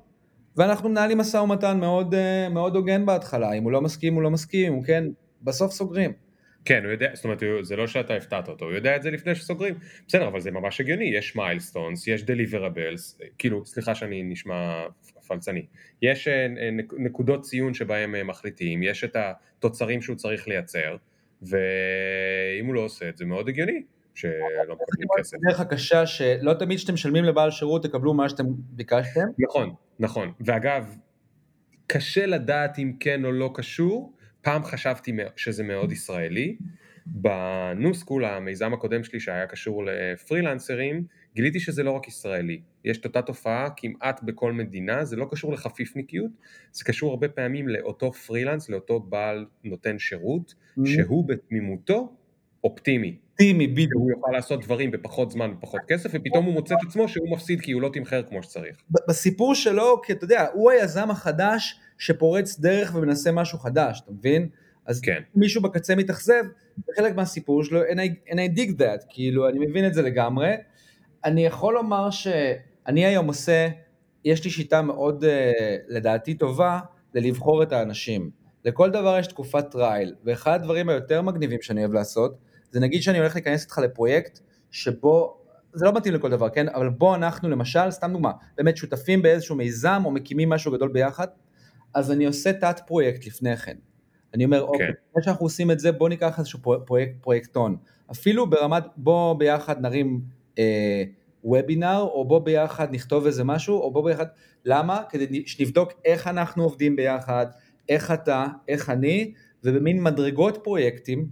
ואנחנו 0.56 0.88
מנהלים 0.88 1.18
משא 1.18 1.36
ומתן 1.36 1.80
מאוד, 1.80 2.14
אה, 2.14 2.48
מאוד 2.48 2.76
הוגן 2.76 3.06
בהתחלה, 3.06 3.52
אם 3.52 3.62
הוא 3.62 3.72
לא 3.72 3.80
מסכים 3.82 4.14
הוא 4.14 4.22
לא 4.22 4.30
מסכים, 4.30 4.72
הוא 4.72 4.84
כן, 4.84 5.04
בסוף 5.42 5.72
סוגרים. 5.72 6.12
כן, 6.64 6.84
הוא 6.84 6.92
יודע, 6.92 7.10
זאת 7.14 7.24
אומרת, 7.24 7.42
זה 7.62 7.76
לא 7.76 7.86
שאתה 7.86 8.14
הפתעת 8.14 8.48
אותו, 8.48 8.64
הוא 8.64 8.72
יודע 8.72 8.96
את 8.96 9.02
זה 9.02 9.10
לפני 9.10 9.34
שסוגרים. 9.34 9.74
בסדר, 10.08 10.28
אבל 10.28 10.40
זה 10.40 10.50
ממש 10.50 10.80
הגיוני, 10.80 11.04
יש 11.04 11.36
milestones, 11.36 12.06
יש 12.06 12.22
deliverables, 12.24 13.18
כאילו, 13.38 13.66
סליחה 13.66 13.94
שאני 13.94 14.22
נשמע 14.22 14.84
פלצני. 15.28 15.66
יש 16.02 16.28
אה, 16.28 16.46
נק- 16.72 16.94
נקודות 16.98 17.42
ציון 17.42 17.74
שבהם 17.74 18.14
אה, 18.14 18.24
מחליטים, 18.24 18.82
יש 18.82 19.04
את 19.04 19.16
התוצרים 19.16 20.02
שהוא 20.02 20.16
צריך 20.16 20.48
לייצר, 20.48 20.96
ואם 21.48 22.66
הוא 22.66 22.74
לא 22.74 22.80
עושה 22.80 23.08
את 23.08 23.16
זה, 23.16 23.24
מאוד 23.24 23.48
הגיוני 23.48 23.82
שלא 24.14 24.30
מקבלים 24.62 25.08
כסף. 25.18 25.36
הדרך 25.36 25.60
הקשה 25.60 26.06
שלא 26.06 26.54
תמיד 26.54 26.78
כשאתם 26.78 26.94
משלמים 26.94 27.24
לבעל 27.24 27.50
שירות 27.50 27.82
תקבלו 27.82 28.14
מה 28.14 28.28
שאתם 28.28 28.44
ביקשתם. 28.56 29.26
נכון, 29.38 29.74
נכון. 29.98 30.32
ואגב, 30.40 30.94
קשה 31.86 32.26
לדעת 32.26 32.78
אם 32.78 32.92
כן 33.00 33.24
או 33.24 33.32
לא 33.32 33.50
קשור. 33.54 34.12
פעם 34.42 34.64
חשבתי 34.64 35.12
שזה 35.36 35.62
מאוד 35.62 35.92
ישראלי. 35.92 36.56
בניו 37.06 37.94
סקול, 37.94 38.24
המיזם 38.24 38.72
הקודם 38.74 39.04
שלי 39.04 39.20
שהיה 39.20 39.46
קשור 39.46 39.84
לפרילנסרים, 39.84 41.04
גיליתי 41.36 41.60
שזה 41.60 41.82
לא 41.82 41.90
רק 41.90 42.08
ישראלי. 42.08 42.60
יש 42.84 42.98
את 42.98 43.04
אותה 43.04 43.22
תופעה 43.22 43.68
כמעט 43.76 44.22
בכל 44.22 44.52
מדינה, 44.52 45.04
זה 45.04 45.16
לא 45.16 45.26
קשור 45.30 45.52
לחפיפניקיות, 45.52 46.30
זה 46.72 46.84
קשור 46.84 47.10
הרבה 47.10 47.28
פעמים 47.28 47.68
לאותו 47.68 48.12
פרילנס, 48.12 48.68
לאותו 48.68 49.00
בעל 49.00 49.46
נותן 49.64 49.98
שירות, 49.98 50.54
שהוא 50.84 51.28
בתמימותו 51.28 52.16
אופטימי. 52.64 53.16
אופטימי, 53.30 53.66
בדיוק. 53.66 53.92
הוא 53.94 54.10
יוכל 54.10 54.30
לעשות 54.32 54.64
דברים 54.64 54.90
בפחות 54.90 55.30
זמן 55.30 55.50
ופחות 55.50 55.80
כסף, 55.88 56.10
ופתאום 56.12 56.44
הוא 56.44 56.54
מוצא 56.54 56.74
את 56.74 56.88
עצמו 56.88 57.08
שהוא 57.08 57.30
מפסיד 57.32 57.60
כי 57.60 57.72
הוא 57.72 57.82
לא 57.82 57.90
תמחר 57.92 58.22
כמו 58.22 58.42
שצריך. 58.42 58.76
בסיפור 59.08 59.54
שלו, 59.54 60.02
כי 60.02 60.12
אתה 60.12 60.24
יודע, 60.24 60.46
הוא 60.52 60.70
היזם 60.70 61.10
החדש 61.10 61.80
שפורץ 61.98 62.58
דרך 62.58 62.94
ומנסה 62.94 63.32
משהו 63.32 63.58
חדש, 63.58 64.00
אתה 64.04 64.12
מבין? 64.12 64.48
אז 64.86 65.00
כן. 65.00 65.22
מישהו 65.34 65.62
בקצה 65.62 65.94
מתאכזב, 65.94 66.42
זה 66.76 66.92
חלק 66.96 67.14
מהסיפור 67.14 67.64
שלו, 67.64 67.82
and 67.82 67.96
I, 67.96 68.30
and 68.30 68.36
I 68.36 68.58
dig 68.58 68.78
that, 68.78 69.06
כאילו, 69.08 69.48
אני 69.48 69.66
מבין 69.66 69.86
את 69.86 69.94
זה 69.94 70.02
לגמרי. 70.02 70.54
אני 71.24 71.46
יכול 71.46 71.74
לומר 71.74 72.10
שאני 72.10 73.04
היום 73.04 73.26
עושה, 73.26 73.68
יש 74.24 74.44
לי 74.44 74.50
שיטה 74.50 74.82
מאוד, 74.82 75.24
uh, 75.24 75.26
לדעתי, 75.88 76.34
טובה, 76.34 76.80
ללבחור 77.14 77.62
את 77.62 77.72
האנשים. 77.72 78.30
לכל 78.64 78.90
דבר 78.90 79.18
יש 79.18 79.26
תקופת 79.26 79.70
trial, 79.70 80.14
ואחד 80.24 80.54
הדברים 80.54 80.88
היותר 80.88 81.22
מגניבים 81.22 81.62
שאני 81.62 81.80
אוהב 81.80 81.92
לעשות, 81.92 82.36
זה 82.70 82.80
נגיד 82.80 83.02
שאני 83.02 83.18
הולך 83.18 83.34
להיכנס 83.34 83.62
איתך 83.64 83.78
לפרויקט, 83.78 84.40
שבו, 84.70 85.36
זה 85.72 85.84
לא 85.84 85.92
מתאים 85.92 86.14
לכל 86.14 86.30
דבר, 86.30 86.48
כן? 86.48 86.68
אבל 86.68 86.88
בו 86.88 87.14
אנחנו 87.14 87.48
למשל, 87.48 87.90
סתם 87.90 88.12
דוגמה, 88.12 88.32
באמת 88.56 88.76
שותפים 88.76 89.22
באיזשהו 89.22 89.56
מיזם, 89.56 90.02
או 90.04 90.10
מקימים 90.10 90.48
משהו 90.48 90.72
גדול 90.72 90.88
ביחד, 90.88 91.26
אז 91.94 92.12
אני 92.12 92.26
עושה 92.26 92.52
תת 92.52 92.80
פרויקט 92.86 93.26
לפני 93.26 93.56
כן. 93.56 93.76
אני 94.34 94.44
אומר, 94.44 94.62
אוקיי, 94.62 94.86
כן. 94.86 94.92
לפני 95.10 95.22
שאנחנו 95.22 95.46
עושים 95.46 95.70
את 95.70 95.80
זה, 95.80 95.92
בוא 95.92 96.08
ניקח 96.08 96.38
איזשהו 96.38 96.58
פרו- 96.62 96.86
פרויקט, 96.86 97.12
פרויקטון. 97.20 97.76
אפילו 98.10 98.50
ברמת, 98.50 98.84
בוא 98.96 99.34
ביחד 99.34 99.80
נרים 99.80 100.20
אה, 100.20 100.20
וובינר, 101.44 102.00
או 102.00 102.28
בוא 102.28 102.38
ביחד 102.38 102.94
נכתוב 102.94 103.26
איזה 103.26 103.44
משהו, 103.44 103.80
או 103.80 103.92
בוא 103.92 104.04
ביחד, 104.04 104.26
למה? 104.64 105.02
כדי 105.08 105.46
שנבדוק 105.46 105.92
איך 106.04 106.26
אנחנו 106.26 106.62
עובדים 106.62 106.96
ביחד, 106.96 107.46
איך 107.88 108.10
אתה, 108.10 108.46
איך 108.68 108.90
אני, 108.90 109.32
ובמין 109.64 110.02
מדרגות 110.02 110.58
פרויקטים, 110.64 111.28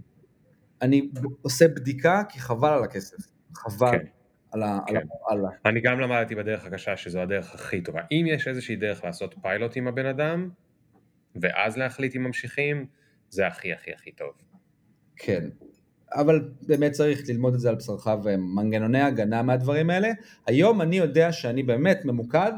אני 0.81 1.09
עושה 1.41 1.67
בדיקה, 1.67 2.21
כי 2.29 2.39
חבל 2.39 2.69
על 2.69 2.83
הכסף. 2.83 3.17
חבל 3.55 3.91
כן. 3.91 4.05
על 4.51 4.63
ה... 4.63 4.79
כן. 4.87 5.01
על 5.29 5.45
ה... 5.45 5.49
אני 5.69 5.81
גם 5.81 5.99
למדתי 5.99 6.35
בדרך 6.35 6.65
הקשה 6.65 6.97
שזו 6.97 7.19
הדרך 7.19 7.55
הכי 7.55 7.81
טובה. 7.81 8.01
אם 8.11 8.25
יש 8.27 8.47
איזושהי 8.47 8.75
דרך 8.75 9.03
לעשות 9.03 9.35
פיילוט 9.41 9.77
עם 9.77 9.87
הבן 9.87 10.05
אדם, 10.05 10.49
ואז 11.35 11.77
להחליט 11.77 12.15
אם 12.15 12.23
ממשיכים, 12.23 12.85
זה 13.29 13.47
הכי 13.47 13.73
הכי 13.73 13.93
הכי 13.93 14.11
טוב. 14.11 14.31
כן. 15.15 15.43
אבל 16.15 16.49
באמת 16.67 16.91
צריך 16.91 17.21
ללמוד 17.29 17.53
את 17.53 17.59
זה 17.59 17.69
על 17.69 17.75
בשרך 17.75 18.07
ומנגנוני 18.23 19.01
הגנה 19.01 19.41
מהדברים 19.41 19.89
האלה. 19.89 20.09
היום 20.47 20.81
אני 20.81 20.97
יודע 20.97 21.31
שאני 21.31 21.63
באמת 21.63 22.05
ממוקד 22.05 22.51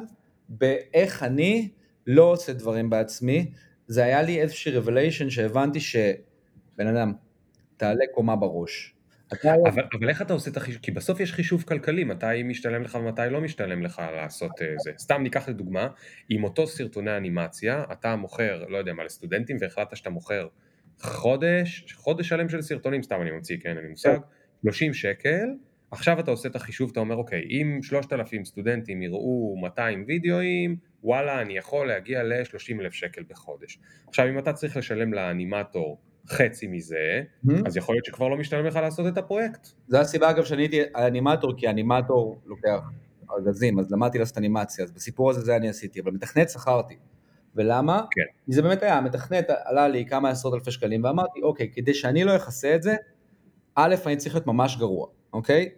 באיך 0.49 1.23
אני 1.23 1.69
לא 2.07 2.23
עושה 2.23 2.53
דברים 2.53 2.89
בעצמי. 2.89 3.51
זה 3.87 4.03
היה 4.03 4.21
לי 4.21 4.41
איזושהי 4.41 4.77
revelation 4.77 5.29
שהבנתי 5.29 5.79
שבן 5.79 6.87
אדם, 6.87 7.13
תעלה 7.77 8.05
קומה 8.13 8.35
בראש. 8.35 8.93
אתה 9.33 9.53
אבל, 9.53 9.83
אבל 9.99 10.09
איך 10.09 10.21
אתה 10.21 10.33
עושה 10.33 10.51
את 10.51 10.57
החישוב? 10.57 10.81
כי 10.81 10.91
בסוף 10.91 11.19
יש 11.19 11.33
חישוב 11.33 11.63
כלכלי, 11.63 12.03
מתי 12.03 12.43
משתלם 12.43 12.83
לך 12.83 12.95
ומתי 12.95 13.21
לא 13.31 13.41
משתלם 13.41 13.83
לך 13.83 14.01
לעשות 14.15 14.51
אה, 14.61 14.73
זה. 14.83 14.91
סתם 14.97 15.23
ניקח 15.23 15.49
לדוגמה, 15.49 15.87
עם 16.29 16.43
אותו 16.43 16.67
סרטוני 16.67 17.17
אנימציה, 17.17 17.83
אתה 17.91 18.15
מוכר, 18.15 18.65
לא 18.69 18.77
יודע 18.77 18.93
מה, 18.93 19.03
לסטודנטים, 19.03 19.57
והחלטת 19.61 19.95
שאתה 19.95 20.09
מוכר 20.09 20.47
חודש, 21.01 21.93
חודש 21.93 22.29
שלם 22.29 22.49
של 22.49 22.61
סרטונים, 22.61 23.03
סתם 23.03 23.21
אני 23.21 23.31
מוציא, 23.31 23.57
כן, 23.61 23.69
אין 23.69 23.77
לי 23.77 23.89
מושג, 23.89 24.17
30 24.61 24.93
שקל, 24.93 25.47
עכשיו 25.91 26.19
אתה 26.19 26.31
עושה 26.31 26.49
את 26.49 26.55
החישוב, 26.55 26.89
אתה 26.91 26.99
אומר, 26.99 27.15
אוקיי, 27.15 27.47
אם 27.49 27.79
3,000 27.81 28.45
סטודנטים 28.45 29.01
יראו 29.01 29.55
200 29.61 30.03
וידאוים, 30.07 30.75
וואלה, 31.03 31.41
אני 31.41 31.57
יכול 31.57 31.87
להגיע 31.87 32.23
ל-30 32.23 32.81
אלף 32.81 32.93
שקל 32.93 33.23
בחודש. 33.29 33.79
עכשיו, 34.07 34.29
אם 34.29 34.39
אתה 34.39 34.53
צריך 34.53 34.77
לשלם 34.77 35.13
לאנימטור 35.13 36.01
חצי 36.29 36.67
מזה, 36.67 37.21
Hmm? 37.45 37.51
אז 37.65 37.77
יכול 37.77 37.95
להיות 37.95 38.05
שכבר 38.05 38.27
לא 38.27 38.37
משתלם 38.37 38.65
לך 38.65 38.75
לעשות 38.75 39.07
את 39.07 39.17
הפרויקט. 39.17 39.67
זו 39.87 39.97
הסיבה 39.97 40.29
אגב 40.29 40.45
שאני 40.45 40.61
הייתי 40.61 40.81
אנימטור, 40.95 41.53
כי 41.57 41.69
אנימטור 41.69 42.41
לוקח 42.45 42.79
ארגזים, 43.31 43.79
אז 43.79 43.91
למדתי 43.91 44.17
לעשות 44.17 44.37
אנימציה, 44.37 44.85
אז 44.85 44.91
בסיפור 44.91 45.29
הזה 45.29 45.41
זה 45.41 45.55
אני 45.55 45.69
עשיתי, 45.69 45.99
אבל 45.99 46.11
מתכנת 46.11 46.49
שכרתי. 46.49 46.97
ולמה? 47.57 48.01
כן. 48.11 48.21
כי 48.45 48.51
זה 48.53 48.61
באמת 48.61 48.83
היה, 48.83 49.01
מתכנת 49.01 49.45
עלה 49.65 49.87
לי 49.87 50.05
כמה 50.05 50.29
עשרות 50.29 50.53
אלפי 50.53 50.71
שקלים, 50.71 51.03
ואמרתי, 51.03 51.41
אוקיי, 51.41 51.71
כדי 51.73 51.93
שאני 51.93 52.23
לא 52.23 52.35
אכסה 52.35 52.75
את 52.75 52.83
זה, 52.83 52.95
א', 53.75 53.95
אני 54.05 54.17
צריך 54.17 54.35
להיות 54.35 54.47
ממש 54.47 54.77
גרוע, 54.77 55.07
אוקיי? 55.33 55.69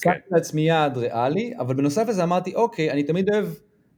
כן. 0.00 0.10
שמתי 0.10 0.28
לעצמי 0.30 0.62
יעד 0.62 0.96
ריאלי, 0.96 1.54
אבל 1.58 1.74
בנוסף 1.74 2.04
לזה 2.08 2.22
אמרתי, 2.22 2.54
אוקיי, 2.54 2.90
אני 2.90 3.02
תמיד 3.02 3.30
אוהב 3.34 3.46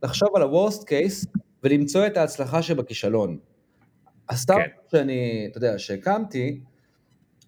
לחשוב 0.02 0.28
על 0.36 0.42
ה-Worst 0.42 0.82
case 0.82 1.40
ולמצוא 1.62 2.06
את 2.06 2.16
ההצלחה 2.16 2.62
שבכישלון. 2.62 3.38
הסטארט 4.28 4.70
שאני, 4.90 5.48
אתה 5.50 5.58
יודע, 5.58 5.78
שהקמתי, 5.78 6.60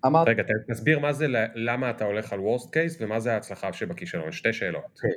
אמרתי, 0.07 0.31
רגע, 0.31 0.43
תסביר 0.69 0.99
מה 0.99 1.13
זה, 1.13 1.27
למה 1.55 1.91
אתה 1.91 2.05
הולך 2.05 2.33
על 2.33 2.41
worst 2.41 2.67
case 2.67 2.97
ומה 3.01 3.21
זה 3.21 3.33
ההצלחה 3.33 3.73
שבכישלון, 3.73 4.33
שתי 4.33 4.53
שאלות. 4.53 5.01
אמ, 5.05 5.11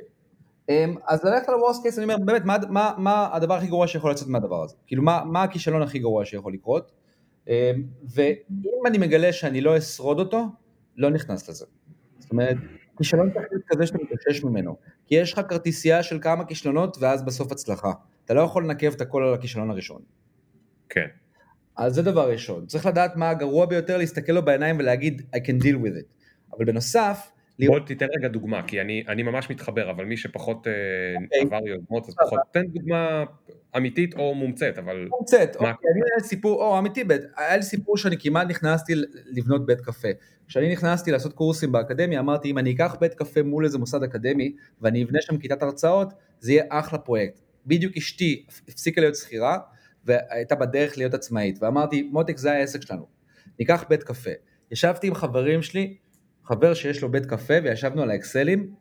אז 1.06 1.24
ללכת 1.24 1.48
על 1.48 1.54
ה-Worst 1.54 1.86
case, 1.86 1.96
אני 1.96 2.04
אומר, 2.04 2.16
באמת, 2.24 2.44
מה, 2.44 2.56
מה, 2.68 2.92
מה 2.98 3.28
הדבר 3.32 3.54
הכי 3.54 3.66
גרוע 3.66 3.86
שיכול 3.86 4.10
לצאת 4.10 4.28
מהדבר 4.28 4.64
הזה? 4.64 4.74
כאילו, 4.86 5.02
מה, 5.02 5.22
מה 5.24 5.42
הכישלון 5.42 5.82
הכי 5.82 5.98
גרוע 5.98 6.24
שיכול 6.24 6.52
לקרות? 6.52 6.92
אמ, 7.48 7.54
ואם 8.14 8.86
אני 8.86 8.98
מגלה 8.98 9.32
שאני 9.32 9.60
לא 9.60 9.78
אשרוד 9.78 10.18
אותו, 10.18 10.44
לא 10.96 11.10
נכנס 11.10 11.48
לזה. 11.48 11.64
זאת 12.18 12.30
אומרת, 12.30 12.56
כישלון 12.98 13.30
צריך 13.30 13.46
להיות 13.50 13.64
כזה 13.68 13.86
שאתה 13.86 13.98
מתאושש 13.98 14.44
ממנו. 14.44 14.76
כי 15.06 15.14
יש 15.14 15.32
לך 15.32 15.40
כרטיסייה 15.48 16.02
של 16.02 16.18
כמה 16.22 16.44
כישלונות, 16.44 16.96
ואז 17.00 17.22
בסוף 17.22 17.52
הצלחה. 17.52 17.92
אתה 18.24 18.34
לא 18.34 18.40
יכול 18.40 18.64
לנקב 18.64 18.92
את 18.92 19.00
הכל 19.00 19.22
על 19.22 19.34
הכישלון 19.34 19.70
הראשון. 19.70 20.02
כן, 20.88 21.06
אז 21.76 21.94
זה 21.94 22.02
דבר 22.02 22.30
ראשון. 22.30 22.66
צריך 22.66 22.86
לדעת 22.86 23.16
מה 23.16 23.30
הגרוע 23.30 23.66
ביותר, 23.66 23.96
להסתכל 23.96 24.32
לו 24.32 24.44
בעיניים 24.44 24.76
ולהגיד, 24.78 25.22
I 25.36 25.38
can 25.38 25.62
deal 25.62 25.76
with 25.84 26.00
it. 26.02 26.26
אבל 26.56 26.64
בנוסף, 26.64 27.30
בוא 27.66 27.78
תיתן 27.78 28.06
רגע 28.18 28.28
דוגמה, 28.28 28.62
כי 28.62 28.80
אני, 28.80 29.04
אני 29.08 29.22
ממש 29.22 29.50
מתחבר, 29.50 29.90
אבל 29.90 30.04
מי 30.04 30.16
שפחות 30.16 30.66
אה, 30.66 30.72
אוקיי. 31.24 31.40
עבר 31.40 31.68
יוזמות, 31.68 32.08
אז 32.08 32.14
פחות, 32.14 32.40
תן 32.50 32.66
דוגמה 32.66 33.24
אמיתית 33.76 34.14
או 34.14 34.34
מומצאת, 34.34 34.78
אבל 34.78 35.08
מומצאת? 35.10 35.56
אוקיי, 35.56 35.68
אני 35.68 36.00
היה 36.00 36.28
סיפור, 36.28 36.62
או 36.62 36.78
אמיתי, 36.78 37.04
בית, 37.04 37.22
היה 37.36 37.56
לי 37.56 37.62
סיפור 37.62 37.96
שאני 37.96 38.16
כמעט 38.18 38.48
נכנסתי 38.48 38.92
לבנות 39.26 39.66
בית 39.66 39.80
קפה. 39.80 40.08
כשאני 40.48 40.72
נכנסתי 40.72 41.10
לעשות 41.10 41.32
קורסים 41.32 41.72
באקדמיה, 41.72 42.20
אמרתי, 42.20 42.50
אם 42.50 42.58
אני 42.58 42.72
אקח 42.72 42.96
בית 43.00 43.14
קפה 43.14 43.42
מול 43.42 43.64
איזה 43.64 43.78
מוסד 43.78 44.02
אקדמי, 44.02 44.52
ואני 44.80 45.04
אבנה 45.04 45.18
שם 45.20 45.38
כיתת 45.38 45.62
הרצאות, 45.62 46.12
זה 46.40 46.52
יהיה 46.52 46.64
אחלה 46.68 46.98
פרויקט. 46.98 47.40
בדיוק 47.66 47.96
אשתי 47.96 48.46
הפסיקה 48.68 49.00
להיות 49.00 49.16
שכירה, 49.16 49.58
והייתה 50.04 50.54
בדרך 50.54 50.98
להיות 50.98 51.14
עצמאית, 51.14 51.58
ואמרתי, 51.62 52.02
מותק 52.02 52.36
זה 52.36 52.52
העסק 52.52 52.82
שלנו, 52.82 53.06
ניקח 53.58 53.84
בית 53.88 54.02
קפה. 54.02 54.30
ישבתי 54.70 55.06
עם 55.06 55.14
חברים 55.14 55.62
שלי, 55.62 55.96
חבר 56.50 56.74
שיש 56.74 57.02
לו 57.02 57.10
בית 57.10 57.26
קפה, 57.26 57.54
וישבנו 57.64 58.02
על 58.02 58.10
האקסלים, 58.10 58.74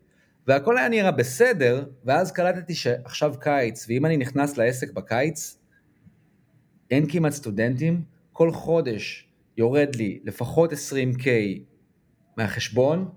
והכל 0.47 0.77
היה 0.77 0.89
נראה 0.89 1.11
בסדר, 1.11 1.85
ואז 2.05 2.31
קלטתי 2.31 2.75
שעכשיו 2.75 3.33
קיץ, 3.39 3.85
ואם 3.89 4.05
אני 4.05 4.17
נכנס 4.17 4.57
לעסק 4.57 4.93
בקיץ, 4.93 5.57
אין 6.91 7.05
כמעט 7.09 7.31
סטודנטים, 7.31 8.01
כל 8.33 8.51
חודש 8.51 9.27
יורד 9.57 9.95
לי 9.95 10.19
לפחות 10.23 10.73
20K 10.73 11.25
מהחשבון, 12.37 13.09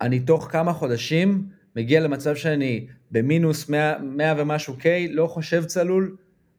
אני 0.00 0.20
תוך 0.20 0.48
כמה 0.50 0.72
חודשים 0.72 1.48
מגיע 1.76 2.00
למצב 2.00 2.34
שאני 2.34 2.86
במינוס 3.10 3.68
100, 3.68 3.98
100 3.98 4.34
ומשהו 4.38 4.74
K, 4.80 4.84
לא 5.10 5.26
חושב 5.26 5.64
צלול, 5.64 6.16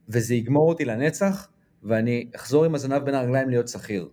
וזה 0.10 0.36
יגמור 0.36 0.70
אותי 0.70 0.86
לנצח, 0.86 1.48
ואני 1.84 2.30
אחזור 2.36 2.66
עם 2.66 2.76
הזנב 2.76 3.04
בין 3.04 3.16
הרגליים 3.16 3.50
להיות 3.50 3.68
שכיר. 3.68 4.08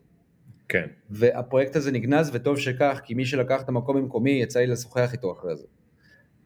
כן. 0.69 0.87
והפרויקט 1.11 1.77
הזה 1.77 1.93
נגנז, 1.93 2.31
וטוב 2.35 2.59
שכך, 2.59 3.01
כי 3.05 3.15
מי 3.15 3.27
שלקח 3.27 3.63
את 3.63 3.69
המקום 3.69 3.97
במקומי, 3.97 4.31
יצא 4.31 4.61
לי 4.61 4.67
לשוחח 4.67 5.13
איתו 5.13 5.33
אחרי 5.33 5.57
זה. 5.57 5.67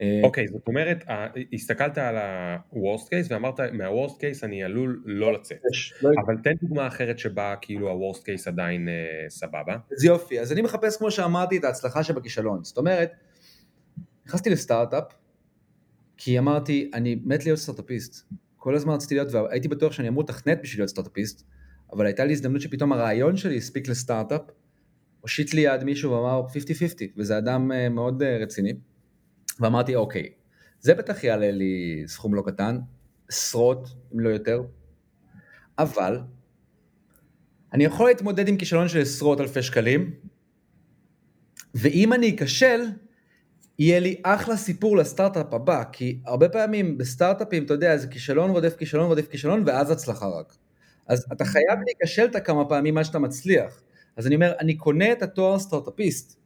אה, 0.03 0.21
אוקיי, 0.23 0.49
זאת 0.49 0.67
אומרת, 0.67 1.05
הסתכלת 1.53 1.99
על 1.99 2.17
ה-worst 2.17 3.07
case 3.07 3.27
ואמרת, 3.29 3.61
מה-worst 3.61 4.15
case 4.15 4.43
אני 4.43 4.65
עלול 4.65 5.03
לא 5.05 5.33
לצאת. 5.33 5.59
יש, 5.73 5.95
לא 6.03 6.11
אבל 6.27 6.37
תן 6.45 6.53
דוגמה 6.63 6.87
אחרת 6.87 7.19
שבה 7.19 7.55
כאילו 7.61 7.91
ה-worst 7.91 8.21
case 8.21 8.43
עדיין 8.47 8.89
אה, 8.89 8.95
סבבה. 9.29 9.77
אז 9.93 10.05
יופי, 10.05 10.41
אז 10.41 10.53
אני 10.53 10.63
מחפש, 10.63 10.97
כמו 10.97 11.11
שאמרתי, 11.11 11.57
את 11.57 11.65
ההצלחה 11.65 12.05
שבכישלון. 12.05 12.65
זאת 12.65 12.79
אומרת, 12.79 13.13
נכנסתי 14.27 14.51
לסטארט-אפ, 14.51 15.05
כי 16.17 16.39
אמרתי, 16.39 16.91
אני 16.95 17.21
מת 17.25 17.45
להיות 17.45 17.59
סטארט-אפיסט. 17.59 18.33
כל 18.57 18.75
הזמן 18.75 18.95
רציתי 18.95 19.15
להיות, 19.15 19.33
והייתי 19.33 19.69
בטוח 19.69 19.93
שאני 19.93 20.09
אמור 20.09 20.23
לתכנת 20.23 20.59
בשביל 20.63 20.81
להיות 20.81 20.91
סטארט-אפיסט, 20.91 21.47
אבל 21.93 22.07
הייתה 22.07 22.25
לי 22.25 22.33
הזדמנות 22.33 22.61
שפתאום 22.61 22.93
הרעיון 22.93 23.37
שלי 23.37 23.57
הספיק 23.57 23.89
לסטארט-אפ, 23.89 24.41
הושיט 25.21 25.55
לי 25.55 25.61
יד 25.61 25.85
מישהו 25.85 26.13
ואמר 26.13 26.47
50-50, 26.47 26.53
וזה 27.17 27.39
אדם 27.39 27.73
אה, 27.73 27.89
מאוד 27.89 28.23
אה, 28.23 28.39
רציני, 28.43 28.73
ואמרתי, 29.61 29.95
אוקיי, 29.95 30.29
זה 30.81 30.95
בטח 30.95 31.25
יעלה 31.25 31.51
לי 31.51 32.03
סכום 32.07 32.35
לא 32.35 32.43
קטן, 32.47 32.79
עשרות, 33.29 33.89
אם 34.15 34.21
לא 34.21 34.29
יותר, 34.29 34.63
אבל 35.79 36.21
אני 37.73 37.85
יכול 37.85 38.09
להתמודד 38.09 38.49
עם 38.49 38.57
כישלון 38.57 38.89
של 38.89 39.01
עשרות 39.01 39.41
אלפי 39.41 39.63
שקלים, 39.63 40.15
ואם 41.75 42.13
אני 42.13 42.37
אכשל, 42.37 42.81
יהיה 43.79 44.01
לי 44.01 44.21
אחלה 44.23 44.57
סיפור 44.57 44.97
לסטארט-אפ 44.97 45.55
הבא, 45.55 45.85
כי 45.93 46.21
הרבה 46.25 46.49
פעמים 46.49 46.99
בסטארט-אפים, 46.99 47.65
אתה 47.65 47.75
יודע, 47.75 47.97
זה 47.97 48.07
כישלון 48.07 48.51
רודף 48.51 48.77
כישלון 48.77 49.07
רודף 49.07 49.29
כישלון, 49.29 49.63
ואז 49.67 49.91
הצלחה 49.91 50.27
רק. 50.27 50.57
אז 51.07 51.27
אתה 51.33 51.45
חייב 51.45 51.79
להיכשל 51.87 52.25
את 52.25 52.37
הכמה 52.37 52.65
פעמים 52.65 52.99
עד 52.99 53.05
שאתה 53.05 53.19
מצליח. 53.19 53.83
אז 54.17 54.27
אני 54.27 54.35
אומר, 54.35 54.53
אני 54.61 54.75
קונה 54.75 55.13
את 55.13 55.23
התואר 55.23 55.59
סטארט-אפיסט, 55.59 56.39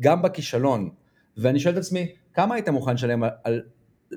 גם 0.00 0.22
בכישלון, 0.22 0.90
ואני 1.36 1.60
שואל 1.60 1.74
את 1.74 1.78
עצמי, 1.78 2.12
כמה 2.34 2.54
היית 2.54 2.68
מוכן 2.68 2.94
לשלם 2.94 3.22
על, 3.22 3.30
על 3.44 3.62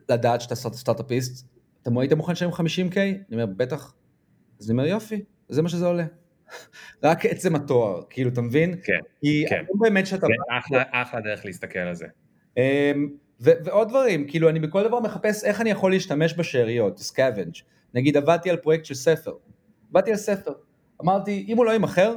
לדעת 0.09 0.41
שאתה 0.41 0.55
סטארט- 0.55 0.73
סטארט-אפיסט? 0.73 1.47
אתה 1.81 1.89
היית 1.97 2.13
מוכן 2.13 2.31
לשלם 2.31 2.49
50K? 2.51 2.97
אני 2.97 3.21
אומר, 3.31 3.45
בטח. 3.45 3.93
אז 4.59 4.69
אני 4.69 4.79
אומר, 4.79 4.89
יופי, 4.89 5.23
זה 5.49 5.61
מה 5.61 5.69
שזה 5.69 5.85
עולה. 5.85 6.05
רק 7.03 7.25
עצם 7.25 7.55
התואר, 7.55 8.01
כאילו, 8.09 8.29
אתה 8.29 8.41
מבין? 8.41 8.75
כן, 8.83 8.93
כי 9.21 9.45
כן. 9.49 9.55
היום 9.55 9.79
באמת 9.79 10.07
שאתה... 10.07 10.27
זה 10.27 10.33
אחלה, 10.59 10.83
אחלה 10.91 11.21
דרך 11.21 11.45
להסתכל 11.45 11.79
על 11.79 11.95
זה. 11.95 12.05
אמ, 12.57 13.09
ו- 13.41 13.51
ועוד 13.65 13.89
דברים, 13.89 14.27
כאילו 14.27 14.49
אני 14.49 14.59
בכל 14.59 14.87
דבר 14.87 14.99
מחפש 14.99 15.43
איך 15.43 15.61
אני 15.61 15.69
יכול 15.69 15.91
להשתמש 15.91 16.33
בשאריות, 16.37 16.97
scavenge. 16.99 17.53
נגיד 17.93 18.17
עבדתי 18.17 18.49
על 18.49 18.57
פרויקט 18.57 18.85
של 18.85 18.93
ספר, 18.93 19.31
עבדתי 19.93 20.11
על 20.11 20.17
ספר, 20.17 20.51
אמרתי 21.01 21.45
אם 21.47 21.57
הוא 21.57 21.65
לא 21.65 21.71
יימכר, 21.71 22.15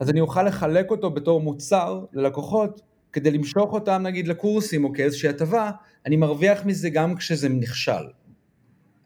אז 0.00 0.10
אני 0.10 0.20
אוכל 0.20 0.42
לחלק 0.42 0.90
אותו 0.90 1.10
בתור 1.10 1.40
מוצר 1.40 2.04
ללקוחות, 2.12 2.80
כדי 3.12 3.30
למשוך 3.30 3.72
אותם 3.72 4.02
נגיד 4.02 4.28
לקורסים 4.28 4.84
או 4.84 4.92
כאיזושהי 4.92 5.28
הטבה, 5.28 5.70
אני 6.06 6.16
מרוויח 6.16 6.64
מזה 6.66 6.90
גם 6.90 7.16
כשזה 7.16 7.48
נכשל. 7.48 7.92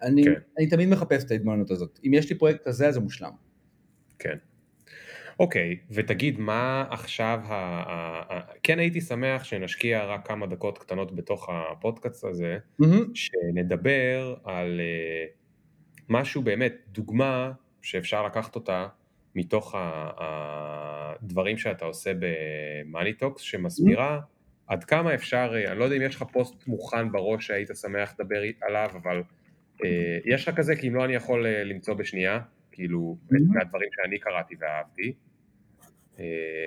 אני, 0.03 0.25
כן. 0.25 0.33
אני 0.59 0.67
תמיד 0.67 0.89
מחפש 0.89 1.25
את 1.25 1.31
ההתבוננות 1.31 1.71
הזאת. 1.71 1.99
אם 2.07 2.15
יש 2.15 2.31
לי 2.31 2.39
פרויקט 2.39 2.69
כזה, 2.69 2.89
אז 2.89 2.95
זה 2.95 3.01
מושלם. 3.01 3.31
כן. 4.19 4.37
אוקיי, 5.41 5.77
ותגיד 5.91 6.39
מה 6.39 6.85
עכשיו, 6.91 7.41
ה... 7.45 7.55
ה... 7.55 8.23
ה... 8.33 8.41
כן 8.63 8.79
הייתי 8.79 9.01
שמח 9.01 9.45
שנשקיע 9.45 10.05
רק 10.05 10.29
כמה 10.29 10.47
דקות 10.47 10.79
קטנות 10.79 11.15
בתוך 11.15 11.49
הפודקאסט 11.53 12.25
הזה, 12.25 12.59
מהמם. 12.79 13.15
שנדבר 13.15 14.35
על 14.45 14.81
אה, 14.81 15.27
משהו 16.09 16.43
באמת, 16.43 16.75
דוגמה 16.89 17.53
שאפשר 17.87 18.27
לקחת 18.27 18.55
אותה 18.55 18.87
מתוך 19.35 19.75
הדברים 20.19 21.59
שאתה 21.59 21.85
עושה 21.85 22.13
ב 22.19 22.29
Money 22.29 22.81
Talks, 22.81 23.43
שמסבירה 23.43 24.21
עד 24.67 24.85
כמה 24.85 25.15
אפשר, 25.15 25.53
אה, 25.55 25.73
אני 25.73 25.79
לא 25.79 25.85
יודע 25.85 25.97
אם 25.97 26.03
יש 26.03 26.17
לך 26.17 26.23
פוסט 26.33 26.67
מוכן 26.67 27.13
בראש 27.13 27.47
שהיית 27.47 27.69
שמח 27.81 28.15
לדבר 28.19 28.43
עליו, 28.63 28.91
אבל 29.03 29.23
אה, 29.85 30.19
יש 30.25 30.49
לך 30.49 30.57
כזה, 30.57 30.77
כי 30.77 30.89
אם 30.89 30.95
לא 30.95 31.05
אני 31.05 31.15
יכול 31.15 31.47
אה, 31.47 31.65
למצוא 31.65 31.95
בשנייה, 31.95 32.41
כאילו, 32.73 33.17
את. 33.29 33.37
מהדברים 33.49 33.89
שאני 33.93 34.19
קראתי 34.19 34.55
ואהבתי. 34.61 35.13
אה, 36.19 36.67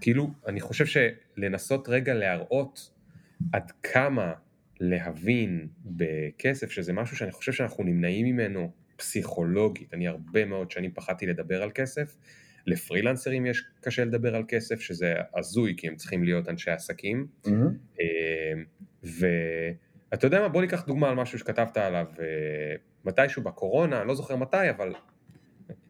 כאילו, 0.00 0.30
אני 0.46 0.60
חושב 0.60 0.84
שלנסות 0.86 1.88
רגע 1.88 2.14
להראות 2.14 2.90
עד 3.52 3.70
כמה 3.82 4.32
להבין 4.80 5.68
בכסף, 5.84 6.70
שזה 6.70 6.92
משהו 6.92 7.16
שאני 7.16 7.32
חושב 7.32 7.52
שאנחנו 7.52 7.84
נמנעים 7.84 8.26
ממנו 8.26 8.72
פסיכולוגית. 9.02 9.94
אני 9.94 10.08
הרבה 10.08 10.44
מאוד 10.44 10.70
שנים 10.70 10.90
פחדתי 10.94 11.26
לדבר 11.26 11.62
על 11.62 11.70
כסף. 11.74 12.16
לפרילנסרים 12.66 13.46
יש 13.46 13.64
קשה 13.80 14.04
לדבר 14.04 14.36
על 14.36 14.44
כסף, 14.48 14.80
שזה 14.80 15.14
הזוי, 15.36 15.74
כי 15.76 15.88
הם 15.88 15.96
צריכים 15.96 16.24
להיות 16.24 16.48
אנשי 16.48 16.70
עסקים. 16.70 17.26
מהמם. 17.46 17.76
אה, 18.00 18.62
ואתה 19.04 20.26
יודע 20.26 20.40
מה, 20.40 20.48
בוא 20.48 20.60
ניקח 20.60 20.86
דוגמה 20.86 21.08
על 21.08 21.14
משהו 21.14 21.38
שכתבת 21.38 21.76
עליו 21.76 22.06
אה, 22.20 22.24
מתישהו 23.04 23.42
בקורונה, 23.42 24.00
אני 24.00 24.08
לא 24.08 24.14
זוכר 24.14 24.36
מתי, 24.36 24.70
אבל 24.70 24.94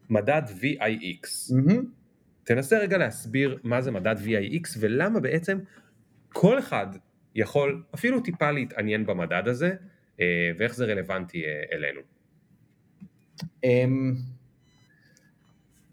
מדד 0.09 0.41
VIX. 0.61 1.55
מהמם. 1.55 1.85
תנסה 2.43 2.79
רגע 2.79 2.97
להסביר 2.97 3.59
מה 3.63 3.81
זה 3.81 3.91
מדד 3.91 4.15
VIX 4.17 4.77
ולמה 4.79 5.19
בעצם 5.19 5.59
כל 6.29 6.59
אחד 6.59 6.87
יכול 7.35 7.83
אפילו 7.95 8.21
טיפה 8.21 8.51
להתעניין 8.51 9.05
במדד 9.05 9.47
הזה 9.47 9.75
אה, 10.19 10.51
ואיך 10.57 10.75
זה 10.75 10.85
רלוונטי 10.85 11.43
אלינו. 11.73 12.12
אמ, 13.63 14.15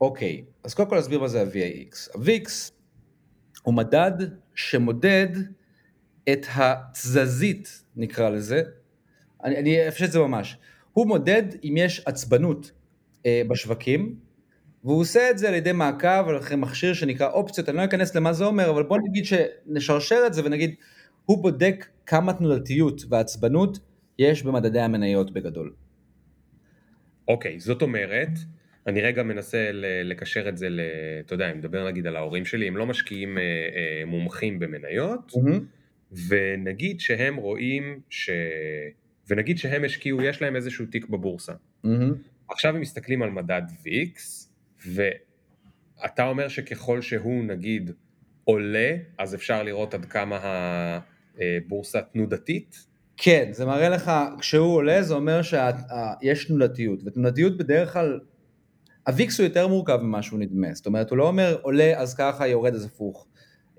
אוקיי, 0.01 0.45
אז 0.65 0.75
קודם 0.75 0.91
כל 0.91 0.99
נסביר 0.99 1.21
מה 1.21 1.29
זה 1.29 1.43
ה-VIX. 1.43 2.19
ה-VIX 2.19 2.73
הוא 3.63 3.75
מדד 3.75 4.13
שמודד 4.55 5.29
את 6.33 6.47
התזזית, 6.55 7.83
נקרא 7.97 8.31
לזה, 8.31 8.63
אני, 9.45 9.59
אני 9.59 9.89
אפשט 9.89 10.05
את 10.05 10.13
זה 10.13 10.19
ממש, 10.19 10.57
הוא 10.93 11.07
מודד 11.07 11.43
אם 11.65 11.75
יש 11.77 12.03
עצבנות 12.07 12.73
אה, 13.27 13.43
בשווקים, 13.49 14.15
והוא 14.85 15.01
עושה 15.01 15.31
את 15.31 15.39
זה 15.39 15.49
על 15.49 15.55
ידי 15.55 15.73
מעקב 15.73 16.29
על 16.29 16.39
אחרי 16.39 16.57
מכשיר 16.57 16.95
שנקרא 16.95 17.31
אופציות, 17.31 17.69
אני 17.69 17.77
לא 17.77 17.85
אכנס 17.85 18.15
למה 18.15 18.33
זה 18.33 18.45
אומר, 18.45 18.71
אבל 18.71 18.83
בוא 18.83 18.99
נגיד 19.09 19.25
שנשרשר 19.25 20.23
את 20.27 20.35
זה 20.35 20.45
ונגיד, 20.45 20.75
הוא 21.27 21.43
בודק 21.43 21.87
כמה 22.07 22.33
תנודתיות 22.33 23.03
ועצבנות 23.09 23.79
יש 24.19 24.43
במדדי 24.43 24.81
המניות 24.81 25.31
בגדול. 25.31 25.73
אוקיי, 27.31 27.61
זאת 27.61 27.83
אומרת, 27.83 28.29
אני 28.87 29.01
רגע 29.01 29.23
מנסה 29.23 29.71
לקשר 30.05 30.49
את 30.49 30.57
זה, 30.57 30.69
ל- 30.69 30.81
אתה 31.27 31.35
יודע, 31.35 31.51
אני 31.51 31.59
מדבר 31.59 31.87
נגיד 31.89 32.07
על 32.07 32.17
ההורים 32.17 32.45
שלי, 32.45 32.69
הם 32.69 32.77
לא 32.77 32.87
משקיעים 32.87 33.39
אה, 33.39 33.43
אה, 33.43 34.05
מומחים 34.07 34.59
במניות, 34.59 35.33
ונגיד 36.29 37.01
שהם 37.01 37.37
רואים 37.37 38.01
ש... 38.11 38.31
ונגיד 39.29 39.59
שהם 39.59 39.85
השקיעו, 39.85 40.23
יש 40.23 40.43
להם 40.43 40.57
איזשהו 40.57 40.87
תיק 40.87 41.07
בבורסה. 41.09 41.53
מהמם. 41.85 42.15
עכשיו 42.49 42.75
הם 42.75 42.81
מסתכלים 42.81 43.23
על 43.23 43.31
מדד 43.31 43.63
VIX, 43.85 44.21
ואתה 44.87 46.25
אומר 46.27 46.49
שככל 46.49 47.01
שהוא 47.01 47.45
נגיד 47.45 47.91
עולה, 48.45 48.97
אז 49.19 49.35
אפשר 49.35 49.63
לראות 49.63 49.95
עד 49.95 50.05
כמה 50.05 50.39
הבורסה 51.39 52.01
תנודתית? 52.03 52.87
כן, 53.23 53.49
זה 53.53 53.67
מראה 53.67 53.89
לך, 53.89 54.11
כשהוא 54.39 54.75
עולה 54.75 55.03
זה 55.03 55.15
אומר 55.15 55.41
שיש 55.43 56.45
תנודתיות, 56.45 57.01
ותנודתיות 57.05 57.59
בדרך 57.59 57.93
כלל, 57.93 58.21
הוויקס 59.07 59.41
הוא 59.41 59.45
יותר 59.45 59.69
מורכב 59.69 59.97
ממה 60.03 60.23
שהוא 60.23 60.39
נדמה, 60.39 60.75
זאת 60.75 60.87
אומרת 60.87 61.11
הוא 61.11 61.19
לא 61.19 61.29
אומר 61.29 61.59
עולה 61.63 61.93
אז 61.97 62.15
ככה 62.15 62.47
יורד 62.47 62.75
אז 62.75 62.85
הפוך. 62.85 63.27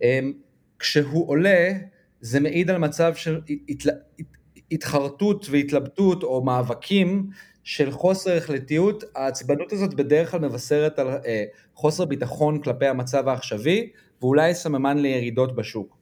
אמ, 0.01 0.33
כשהוא 0.79 1.29
עולה 1.29 1.71
זה 2.19 2.39
מעיד 2.39 2.69
על 2.69 2.77
מצב 2.77 3.15
של 3.15 3.41
התחרטות 4.71 5.47
והתלבטות 5.49 6.23
או 6.23 6.43
מאבקים 6.43 7.29
של 7.63 7.91
חוסר 7.91 8.37
החלטיות, 8.37 9.03
העצבנות 9.15 9.73
הזאת 9.73 9.93
בדרך 9.93 10.31
כלל 10.31 10.39
מבשרת 10.39 10.99
על 10.99 11.07
אה, 11.07 11.43
חוסר 11.75 12.05
ביטחון 12.05 12.61
כלפי 12.61 12.87
המצב 12.87 13.27
העכשווי 13.27 13.89
ואולי 14.21 14.53
סממן 14.55 14.97
לירידות 14.97 15.55
בשוק. 15.55 15.97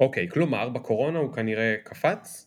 אוקיי, 0.00 0.28
כלומר 0.28 0.68
בקורונה 0.68 1.18
הוא 1.18 1.32
כנראה 1.32 1.74
קפץ? 1.84 2.46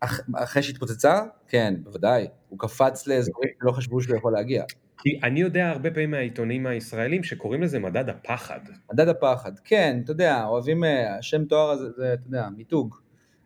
אח, 0.00 0.20
אחרי 0.34 0.62
שהתפוצצה? 0.62 1.22
כן, 1.48 1.74
בוודאי. 1.82 2.26
הוא 2.48 2.58
קפץ 2.58 3.06
לאזורים 3.06 3.50
שלא 3.62 3.72
חשבו 3.72 4.00
שהוא 4.00 4.16
יכול 4.16 4.32
להגיע. 4.32 4.64
כי 4.98 5.20
אני 5.22 5.40
יודע 5.40 5.68
הרבה 5.68 5.90
פעמים 5.90 6.10
מהעיתונים 6.10 6.66
הישראלים 6.66 7.22
שקוראים 7.22 7.62
לזה 7.62 7.78
מדד 7.78 8.08
הפחד. 8.08 8.60
מדד 8.92 9.08
הפחד, 9.08 9.52
כן, 9.64 10.00
אתה 10.04 10.12
יודע, 10.12 10.44
אוהבים, 10.44 10.84
אה, 10.84 11.16
השם 11.18 11.44
תואר 11.44 11.70
הזה, 11.70 11.90
זה, 11.96 12.12
אתה 12.14 12.22
יודע, 12.26 12.48
מיתוג. 12.56 12.96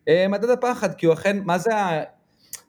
אה, 0.09 0.29
מדד 0.29 0.51
הפחד, 0.51 0.95
כי 0.95 1.07
הוא 1.07 1.15
אכן, 1.15 1.39
מה 1.45 1.59
זה, 1.59 1.71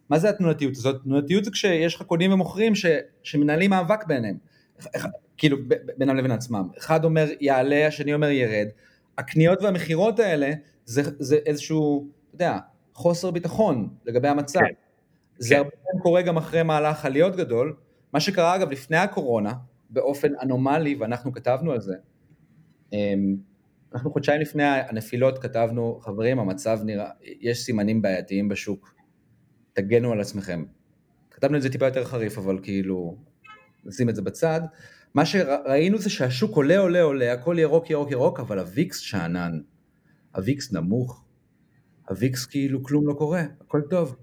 מה 0.10 0.20
זה 0.20 0.30
התנועתיות 0.30 0.78
הזאת? 0.78 1.04
תנועתיות 1.04 1.46
זה 1.46 1.52
כשיש 1.52 1.96
לך 1.96 2.02
קונים 2.02 2.34
ומוכרים 2.34 2.76
ש, 2.76 2.86
שמנהלים 3.24 3.70
מאבק 3.70 4.06
ביניהם. 4.06 4.38
כאילו, 5.38 5.58
בינם 5.98 6.16
לבין 6.16 6.32
עצמם. 6.32 6.68
אחד 6.78 7.06
אומר 7.06 7.26
יעלה, 7.40 7.88
השני 7.88 8.14
אומר 8.14 8.30
ירד. 8.30 8.68
הקניות 9.18 9.62
והמכירות 9.62 10.20
האלה, 10.20 10.52
זה, 10.86 11.02
זה 11.20 11.36
איזשהו, 11.46 12.08
אתה 12.28 12.36
יודע, 12.36 12.58
חוסר 13.02 13.32
ביטחון 13.32 13.90
לגבי 14.06 14.28
המצב. 14.28 14.60
כן. 14.60 14.74
זה 15.38 15.56
כן. 15.56 15.58
הרבה 15.58 15.70
פעמים 15.70 16.02
קורה 16.02 16.22
גם 16.22 16.38
אחרי 16.38 16.64
מהלך 16.64 17.06
עליות 17.06 17.36
גדול. 17.36 17.76
מה 18.14 18.20
שקרה 18.20 18.56
אגב 18.56 18.72
לפני 18.72 18.98
הקורונה, 18.98 19.54
באופן 19.90 20.34
אנומלי, 20.42 20.96
ואנחנו 20.96 21.32
כתבנו 21.32 21.72
על 21.72 21.82
זה, 21.82 21.96
אמ, 22.94 23.36
אנחנו 23.94 24.12
חודשיים 24.12 24.42
לפני 24.42 24.64
הנפילות 24.64 25.40
כתבנו, 25.40 26.00
חברים, 26.02 26.40
המצב 26.40 26.80
נראה, 26.86 27.10
יש 27.22 27.60
סימנים 27.60 28.02
בעייתיים 28.02 28.50
בשוק, 28.50 28.96
תגנו 29.74 30.12
על 30.12 30.22
עצמכם. 30.22 30.64
כתבנו 31.32 31.58
את 31.58 31.62
זה 31.62 31.70
טיפה 31.70 31.86
יותר 31.86 32.04
חריף, 32.04 32.38
אבל 32.38 32.60
כאילו, 32.64 33.18
נשים 33.86 34.10
את 34.10 34.16
זה 34.16 34.22
בצד. 34.22 34.62
מה 35.14 35.26
שראינו 35.26 35.98
זה 35.98 36.10
שהשוק 36.10 36.56
עולה, 36.56 36.78
עולה, 36.78 37.02
עולה, 37.02 37.34
הכל 37.34 37.56
ירוק, 37.60 37.90
ירוק, 37.90 38.12
ירוק, 38.12 38.40
אבל 38.40 38.60
הוויקס 38.60 38.98
שאנן, 38.98 39.60
הוויקס 40.36 40.74
נמוך, 40.74 41.24
הוויקס 42.12 42.46
כאילו 42.46 42.84
כלום 42.84 43.08
לא 43.08 43.14
קורה, 43.14 43.44
הכל 43.62 43.82
טוב. 43.90 44.16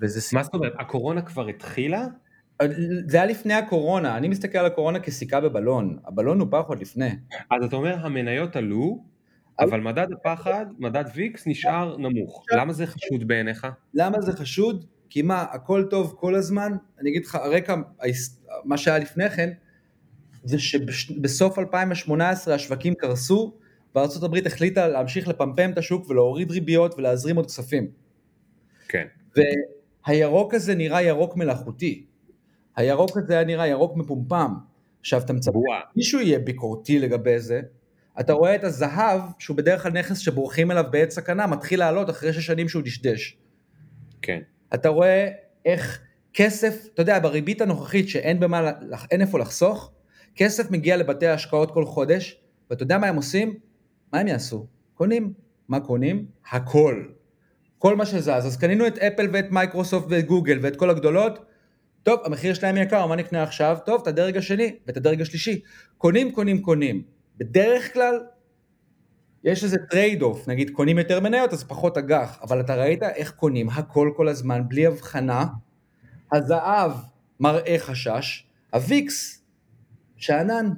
וזה 0.00 0.20
מה 0.32 0.42
זאת 0.42 0.54
אומרת, 0.54 0.72
הקורונה 0.78 1.22
כבר 1.22 1.48
התחילה? 1.48 2.06
זה 3.08 3.16
היה 3.16 3.26
לפני 3.26 3.54
הקורונה, 3.54 4.16
אני 4.16 4.28
מסתכל 4.28 4.58
על 4.58 4.66
הקורונה 4.66 5.00
כסיכה 5.00 5.40
בבלון, 5.40 5.98
הבלון 6.04 6.38
נופח 6.38 6.64
עוד 6.66 6.80
לפני. 6.80 7.10
אז 7.50 7.64
אתה 7.64 7.76
אומר 7.76 8.06
המניות 8.06 8.56
עלו, 8.56 9.04
אבל 9.60 9.80
מדד 9.80 10.06
הפחד, 10.12 10.66
מדד 10.78 11.04
ויקס 11.14 11.46
נשאר 11.46 11.96
נמוך. 11.96 12.44
למה 12.52 12.72
זה 12.72 12.86
חשוד 12.86 13.28
בעיניך? 13.28 13.66
למה 13.94 14.20
זה 14.20 14.32
חשוד? 14.32 14.84
כי 15.10 15.22
מה, 15.22 15.42
הכל 15.42 15.84
טוב 15.90 16.14
כל 16.18 16.34
הזמן? 16.34 16.72
אני 17.00 17.10
אגיד 17.10 17.24
לך, 17.24 17.34
הרקע, 17.34 17.74
מה 18.64 18.78
שהיה 18.78 18.98
לפני 18.98 19.30
כן, 19.30 19.50
זה 20.44 20.58
שבסוף 20.58 21.58
2018 21.58 22.54
השווקים 22.54 22.94
קרסו, 22.94 23.54
וארה"ב 23.98 24.46
החליטה 24.46 24.88
להמשיך 24.88 25.28
לפמפם 25.28 25.70
את 25.70 25.78
השוק 25.78 26.10
ולהוריד 26.10 26.50
ריביות 26.50 26.94
ולהזרים 26.98 27.36
עוד 27.36 27.46
כספים. 27.46 27.88
כן. 28.88 29.06
והירוק 30.06 30.54
הזה 30.54 30.74
נראה 30.74 31.02
ירוק 31.02 31.36
מלאכותי. 31.36 32.04
הירוק 32.76 33.16
הזה 33.16 33.34
היה 33.34 33.44
נראה 33.44 33.66
ירוק 33.66 33.96
מפומפם. 33.96 34.54
עכשיו 35.00 35.20
אתה 35.20 35.32
מצפה. 35.32 35.58
מישהו 35.96 36.20
יהיה 36.20 36.38
ביקורתי 36.38 36.98
לגבי 36.98 37.40
זה, 37.40 37.60
אתה 38.20 38.32
רואה 38.32 38.54
את 38.54 38.64
הזהב, 38.64 39.20
שהוא 39.38 39.56
בדרך 39.56 39.82
כלל 39.82 39.92
נכס 39.92 40.18
שבורחים 40.18 40.70
אליו 40.70 40.84
בעת 40.90 41.10
סכנה, 41.10 41.46
מתחיל 41.46 41.78
לעלות 41.78 42.10
אחרי 42.10 42.32
שש 42.32 42.46
שנים 42.46 42.68
שהוא 42.68 42.82
דשדש. 42.82 43.36
כן. 44.22 44.40
אתה 44.74 44.88
רואה 44.88 45.28
איך 45.64 46.00
כסף, 46.34 46.86
אתה 46.94 47.02
יודע, 47.02 47.18
בריבית 47.18 47.60
הנוכחית 47.60 48.08
שאין 48.08 48.40
במה, 48.40 48.72
אין 49.10 49.20
איפה 49.20 49.38
לחסוך, 49.38 49.92
כסף 50.36 50.70
מגיע 50.70 50.96
לבתי 50.96 51.26
ההשקעות 51.26 51.70
כל 51.70 51.84
חודש, 51.84 52.40
ואתה 52.70 52.82
יודע 52.82 52.98
מה 52.98 53.06
הם 53.06 53.16
עושים? 53.16 53.58
מה 54.12 54.18
הם 54.18 54.26
יעשו? 54.26 54.66
קונים. 54.94 55.32
מה 55.68 55.80
קונים? 55.80 56.26
הכל. 56.50 57.04
כל 57.78 57.96
מה 57.96 58.06
שזז. 58.06 58.28
אז 58.28 58.56
קנינו 58.56 58.86
את 58.86 58.98
אפל 58.98 59.28
ואת 59.32 59.50
מייקרוסופט 59.50 60.06
ואת 60.10 60.26
גוגל 60.26 60.58
ואת 60.62 60.76
כל 60.76 60.90
הגדולות, 60.90 61.38
טוב, 62.02 62.20
המחיר 62.24 62.54
שלהם 62.54 62.76
יקר, 62.76 63.06
מה 63.06 63.16
נקנה 63.16 63.42
עכשיו? 63.42 63.78
טוב, 63.84 64.00
את 64.02 64.06
הדרג 64.06 64.36
השני 64.36 64.76
ואת 64.86 64.96
הדרג 64.96 65.20
השלישי. 65.20 65.60
קונים, 65.98 66.32
קונים, 66.32 66.62
קונים. 66.62 67.02
בדרך 67.38 67.92
כלל, 67.92 68.20
יש 69.44 69.64
איזה 69.64 69.76
trade-off, 69.90 70.48
נגיד 70.48 70.70
קונים 70.70 70.98
יותר 70.98 71.20
מניות 71.20 71.52
אז 71.52 71.64
פחות 71.64 71.96
אג"ח, 71.96 72.38
אבל 72.42 72.60
אתה 72.60 72.74
ראית 72.74 73.02
איך 73.02 73.30
קונים 73.30 73.68
הכל 73.68 74.10
כל 74.16 74.28
הזמן, 74.28 74.68
בלי 74.68 74.86
הבחנה, 74.86 75.44
הזהב 76.32 76.92
מראה 77.40 77.76
חשש, 77.78 78.46
הוויקס 78.72 79.44
שאנן. 80.16 80.70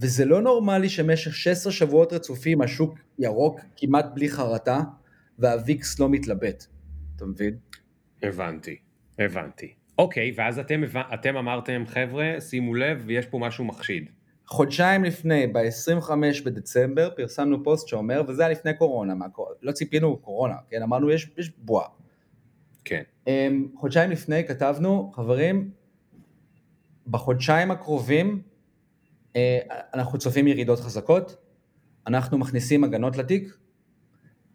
וזה 0.00 0.24
לא 0.24 0.42
נורמלי 0.42 0.88
שבמשך 0.88 1.34
16 1.34 1.72
שבועות 1.72 2.12
רצופים 2.12 2.62
השוק 2.62 2.98
ירוק 3.18 3.60
כמעט 3.76 4.06
בלי 4.14 4.28
חרטה, 4.28 4.80
וה 5.38 5.62
VIX 5.62 5.98
לא 5.98 6.08
מתלבט. 6.08 6.66
אתה 7.16 7.24
מבין? 7.24 7.56
הבנתי, 8.22 8.76
הבנתי. 9.18 9.74
אוקיי, 9.98 10.32
ואז 10.36 10.58
אתם, 10.58 10.82
אתם 11.14 11.36
אמרתם, 11.36 11.84
חבר'ה, 11.86 12.40
שימו 12.40 12.74
לב, 12.74 13.10
יש 13.10 13.26
פה 13.26 13.38
משהו 13.38 13.64
מחשיד. 13.64 14.10
חודשיים 14.46 15.04
לפני, 15.04 15.46
ב-25 15.46 16.10
בדצמבר, 16.44 17.10
פרסמנו 17.16 17.64
פוסט 17.64 17.88
שאומר, 17.88 18.22
וזה 18.28 18.42
היה 18.42 18.52
לפני 18.52 18.74
קורונה, 18.74 19.14
מה, 19.14 19.26
לא 19.62 19.72
ציפינו 19.72 20.16
קורונה, 20.16 20.54
כן? 20.70 20.82
אמרנו, 20.82 21.10
יש, 21.10 21.30
יש 21.38 21.50
בועה. 21.58 21.88
כן. 22.84 23.02
אמ, 23.26 23.68
חודשיים 23.76 24.10
לפני 24.10 24.44
כתבנו, 24.44 25.12
חברים, 25.14 25.70
בחודשיים 27.06 27.70
הקרובים 27.70 28.42
אנחנו 29.94 30.18
צופים 30.18 30.46
ירידות 30.46 30.80
חזקות, 30.80 31.36
אנחנו 32.06 32.38
מכניסים 32.38 32.84
הגנות 32.84 33.16
לתיק, 33.16 33.56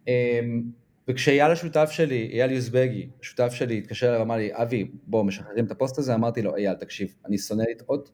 אמ, 0.08 0.62
וכשאייל 1.08 1.50
השותף 1.50 1.90
שלי, 1.90 2.30
אייל 2.32 2.50
יוזבגי, 2.50 3.08
השותף 3.20 3.52
שלי, 3.52 3.78
התקשר 3.78 4.08
אליי 4.08 4.18
ואמר 4.18 4.36
לי, 4.36 4.50
אבי, 4.52 4.90
בוא, 5.06 5.24
משחררים 5.24 5.64
את 5.64 5.70
הפוסט 5.70 5.98
הזה, 5.98 6.14
אמרתי 6.14 6.42
לו, 6.42 6.56
אייל, 6.56 6.74
תקשיב, 6.74 7.14
אני 7.26 7.38
שונא 7.38 7.62
לטעות, 7.70 8.12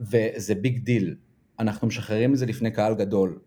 וזה 0.00 0.54
big 0.54 0.78
deal, 0.78 1.16
אנחנו 1.58 1.86
משחררים 1.86 2.32
את 2.32 2.38
זה 2.38 2.46
לפני 2.46 2.70
קהל 2.70 2.94
גדול. 2.94 3.38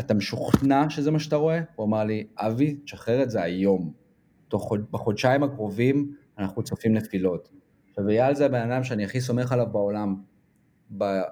אתה 0.00 0.14
משוכנע 0.14 0.90
שזה 0.90 1.10
מה 1.10 1.18
שאתה 1.18 1.36
רואה? 1.36 1.60
הוא 1.74 1.86
אמר 1.86 2.04
לי, 2.04 2.26
אבי, 2.36 2.74
תשחרר 2.84 3.22
את 3.22 3.30
זה 3.30 3.42
היום. 3.42 3.92
תוך, 4.48 4.72
בחודשיים 4.90 5.42
הקרובים 5.42 6.14
אנחנו 6.38 6.62
צופים 6.62 6.94
נפילות. 6.94 7.48
עכשיו, 7.90 8.08
אייל 8.08 8.34
זה 8.34 8.46
הבן 8.46 8.70
אדם 8.70 8.84
שאני 8.84 9.04
הכי 9.04 9.20
סומך 9.20 9.52
עליו 9.52 9.66
בעולם, 9.72 10.16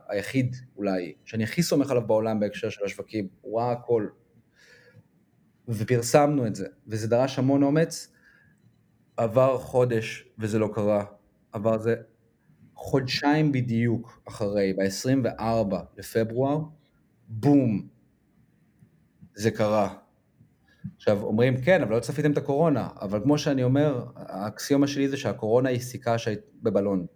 היחיד 0.08 0.56
אולי, 0.76 1.14
שאני 1.24 1.44
הכי 1.44 1.62
סומך 1.62 1.90
עליו 1.90 2.06
בעולם 2.06 2.40
בהקשר 2.40 2.68
של 2.68 2.84
השווקים, 2.84 3.28
הוא 3.40 3.60
ראה 3.60 3.72
הכל. 3.72 4.06
ופרסמנו 5.68 6.46
את 6.46 6.54
זה, 6.54 6.66
וזה 6.86 7.08
דרש 7.08 7.38
המון 7.38 7.62
אומץ. 7.62 8.12
עבר 9.16 9.58
חודש 9.58 10.28
וזה 10.38 10.58
לא 10.58 10.70
קרה, 10.74 11.04
עבר 11.52 11.78
זה 11.78 11.94
חודשיים 12.74 13.52
בדיוק 13.52 14.22
אחרי, 14.28 14.72
ב-24 14.72 15.76
לפברואר, 15.96 16.58
בום, 17.28 17.88
זה 19.34 19.50
קרה. 19.50 19.94
עכשיו, 20.96 21.22
אומרים, 21.22 21.60
כן, 21.62 21.82
אבל 21.82 21.94
לא 21.94 22.00
צפיתם 22.00 22.32
את 22.32 22.38
הקורונה, 22.38 22.88
אבל 23.00 23.20
כמו 23.22 23.38
שאני 23.38 23.64
אומר, 23.64 24.06
האקסיומה 24.16 24.86
שלי 24.86 25.08
זה 25.08 25.16
שהקורונה 25.16 25.68
היא 25.68 25.80
סיכה 25.80 26.18
שהיית 26.18 26.40
בבלון. 26.62 27.06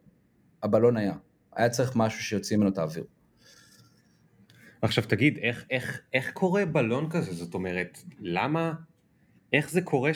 הבלון 0.63 0.97
היה. 0.97 1.15
היה 1.57 1.69
צריך 1.69 1.93
משהו 1.97 2.23
שיוציא 2.23 2.57
ממנו 2.57 2.69
את 2.69 2.79
האוויר. 2.79 3.05
עכשיו 4.83 5.05
תגיד, 5.09 5.39
איך, 5.39 5.65
איך, 5.71 6.01
איך 6.13 6.33
קורה 6.33 6.65
בלון 6.67 7.11
כזה? 7.11 7.33
זאת 7.33 7.55
אומרת, 7.55 7.99
למה, 8.19 8.73
איך 9.53 9.71
זה 9.71 9.83
קורה 9.83 10.11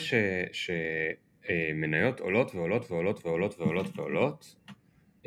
שמניות 0.51 2.17
ש, 2.17 2.21
עולות 2.21 2.55
ועולות 2.55 2.91
ועולות 2.91 3.25
ועולות 3.25 3.59
ועולות 3.59 3.97
ועולות 3.97 4.55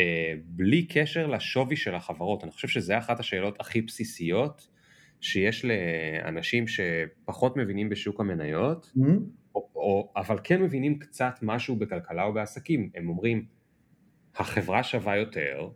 אה, 0.01 0.35
בלי 0.45 0.87
קשר 0.87 1.27
לשווי 1.27 1.77
של 1.77 1.95
החברות? 1.95 2.45
אני 2.45 2.53
חושב 2.53 2.69
שזה 2.69 2.99
אחת 2.99 3.21
השאלות 3.21 3.61
הכי 3.61 3.83
בסיסיות 3.83 4.69
שיש 5.21 5.65
לאנשים 5.65 6.65
שפחות 6.69 7.57
מבינים 7.57 7.89
בשוק 7.89 8.21
המניות, 8.21 8.93
mm-hmm. 8.97 9.01
או, 9.55 9.69
או, 9.75 10.12
אבל 10.17 10.39
כן 10.45 10.62
מבינים 10.62 10.99
קצת 10.99 11.35
משהו 11.43 11.77
בכלכלה 11.77 12.25
או 12.25 12.33
בעסקים. 12.33 12.91
הם 12.95 13.09
אומרים, 13.09 13.45
החברה 14.37 14.83
שווה 14.83 15.17
יותר, 15.17 15.69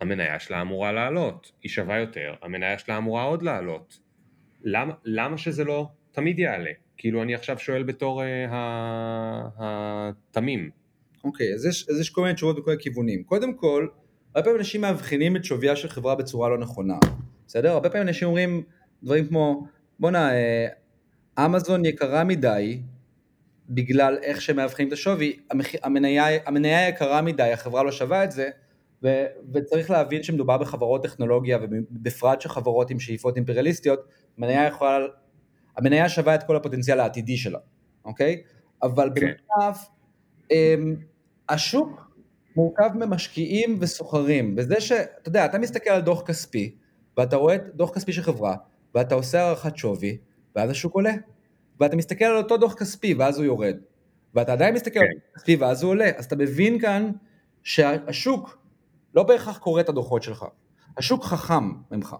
המניה 0.00 0.38
שלה 0.38 0.60
אמורה 0.60 0.92
לעלות, 0.92 1.52
היא 1.62 1.70
שווה 1.70 1.98
יותר, 1.98 2.34
המניה 2.42 2.78
שלה 2.78 2.98
אמורה 2.98 3.22
עוד 3.22 3.42
לעלות. 3.42 3.98
למה, 4.62 4.94
למה 5.04 5.38
שזה 5.38 5.64
לא 5.64 5.88
תמיד 6.12 6.38
יעלה? 6.38 6.70
כאילו 6.96 7.22
אני 7.22 7.34
עכשיו 7.34 7.58
שואל 7.58 7.82
בתור 7.82 8.22
uh, 8.22 8.52
התמים. 9.58 10.70
אוקיי, 11.24 11.54
אז, 11.54 11.66
יש, 11.66 11.88
אז 11.88 12.00
יש 12.00 12.10
כל 12.10 12.22
מיני 12.22 12.34
תשובות 12.34 12.56
בכל 12.58 12.72
הכיוונים. 12.72 13.24
קודם 13.24 13.54
כל, 13.54 13.88
הרבה 14.34 14.44
פעמים 14.44 14.58
אנשים 14.58 14.80
מאבחנים 14.80 15.36
את 15.36 15.44
שוויה 15.44 15.76
של 15.76 15.88
חברה 15.88 16.14
בצורה 16.14 16.48
לא 16.48 16.58
נכונה, 16.58 16.98
בסדר? 17.46 17.70
הרבה 17.70 17.90
פעמים 17.90 18.08
אנשים 18.08 18.28
אומרים 18.28 18.62
דברים 19.02 19.26
כמו, 19.26 19.66
בואנה, 19.98 20.32
אה, 20.32 20.66
אמזון 21.44 21.84
יקרה 21.84 22.24
מדי 22.24 22.80
בגלל 23.68 24.18
איך 24.22 24.40
שהם 24.40 24.56
מאבחנים 24.56 24.88
את 24.88 24.92
השווי, 24.92 25.36
המניה, 25.82 26.24
המניה 26.46 26.88
יקרה 26.88 27.22
מדי, 27.22 27.52
החברה 27.52 27.82
לא 27.82 27.92
שווה 27.92 28.24
את 28.24 28.32
זה, 28.32 28.50
ו- 29.02 29.26
וצריך 29.54 29.90
להבין 29.90 30.22
שמדובר 30.22 30.58
בחברות 30.58 31.02
טכנולוגיה 31.02 31.58
ובפרט 31.62 32.40
שחברות 32.40 32.90
עם 32.90 33.00
שאיפות 33.00 33.36
אימפריאליסטיות, 33.36 34.00
המניה 34.38 34.66
יכולה, 34.66 34.98
המניה 35.76 36.08
שווה 36.08 36.34
את 36.34 36.42
כל 36.42 36.56
הפוטנציאל 36.56 37.00
העתידי 37.00 37.36
שלה, 37.36 37.58
אוקיי? 38.04 38.42
אבל 38.82 39.10
כן. 39.14 39.26
בנוסף, 39.26 39.88
אמ, 40.50 40.96
השוק 41.48 42.10
מורכב 42.56 42.90
ממשקיעים 42.94 43.76
וסוחרים, 43.80 44.54
וזה 44.58 44.80
שאתה 44.80 45.28
יודע, 45.28 45.44
אתה 45.44 45.58
מסתכל 45.58 45.90
על 45.90 46.00
דוח 46.00 46.22
כספי, 46.22 46.74
ואתה 47.16 47.36
רואה 47.36 47.56
דוח 47.74 47.94
כספי 47.94 48.12
של 48.12 48.22
חברה, 48.22 48.56
ואתה 48.94 49.14
עושה 49.14 49.42
הערכת 49.42 49.76
שווי, 49.76 50.18
ואז 50.56 50.70
השוק 50.70 50.94
עולה. 50.94 51.12
ואתה 51.80 51.96
מסתכל 51.96 52.24
על 52.24 52.36
אותו 52.36 52.56
דוח 52.56 52.74
כספי, 52.74 53.14
ואז 53.14 53.38
הוא 53.38 53.44
יורד. 53.44 53.76
ואתה 54.34 54.52
עדיין 54.52 54.74
מסתכל 54.74 55.00
כן. 55.00 55.06
על 55.06 55.12
דוח 55.12 55.36
כספי, 55.36 55.56
ואז 55.56 55.82
הוא 55.82 55.90
עולה. 55.90 56.10
אז 56.16 56.24
אתה 56.24 56.36
מבין 56.36 56.78
כאן 56.78 57.10
שהשוק 57.62 58.58
לא 59.16 59.22
בהכרח 59.22 59.58
קורא 59.58 59.80
את 59.80 59.88
הדוחות 59.88 60.22
שלך. 60.22 60.44
השוק 60.96 61.24
חכם 61.24 61.72
ממך 61.90 62.16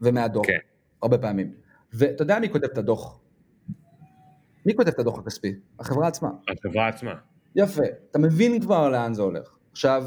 ומהדוח, 0.00 0.46
כן. 0.46 0.58
הרבה 1.02 1.18
פעמים. 1.18 1.52
ואתה 1.92 2.22
יודע 2.22 2.38
מי 2.38 2.50
כותב 2.50 2.64
את 2.64 2.78
הדוח? 2.78 3.20
מי 4.66 4.74
כותב 4.76 4.88
את 4.88 4.98
הדוח 4.98 5.18
הכספי? 5.18 5.54
החברה 5.80 6.08
עצמה. 6.08 6.28
החברה 6.48 6.88
עצמה. 6.88 7.14
יפה, 7.56 7.82
אתה 8.10 8.18
מבין 8.18 8.60
כבר 8.60 8.88
לאן 8.88 9.14
זה 9.14 9.22
הולך. 9.22 9.54
עכשיו, 9.72 10.04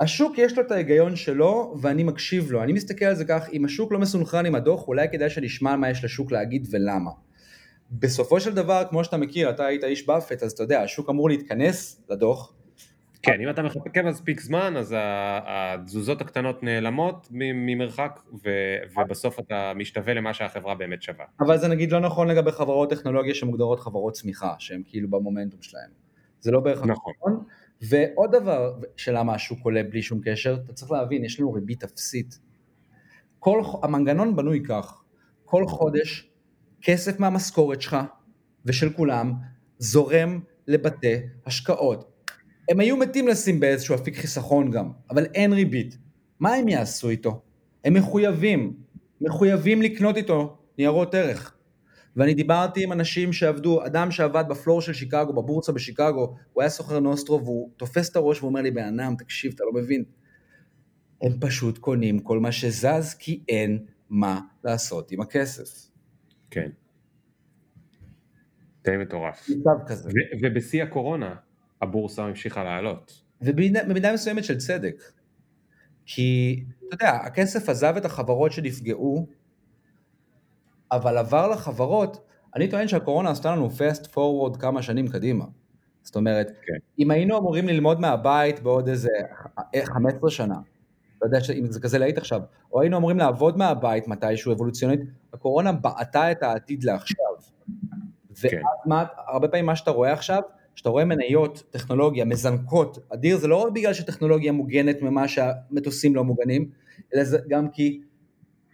השוק 0.00 0.38
יש 0.38 0.58
לו 0.58 0.64
את 0.64 0.70
ההיגיון 0.70 1.16
שלו 1.16 1.74
ואני 1.80 2.02
מקשיב 2.02 2.52
לו, 2.52 2.62
אני 2.62 2.72
מסתכל 2.72 3.04
על 3.04 3.14
זה 3.14 3.24
כך, 3.24 3.48
אם 3.52 3.64
השוק 3.64 3.92
לא 3.92 3.98
מסונכרן 3.98 4.46
עם 4.46 4.54
הדוח, 4.54 4.88
אולי 4.88 5.08
כדאי 5.12 5.30
שנשמע 5.30 5.76
מה 5.76 5.90
יש 5.90 6.04
לשוק 6.04 6.32
להגיד 6.32 6.68
ולמה. 6.70 7.10
בסופו 7.90 8.40
של 8.40 8.54
דבר, 8.54 8.82
כמו 8.90 9.04
שאתה 9.04 9.16
מכיר, 9.16 9.50
אתה 9.50 9.66
היית 9.66 9.84
איש 9.84 10.06
באפט, 10.06 10.42
אז 10.42 10.52
אתה 10.52 10.62
יודע, 10.62 10.82
השוק 10.82 11.10
אמור 11.10 11.28
להתכנס 11.28 12.02
לדוח, 12.08 12.52
כן, 13.22 13.40
אם 13.40 13.50
אתה 13.50 13.62
מחכה 13.62 14.02
מספיק 14.02 14.40
זמן, 14.40 14.74
אז 14.76 14.94
התזוזות 15.46 16.20
הקטנות 16.20 16.62
נעלמות 16.62 17.28
ממרחק, 17.30 18.20
ובסוף 18.96 19.38
אתה 19.40 19.72
משתווה 19.76 20.14
למה 20.14 20.34
שהחברה 20.34 20.74
באמת 20.74 21.02
שווה. 21.02 21.24
אבל 21.40 21.58
זה 21.58 21.68
נגיד 21.68 21.92
לא 21.92 22.00
נכון 22.00 22.28
לגבי 22.28 22.52
חברות 22.52 22.90
טכנולוגיה 22.90 23.34
שמוגדרות 23.34 23.80
חברות 23.80 24.12
צמיחה, 24.12 24.54
שהן 24.58 24.82
כאילו 24.86 25.10
במומנטום 25.10 25.62
שלהן. 25.62 25.90
זה 26.40 26.50
לא 26.50 26.60
בהכרח 26.60 26.86
נכון. 26.86 27.12
נכון. 27.18 27.44
ועוד 27.82 28.30
דבר 28.32 28.74
שלמה 28.96 29.34
השוק 29.34 29.58
עולה 29.62 29.82
בלי 29.82 30.02
שום 30.02 30.20
קשר, 30.24 30.56
אתה 30.64 30.72
צריך 30.72 30.92
להבין, 30.92 31.24
יש 31.24 31.40
לנו 31.40 31.52
ריבית 31.52 31.84
אפסית. 31.84 32.38
כל, 33.38 33.62
המנגנון 33.82 34.36
בנוי 34.36 34.62
כך, 34.68 35.02
כל 35.44 35.66
חודש 35.66 36.30
כסף 36.82 37.20
מהמשכורת 37.20 37.82
שלך 37.82 37.96
ושל 38.66 38.92
כולם 38.92 39.32
זורם 39.78 40.40
לבתי 40.66 41.16
השקעות. 41.46 42.11
הם 42.68 42.80
היו 42.80 42.96
מתים 42.96 43.28
לשים 43.28 43.60
באיזשהו 43.60 43.94
אפיק 43.94 44.16
חיסכון 44.16 44.70
גם, 44.70 44.90
אבל 45.10 45.24
אין 45.24 45.52
ריבית. 45.52 45.98
מה 46.40 46.54
הם 46.54 46.68
יעשו 46.68 47.08
איתו? 47.08 47.42
הם 47.84 47.94
מחויבים, 47.94 48.76
מחויבים 49.20 49.82
לקנות 49.82 50.16
איתו 50.16 50.58
ניירות 50.78 51.14
ערך. 51.14 51.54
ואני 52.16 52.34
דיברתי 52.34 52.84
עם 52.84 52.92
אנשים 52.92 53.32
שעבדו, 53.32 53.86
אדם 53.86 54.10
שעבד 54.10 54.44
בפלור 54.48 54.80
של 54.80 54.92
שיקגו, 54.92 55.32
בבורסה 55.32 55.72
בשיקגו, 55.72 56.36
הוא 56.52 56.62
היה 56.62 56.70
סוחר 56.70 57.00
נוסטרו 57.00 57.44
והוא 57.44 57.70
תופס 57.76 58.10
את 58.10 58.16
הראש 58.16 58.42
ואומר 58.42 58.60
לי, 58.62 58.70
בן 58.70 59.16
תקשיב, 59.16 59.52
אתה 59.54 59.64
לא 59.64 59.82
מבין. 59.82 60.04
הם 61.22 61.32
פשוט 61.40 61.78
קונים 61.78 62.18
כל 62.18 62.38
מה 62.38 62.52
שזז 62.52 63.14
כי 63.18 63.42
אין 63.48 63.84
מה 64.10 64.40
לעשות 64.64 65.12
עם 65.12 65.20
הכסף. 65.20 65.90
כן. 66.50 66.70
די 68.84 68.96
מטורף. 68.96 69.48
מצב 69.48 69.86
כזה. 69.86 70.10
ובשיא 70.42 70.82
הקורונה, 70.82 71.34
הבורסה 71.82 72.24
המשיכה 72.24 72.64
לעלות. 72.64 73.22
ובמידה 73.40 74.12
מסוימת 74.12 74.44
של 74.44 74.58
צדק. 74.58 75.02
כי, 76.06 76.64
אתה 76.88 76.94
יודע, 76.94 77.10
הכסף 77.10 77.68
עזב 77.68 77.94
את 77.96 78.04
החברות 78.04 78.52
שנפגעו, 78.52 79.26
אבל 80.92 81.18
עבר 81.18 81.48
לחברות, 81.48 82.26
אני 82.56 82.68
טוען 82.68 82.88
שהקורונה 82.88 83.30
עשתה 83.30 83.50
לנו 83.50 83.68
fast 83.68 84.06
forward 84.06 84.58
כמה 84.58 84.82
שנים 84.82 85.08
קדימה. 85.08 85.44
זאת 86.02 86.16
אומרת, 86.16 86.46
כן. 86.66 86.74
אם 86.98 87.10
היינו 87.10 87.38
אמורים 87.38 87.68
ללמוד 87.68 88.00
מהבית 88.00 88.60
בעוד 88.60 88.88
איזה 88.88 89.10
15 89.84 90.30
שנה, 90.30 90.54
לא 91.22 91.26
יודע 91.26 91.38
אם 91.58 91.72
זה 91.72 91.80
כזה 91.80 91.98
להיט 91.98 92.18
עכשיו, 92.18 92.40
או 92.72 92.80
היינו 92.80 92.96
אמורים 92.96 93.18
לעבוד 93.18 93.58
מהבית 93.58 94.08
מתישהו 94.08 94.52
אבולוציונית, 94.52 95.00
הקורונה 95.32 95.72
בעטה 95.72 96.32
את 96.32 96.42
העתיד 96.42 96.84
לעכשיו. 96.84 97.34
כן. 98.40 98.56
ואז 98.56 98.78
מה, 98.86 99.04
הרבה 99.28 99.48
פעמים 99.48 99.66
מה 99.66 99.76
שאתה 99.76 99.90
רואה 99.90 100.12
עכשיו, 100.12 100.42
כשאתה 100.74 100.90
רואה 100.90 101.04
מניות, 101.04 101.62
טכנולוגיה, 101.70 102.24
מזנקות, 102.24 102.98
אדיר 103.08 103.36
זה 103.36 103.48
לא 103.48 103.56
רק 103.56 103.72
בגלל 103.72 103.94
שטכנולוגיה 103.94 104.52
מוגנת 104.52 105.02
ממה 105.02 105.28
שהמטוסים 105.28 106.14
לא 106.14 106.24
מוגנים, 106.24 106.70
אלא 107.14 107.24
זה 107.24 107.38
גם 107.48 107.70
כי 107.70 108.00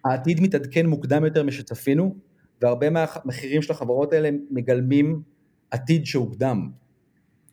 העתיד 0.04 0.40
מתעדכן 0.40 0.86
מוקדם 0.86 1.24
יותר 1.24 1.42
משצפינו, 1.42 2.14
והרבה 2.62 2.90
מהמחירים 2.90 3.62
של 3.62 3.72
החברות 3.72 4.12
האלה 4.12 4.30
מגלמים 4.50 5.22
עתיד 5.70 6.06
שהוקדם. 6.06 6.70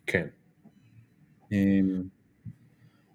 כן. 0.06 0.26
אמ, 1.52 2.02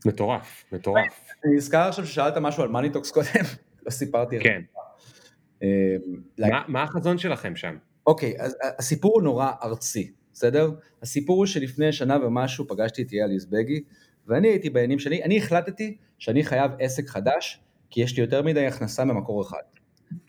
מטורף, 0.06 0.66
מטורף. 0.72 1.28
אני 1.46 1.56
נזכר 1.56 1.82
עכשיו 1.82 2.06
ששאלת 2.06 2.38
משהו 2.38 2.64
על 2.64 2.70
מניטוקס 2.70 3.12
קודם, 3.12 3.46
לא 3.86 3.92
סיפרתי. 3.92 4.40
כן. 4.40 4.62
אמ, 5.62 5.68
מה 6.68 6.84
החזון 6.84 7.18
שלכם 7.18 7.56
שם? 7.56 7.78
אוקיי, 8.08 8.34
אז 8.40 8.58
הסיפור 8.80 9.12
הוא 9.14 9.24
נורא 9.24 9.52
ארצי, 9.64 10.12
בסדר? 10.34 10.72
הסיפור 11.02 11.38
הוא 11.38 11.46
שלפני 11.46 11.94
שנה 11.94 12.26
ומשהו 12.26 12.68
פגשתי 12.68 13.02
את 13.02 13.12
אייל 13.12 13.32
יזבגי, 13.32 13.82
ואני 14.28 14.48
הייתי 14.48 14.70
בעניינים 14.70 15.00
שלי, 15.00 15.24
אני 15.24 15.38
החלטתי 15.38 15.98
שאני 16.18 16.44
חייב 16.44 16.72
עסק 16.80 17.08
חדש, 17.08 17.62
כי 17.90 18.02
יש 18.02 18.18
לי 18.18 18.22
יותר 18.22 18.42
מדי 18.42 18.66
הכנסה 18.66 19.06
ממקור 19.06 19.42
אחד. 19.42 19.62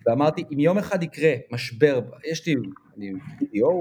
ואמרתי, 0.07 0.45
אם 0.53 0.61
יום 0.61 0.79
אחד 0.79 1.03
יקרה 1.03 1.33
משבר, 1.51 2.01
יש 2.25 2.47
לי, 2.47 2.55
אני 2.97 3.13
BDO, 3.13 3.73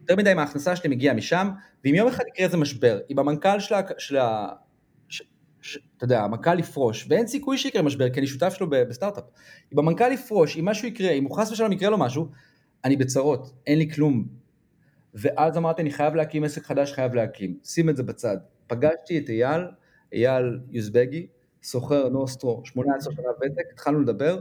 יותר 0.00 0.16
מדי 0.16 0.34
מההכנסה 0.34 0.76
שלי 0.76 0.90
מגיע 0.90 1.14
משם, 1.14 1.50
ואם 1.84 1.94
יום 1.94 2.08
אחד 2.08 2.24
יקרה 2.28 2.46
איזה 2.46 2.56
משבר, 2.56 3.00
אם 3.10 3.18
המנכ"ל 3.18 3.60
של 3.60 3.74
ה... 3.74 3.80
של 3.98 4.16
ה 4.16 4.48
אתה 5.96 6.04
יודע, 6.04 6.22
המנכ"ל 6.24 6.58
יפרוש, 6.58 7.06
ואין 7.08 7.26
סיכוי 7.26 7.58
שיקרה 7.58 7.82
משבר, 7.82 8.10
כי 8.10 8.20
אני 8.20 8.26
שותף 8.26 8.54
שלו 8.54 8.66
בסטארט-אפ. 8.70 9.24
אם 9.72 9.78
המנכ"ל 9.78 10.12
יפרוש, 10.12 10.56
אם 10.56 10.64
משהו 10.64 10.88
יקרה, 10.88 11.10
אם 11.10 11.24
הוא 11.24 11.36
חס 11.36 11.52
ושלום 11.52 11.72
יקרה 11.72 11.90
לו 11.90 11.98
משהו, 11.98 12.28
אני 12.84 12.96
בצרות, 12.96 13.52
אין 13.66 13.78
לי 13.78 13.90
כלום. 13.90 14.24
ואז 15.14 15.56
אמרתי, 15.56 15.82
אני 15.82 15.90
חייב 15.90 16.14
להקים 16.14 16.44
עסק 16.44 16.62
חדש, 16.62 16.92
חייב 16.92 17.14
להקים. 17.14 17.58
שים 17.64 17.88
את 17.88 17.96
זה 17.96 18.02
בצד. 18.02 18.36
פגשתי 18.66 19.18
את 19.18 19.28
אייל, 19.28 19.62
אייל 20.12 20.60
יוזבגי, 20.70 21.26
סוחר 21.62 22.08
נוסטרו, 22.08 22.62
18 22.64 23.12
שנה 23.12 23.28
ותק, 23.30 23.72
התחלנו 23.72 24.00
לדבר, 24.00 24.40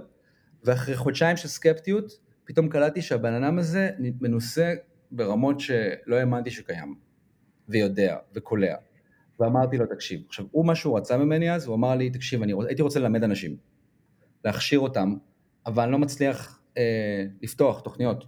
ואחרי 0.63 0.95
חודשיים 0.95 1.37
של 1.37 1.47
סקפטיות, 1.47 2.19
פתאום 2.45 2.69
קלטתי 2.69 3.01
שהבן 3.01 3.43
אדם 3.43 3.59
הזה 3.59 3.89
מנוסה 3.99 4.73
ברמות 5.11 5.59
שלא 5.59 6.15
האמנתי 6.15 6.51
שקיים, 6.51 6.95
ויודע, 7.69 8.17
וקולע. 8.33 8.75
ואמרתי 9.39 9.77
לו, 9.77 9.85
תקשיב, 9.85 10.21
עכשיו, 10.27 10.45
הוא 10.51 10.65
מה 10.65 10.75
שהוא 10.75 10.97
רצה 10.97 11.17
ממני 11.17 11.55
אז, 11.55 11.67
הוא 11.67 11.75
אמר 11.75 11.95
לי, 11.95 12.09
תקשיב, 12.09 12.43
אני 12.43 12.53
רוצ... 12.53 12.65
הייתי 12.67 12.81
רוצה 12.81 12.99
ללמד 12.99 13.23
אנשים, 13.23 13.57
להכשיר 14.45 14.79
אותם, 14.79 15.15
אבל 15.65 15.83
אני 15.83 15.91
לא 15.91 15.97
מצליח 15.97 16.61
אה, 16.77 17.25
לפתוח 17.41 17.79
תוכניות. 17.79 18.25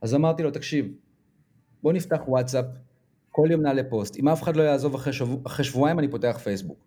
אז 0.00 0.14
אמרתי 0.14 0.42
לו, 0.42 0.50
תקשיב, 0.50 0.92
בוא 1.86 1.92
נפתח 1.92 2.20
וואטסאפ, 2.28 2.64
כל 3.30 3.48
יום 3.50 3.62
נעלה 3.62 3.82
פוסט, 3.90 4.16
אם 4.16 4.28
אף 4.28 4.42
אחד 4.42 4.56
לא 4.56 4.62
יעזוב 4.62 4.94
אחרי, 4.94 5.12
שבוע, 5.12 5.38
אחרי 5.46 5.64
שבועיים 5.64 5.98
אני 5.98 6.08
פותח 6.08 6.38
פייסבוק. 6.42 6.78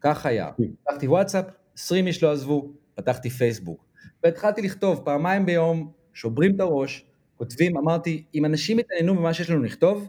כך 0.00 0.26
היה. 0.26 0.50
פתחתי 0.84 1.08
וואטסאפ, 1.08 1.44
20 1.76 2.06
איש 2.06 2.22
לא 2.22 2.32
עזבו, 2.32 2.72
פתחתי 2.94 3.30
פייסבוק. 3.30 3.84
והתחלתי 4.24 4.62
לכתוב 4.62 5.02
פעמיים 5.04 5.46
ביום, 5.46 5.92
שוברים 6.12 6.54
את 6.54 6.60
הראש, 6.60 7.06
כותבים, 7.36 7.76
אמרתי, 7.76 8.24
אם 8.34 8.44
אנשים 8.44 8.78
יתעניינו 8.78 9.14
במה 9.16 9.34
שיש 9.34 9.50
לנו 9.50 9.62
לכתוב, 9.62 10.08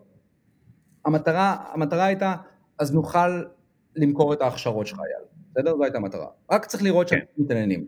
המטרה, 1.05 1.55
המטרה 1.74 2.05
הייתה, 2.05 2.36
אז 2.80 2.93
נוכל 2.93 3.43
למכור 3.95 4.34
את 4.34 4.41
ההכשרות 4.41 4.88
שלך, 4.88 4.99
אייל. 4.99 5.28
בסדר? 5.51 5.78
זו 5.78 5.84
הייתה 5.84 5.97
המטרה. 5.97 6.28
רק 6.51 6.66
צריך 6.66 6.84
לראות 6.84 7.08
שאנחנו 7.08 7.28
כן. 7.38 7.43
מתעניינים. 7.43 7.88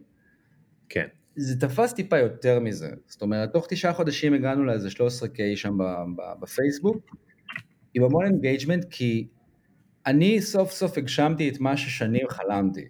כן. 0.90 1.08
זה 1.40 1.60
תפס 1.60 1.94
טיפה 1.94 2.18
יותר 2.18 2.60
מזה. 2.60 2.90
זאת 3.08 3.22
אומרת, 3.22 3.54
תוך 3.54 3.68
תשעה 3.70 3.94
חודשים 3.94 4.34
הגענו 4.34 4.66
לאיזה 4.66 4.88
13K 4.88 5.40
שם 5.56 5.78
בפייסבוק, 6.42 6.98
עם 7.94 8.04
המון 8.04 8.26
engagement, 8.26 8.86
כי 8.90 9.28
אני 10.06 10.42
סוף 10.42 10.72
סוף 10.72 10.98
הגשמתי 10.98 11.50
את 11.50 11.60
מה 11.60 11.78
ששנים 11.78 12.28
חלמתי. 12.30 12.88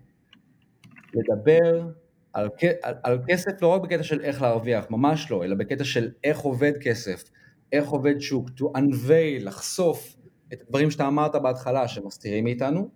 לדבר 1.13 1.89
על, 2.33 2.49
על, 2.81 2.93
על 3.03 3.19
כסף 3.27 3.61
לא 3.61 3.67
רק 3.67 3.81
בקטע 3.81 4.03
של 4.03 4.21
איך 4.21 4.41
להרוויח, 4.41 4.85
ממש 4.89 5.31
לא, 5.31 5.43
אלא 5.43 5.55
בקטע 5.55 5.83
של 5.83 6.11
איך 6.23 6.39
עובד 6.39 6.73
כסף, 6.81 7.23
איך 7.71 7.89
עובד 7.89 8.19
שוק, 8.19 8.49
to 8.49 8.63
unveil, 8.77 9.43
לחשוף 9.43 10.15
את 10.53 10.61
הדברים 10.61 10.91
שאתה 10.91 11.07
אמרת 11.07 11.35
בהתחלה 11.35 11.87
שמסתירים 11.87 12.43
מאיתנו, 12.43 12.89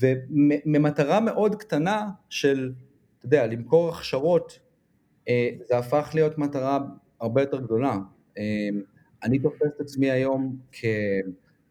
וממטרה 0.00 1.20
מאוד 1.20 1.54
קטנה 1.54 2.08
של, 2.28 2.72
יודע, 3.26 3.46
למכור 3.46 3.88
הכשרות, 3.88 4.58
אה, 5.28 5.50
זה 5.68 5.78
הפך 5.78 6.10
להיות 6.14 6.38
מטרה 6.38 6.78
הרבה 7.20 7.40
יותר 7.40 7.60
גדולה. 7.60 7.98
אה, 8.38 8.68
אני 9.22 9.38
תופס 9.38 9.62
את 9.76 9.80
עצמי 9.80 10.10
היום 10.10 10.56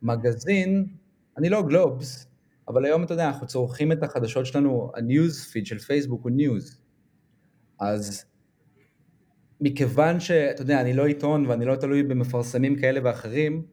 כמגזין, 0.01 0.85
אני 1.37 1.49
לא 1.49 1.61
גלובס, 1.61 2.27
אבל 2.67 2.85
היום 2.85 3.03
אתה 3.03 3.13
יודע, 3.13 3.27
אנחנו 3.27 3.47
צורכים 3.47 3.91
את 3.91 4.03
החדשות 4.03 4.45
שלנו, 4.45 4.91
ה 4.95 5.05
news 5.05 5.45
feed 5.51 5.65
של 5.65 5.79
פייסבוק 5.79 6.23
הוא 6.23 6.31
news. 6.31 6.81
אז 7.79 8.25
מכיוון 9.61 10.19
שאתה 10.19 10.61
יודע, 10.61 10.81
אני 10.81 10.93
לא 10.93 11.05
עיתון 11.05 11.45
ואני 11.45 11.65
לא 11.65 11.75
תלוי 11.75 12.03
במפרסמים 12.03 12.75
כאלה 12.75 12.99
ואחרים, 13.03 13.65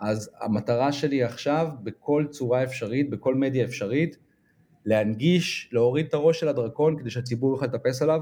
אז 0.00 0.30
המטרה 0.40 0.92
שלי 0.92 1.22
עכשיו, 1.22 1.68
בכל 1.82 2.26
צורה 2.30 2.64
אפשרית, 2.64 3.10
בכל 3.10 3.34
מדיה 3.34 3.64
אפשרית, 3.64 4.16
להנגיש, 4.84 5.70
להוריד 5.72 6.06
את 6.06 6.14
הראש 6.14 6.40
של 6.40 6.48
הדרקון 6.48 6.98
כדי 6.98 7.10
שהציבור 7.10 7.52
יוכל 7.52 7.66
לטפס 7.66 8.02
עליו, 8.02 8.20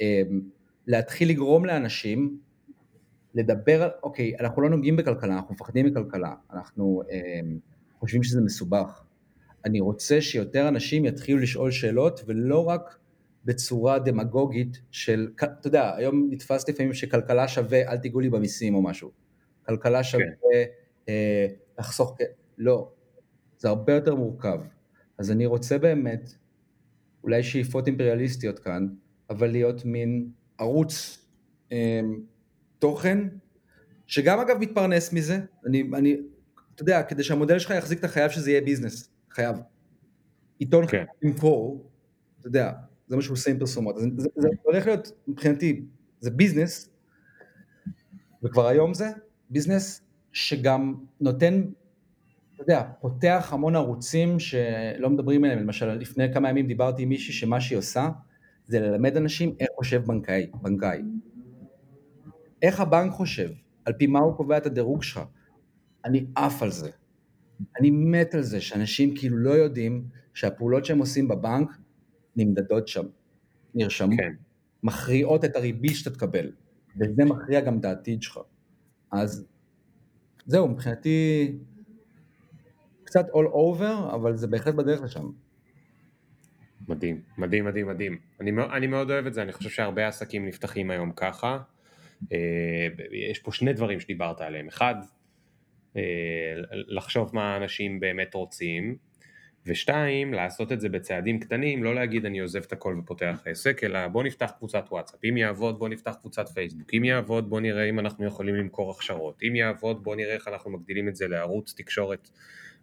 אמ, 0.00 0.40
להתחיל 0.86 1.28
לגרום 1.28 1.64
לאנשים 1.64 2.38
לדבר, 3.34 3.88
אוקיי, 4.02 4.36
אנחנו 4.40 4.62
לא 4.62 4.70
נוגעים 4.70 4.96
בכלכלה, 4.96 5.34
אנחנו 5.34 5.54
מפחדים 5.54 5.86
מכלכלה, 5.86 6.34
אנחנו 6.52 7.02
אמ, 7.10 7.58
חושבים 8.00 8.22
שזה 8.22 8.40
מסובך. 8.40 9.04
אני 9.64 9.80
רוצה 9.80 10.20
שיותר 10.20 10.68
אנשים 10.68 11.04
יתחילו 11.04 11.38
לשאול 11.38 11.70
שאלות 11.70 12.20
ולא 12.26 12.68
רק 12.68 12.98
בצורה 13.44 13.98
דמגוגית 13.98 14.80
של, 14.90 15.28
אתה 15.36 15.66
יודע, 15.66 15.96
היום 15.96 16.28
נתפס 16.30 16.68
לפעמים 16.68 16.94
שכלכלה 16.94 17.48
שווה 17.48 17.92
אל 17.92 17.98
תיגעו 17.98 18.20
לי 18.20 18.30
במיסים 18.30 18.74
או 18.74 18.82
משהו. 18.82 19.10
כלכלה 19.66 20.04
שווה 20.04 20.24
כן. 20.24 20.64
אה, 21.08 21.46
לחסוך, 21.78 22.16
לא, 22.58 22.90
זה 23.58 23.68
הרבה 23.68 23.94
יותר 23.94 24.14
מורכב. 24.14 24.60
אז 25.20 25.30
אני 25.30 25.46
רוצה 25.46 25.78
באמת, 25.78 26.32
אולי 27.24 27.42
שאיפות 27.42 27.86
אימפריאליסטיות 27.86 28.58
כאן, 28.58 28.88
אבל 29.30 29.50
להיות 29.50 29.84
מין 29.84 30.30
ערוץ 30.58 31.26
אה, 31.72 32.00
תוכן, 32.78 33.18
שגם 34.06 34.38
אגב 34.38 34.58
מתפרנס 34.58 35.12
מזה, 35.12 35.40
אני, 35.66 35.90
אני, 35.94 36.16
אתה 36.74 36.82
יודע, 36.82 37.02
כדי 37.02 37.22
שהמודל 37.22 37.58
שלך 37.58 37.70
יחזיק 37.70 37.98
אתה 37.98 38.08
חייב 38.08 38.30
שזה 38.30 38.50
יהיה 38.50 38.60
ביזנס, 38.60 39.10
חייב. 39.30 39.56
עיתון 40.58 40.86
כן. 40.86 41.04
למכור, 41.22 41.90
אתה 42.40 42.48
יודע, 42.48 42.72
זה 43.08 43.16
מה 43.16 43.22
שהוא 43.22 43.34
עושה 43.34 43.50
עם 43.50 43.58
פרסומות. 43.58 43.98
זה, 43.98 44.06
זה, 44.16 44.28
זה 44.36 44.48
הולך 44.62 44.86
להיות, 44.86 45.12
מבחינתי, 45.28 45.84
זה 46.20 46.30
ביזנס, 46.30 46.90
וכבר 48.42 48.66
היום 48.66 48.94
זה 48.94 49.10
ביזנס 49.50 50.02
שגם 50.32 50.94
נותן, 51.20 51.62
אתה 52.60 52.72
יודע, 52.72 52.82
פותח 53.00 53.48
המון 53.52 53.76
ערוצים 53.76 54.38
שלא 54.38 55.10
מדברים 55.10 55.44
עליהם, 55.44 55.58
למשל 55.58 55.86
לפני 55.94 56.34
כמה 56.34 56.48
ימים 56.48 56.66
דיברתי 56.66 57.02
עם 57.02 57.08
מישהי 57.08 57.34
שמה 57.34 57.60
שהיא 57.60 57.78
עושה 57.78 58.08
זה 58.66 58.80
ללמד 58.80 59.16
אנשים 59.16 59.54
איך 59.60 59.68
חושב 59.76 60.02
בנקאי, 60.06 60.50
בנקאי. 60.62 61.02
איך 62.62 62.80
הבנק 62.80 63.12
חושב, 63.12 63.50
על 63.84 63.92
פי 63.92 64.06
מה 64.06 64.18
הוא 64.18 64.36
קובע 64.36 64.56
את 64.56 64.66
הדירוג 64.66 65.02
שלך. 65.02 65.20
אני 66.04 66.26
עף 66.34 66.62
על 66.62 66.70
זה. 66.70 66.90
אני 67.80 67.90
מת 67.90 68.34
על 68.34 68.42
זה 68.42 68.60
שאנשים 68.60 69.16
כאילו 69.16 69.36
לא 69.36 69.50
יודעים 69.50 70.04
שהפעולות 70.34 70.84
שהם 70.84 70.98
עושים 70.98 71.28
בבנק 71.28 71.70
נמדדות 72.36 72.88
שם, 72.88 73.04
נרשמו, 73.74 74.16
כן. 74.16 74.32
מכריעות 74.82 75.44
את 75.44 75.56
הריבית 75.56 75.96
שאתה 75.96 76.10
תקבל, 76.10 76.52
וזה 76.96 77.24
מכריע 77.24 77.60
גם 77.60 77.78
את 77.78 77.84
העתיד 77.84 78.22
שלך. 78.22 78.38
אז 79.12 79.46
זהו, 80.46 80.68
מבחינתי 80.68 81.52
קצת 83.10 83.26
all 83.28 83.52
over, 83.54 84.14
אבל 84.14 84.36
זה 84.36 84.46
בהחלט 84.46 84.74
בדרך 84.74 85.02
לשם. 85.02 85.30
מדהים, 86.88 87.20
מדהים, 87.38 87.64
מדהים, 87.64 87.86
מדהים. 87.88 88.18
אני, 88.40 88.50
אני 88.72 88.86
מאוד 88.86 89.10
אוהב 89.10 89.26
את 89.26 89.34
זה, 89.34 89.42
אני 89.42 89.52
חושב 89.52 89.70
שהרבה 89.70 90.08
עסקים 90.08 90.46
נפתחים 90.46 90.90
היום 90.90 91.12
ככה. 91.16 91.58
אה, 92.32 92.86
יש 93.30 93.38
פה 93.38 93.52
שני 93.52 93.72
דברים 93.72 94.00
שדיברת 94.00 94.40
עליהם. 94.40 94.68
אחד, 94.68 94.94
אה, 95.96 96.02
לחשוב 96.70 97.30
מה 97.32 97.56
אנשים 97.56 98.00
באמת 98.00 98.34
רוצים, 98.34 98.96
ושתיים, 99.66 100.34
לעשות 100.34 100.72
את 100.72 100.80
זה 100.80 100.88
בצעדים 100.88 101.40
קטנים, 101.40 101.84
לא 101.84 101.94
להגיד 101.94 102.26
אני 102.26 102.40
עוזב 102.40 102.62
את 102.66 102.72
הכל 102.72 103.00
ופותח 103.02 103.42
עסק, 103.46 103.84
אלא 103.84 104.08
בוא 104.08 104.22
נפתח 104.22 104.52
קבוצת 104.58 104.84
וואטסאפ, 104.90 105.24
אם 105.24 105.36
יעבוד 105.36 105.78
בוא 105.78 105.88
נפתח 105.88 106.14
קבוצת 106.20 106.48
פייסבוק, 106.48 106.94
אם 106.94 107.04
יעבוד 107.04 107.50
בוא 107.50 107.60
נראה 107.60 107.84
אם 107.84 107.98
אנחנו 107.98 108.26
יכולים 108.26 108.54
למכור 108.54 108.90
הכשרות, 108.90 109.42
אם 109.42 109.56
יעבוד 109.56 110.04
בוא 110.04 110.16
נראה 110.16 110.34
איך 110.34 110.48
אנחנו 110.48 110.70
מגדילים 110.70 111.08
את 111.08 111.16
זה 111.16 111.28
לערוץ 111.28 111.74
תקשורת 111.76 112.30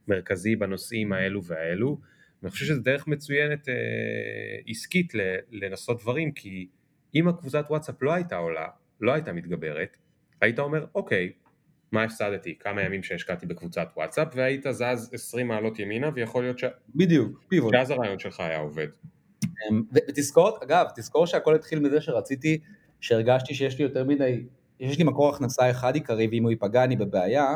מרכזי 0.07 0.55
בנושאים 0.55 1.13
האלו 1.13 1.43
והאלו. 1.43 1.99
אני 2.43 2.51
חושב 2.51 2.65
שזו 2.65 2.81
דרך 2.81 3.07
מצוינת 3.07 3.69
אה, 3.69 3.73
עסקית 4.67 5.13
לנסות 5.51 6.01
דברים, 6.01 6.31
כי 6.31 6.67
אם 7.15 7.27
הקבוצת 7.27 7.65
וואטסאפ 7.69 8.01
לא 8.01 8.13
הייתה 8.13 8.35
עולה, 8.35 8.67
לא 9.01 9.13
הייתה 9.13 9.33
מתגברת, 9.33 9.97
היית 10.41 10.59
אומר 10.59 10.85
אוקיי, 10.95 11.31
מה 11.91 12.03
הפסדתי? 12.03 12.55
כמה 12.59 12.81
ימים 12.81 13.03
שהשקעתי 13.03 13.45
בקבוצת 13.45 13.87
וואטסאפ, 13.97 14.27
והיית 14.35 14.65
זז 14.71 15.09
20 15.13 15.47
מעלות 15.47 15.79
ימינה, 15.79 16.09
ויכול 16.15 16.43
להיות 16.43 16.59
ש... 16.59 16.63
בדיוק, 16.95 17.43
פיבוט. 17.47 17.73
שאז 17.73 17.91
הרעיון 17.91 18.19
שלך 18.19 18.39
היה 18.39 18.59
עובד. 18.59 18.87
אמ, 19.43 19.83
ותזכור, 19.93 20.57
אגב, 20.63 20.85
תזכור 20.95 21.25
שהכל 21.25 21.55
התחיל 21.55 21.79
מזה 21.79 22.01
שרציתי, 22.01 22.59
שהרגשתי 23.01 23.53
שיש 23.53 23.77
לי 23.77 23.83
יותר 23.83 24.03
מדי, 24.03 24.43
יש 24.79 24.97
לי 24.97 25.03
מקור 25.03 25.29
הכנסה 25.29 25.71
אחד 25.71 25.95
עיקרי, 25.95 26.27
ואם 26.31 26.43
הוא 26.43 26.51
ייפגע 26.51 26.83
אני 26.83 26.95
בבעיה, 26.95 27.55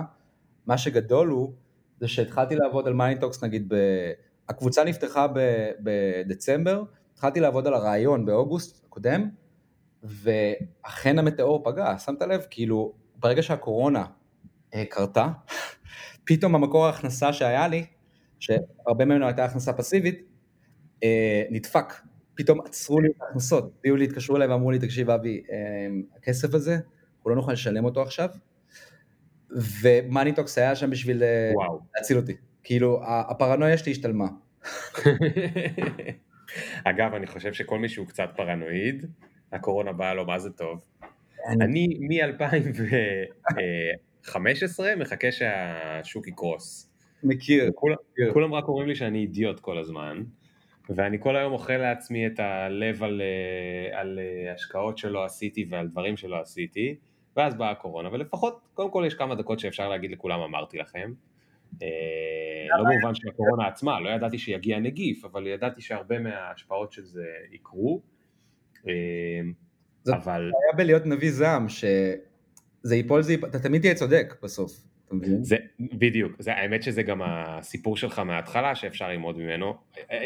מה 0.66 0.78
שגדול 0.78 1.28
הוא, 1.28 1.54
זה 2.02 2.08
שהתחלתי 2.08 2.56
לעבוד 2.56 2.88
על 2.88 2.93
Money 2.93 3.18
Talks 3.18 3.43
נגיד, 3.43 3.74
ב... 3.74 3.76
הקבוצה 4.49 4.84
נפתחה 4.84 5.28
ב... 5.28 5.39
בדצמבר, 5.80 6.84
התחלתי 7.14 7.39
לעבוד 7.39 7.68
על 7.68 7.74
הרעיון 7.74 8.26
באוגוסט 8.26 8.86
הקודם, 8.86 9.30
ואכן 10.04 11.20
המטאור 11.20 11.64
פגע, 11.64 11.97
שמת 11.97 12.22
לב? 12.22 12.45
כאילו, 12.49 12.93
ברגע 13.16 13.43
שהקורונה 13.43 14.06
אה, 14.74 14.86
קרתה, 14.89 15.28
פתאום 16.28 16.56
המקור 16.56 16.86
ההכנסה 16.86 17.34
שהיה 17.34 17.68
לי, 17.68 17.86
שהרבה 18.39 19.06
ממנו 19.06 19.26
הייתה 19.26 19.45
הכנסה 19.45 19.74
פסיבית, 19.74 20.22
אה, 21.04 21.43
נדפק. 21.49 21.93
פתאום 22.36 22.62
עצרו 22.66 22.99
לי 22.99 23.08
את 23.08 23.22
ההכנסות, 23.22 23.72
הביאו 23.80 23.95
לי, 23.95 24.06
התקשרו 24.06 24.36
אליי 24.36 24.47
ואמרו 24.47 24.72
לי, 24.72 24.80
תקשיב 24.80 25.10
אבי, 25.10 25.43
אה, 25.52 25.58
הכסף 26.18 26.54
הזה, 26.54 26.74
אנחנו 26.74 27.30
לא 27.30 27.36
נוכל 27.36 27.52
לשלם 27.52 27.86
אותו 27.86 28.02
עכשיו, 28.02 28.30
ו 29.82 29.88
Money 29.88 30.23
Talks 30.23 30.57
היה 30.58 30.76
שם 30.76 30.89
בשביל 30.89 31.24
וואו. 31.54 31.80
להציל 31.95 32.18
אותי. 32.18 32.36
כאילו, 32.64 33.02
הפרנויה 33.06 33.78
שלי 33.78 33.91
השתלמה. 33.91 34.28
אגב, 36.84 37.14
אני 37.14 37.28
חושב 37.28 37.54
שכל 37.54 37.80
מי 37.80 37.89
שהוא 37.89 38.08
קצת 38.08 38.30
פרנואיד, 38.36 39.06
הקורונה 39.52 39.93
באה 39.93 40.14
לו 40.14 40.26
מה 40.26 40.39
זה 40.39 40.49
טוב. 40.49 40.86
אני 41.62 41.88
מ-2015 41.99 44.84
מחכה 44.97 45.32
שהשוק 45.32 46.28
יקרוס. 46.28 46.91
מכיר. 47.24 47.72
כולם 48.34 48.54
רק 48.54 48.68
אומרים 48.68 48.88
לי 48.88 48.95
שאני 48.95 49.20
אידיוט 49.20 49.60
כל 49.60 49.78
הזמן, 49.78 50.24
ואני 50.89 51.18
כל 51.20 51.36
היום 51.36 51.54
אוכל 51.54 51.78
לעצמי 51.78 52.28
את 52.28 52.39
הלב 52.39 53.04
על, 53.04 53.22
אה, 53.22 53.99
על 53.99 54.20
אה, 54.20 54.54
השקעות 54.54 54.97
שלא 54.97 55.26
עשיתי 55.26 55.66
ועל 55.70 55.88
דברים 55.88 56.18
שלא 56.18 56.41
עשיתי, 56.41 56.95
ואז 57.36 57.55
באה 57.55 57.71
הקורונה, 57.71 58.09
ולפחות, 58.11 58.59
קודם 58.73 58.91
כל 58.91 59.03
יש 59.07 59.13
כמה 59.13 59.36
דקות 59.36 59.59
שאפשר 59.59 59.89
להגיד 59.89 60.11
לכולם 60.11 60.39
אמרתי 60.39 60.77
לכם. 60.77 61.13
אה, 61.82 61.88
לא 62.77 62.84
במובן 62.84 63.15
של 63.15 63.29
הקורונה 63.29 63.67
עצמה, 63.67 63.99
לא 63.99 64.09
ידעתי 64.09 64.38
שיגיע 64.38 64.79
נגיף, 64.79 65.25
אבל 65.25 65.47
ידעתי 65.47 65.82
שהרבה 65.82 66.19
מההשפעות 66.19 66.91
של 66.91 67.03
זה 67.03 67.25
יקרו. 67.51 68.01
זאת 70.03 70.15
אבל... 70.15 70.41
היה 70.41 70.77
בלהיות 70.77 71.05
נביא 71.05 71.32
זעם, 71.32 71.69
שזה 71.69 72.95
ייפול, 72.95 73.21
זה 73.21 73.32
ייפול, 73.32 73.49
אתה 73.49 73.59
תמיד 73.59 73.82
תהיה 73.82 73.95
צודק 73.95 74.36
בסוף? 74.43 74.84
זה, 75.41 75.57
בדיוק, 75.79 76.41
זה, 76.41 76.53
האמת 76.53 76.84
שזה 76.84 77.03
גם 77.03 77.21
הסיפור 77.25 77.97
שלך 77.97 78.19
מההתחלה 78.19 78.75
שאפשר 78.75 79.09
ללמוד 79.09 79.38
ממנו. 79.38 79.73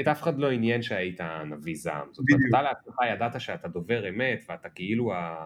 את 0.01 0.08
אף 0.08 0.22
אחד 0.22 0.39
לא 0.39 0.51
עניין 0.51 0.82
שהיית 0.82 1.22
נביא 1.45 1.76
זעם. 1.76 2.08
זאת 2.12 2.26
אומרת, 2.30 2.45
אתה 2.49 2.62
לעצמך 2.62 2.95
ידעת 3.14 3.41
שאתה 3.41 3.68
דובר 3.68 4.10
אמת, 4.10 4.43
ואתה 4.49 4.70
כאילו 4.70 5.14
ה, 5.14 5.45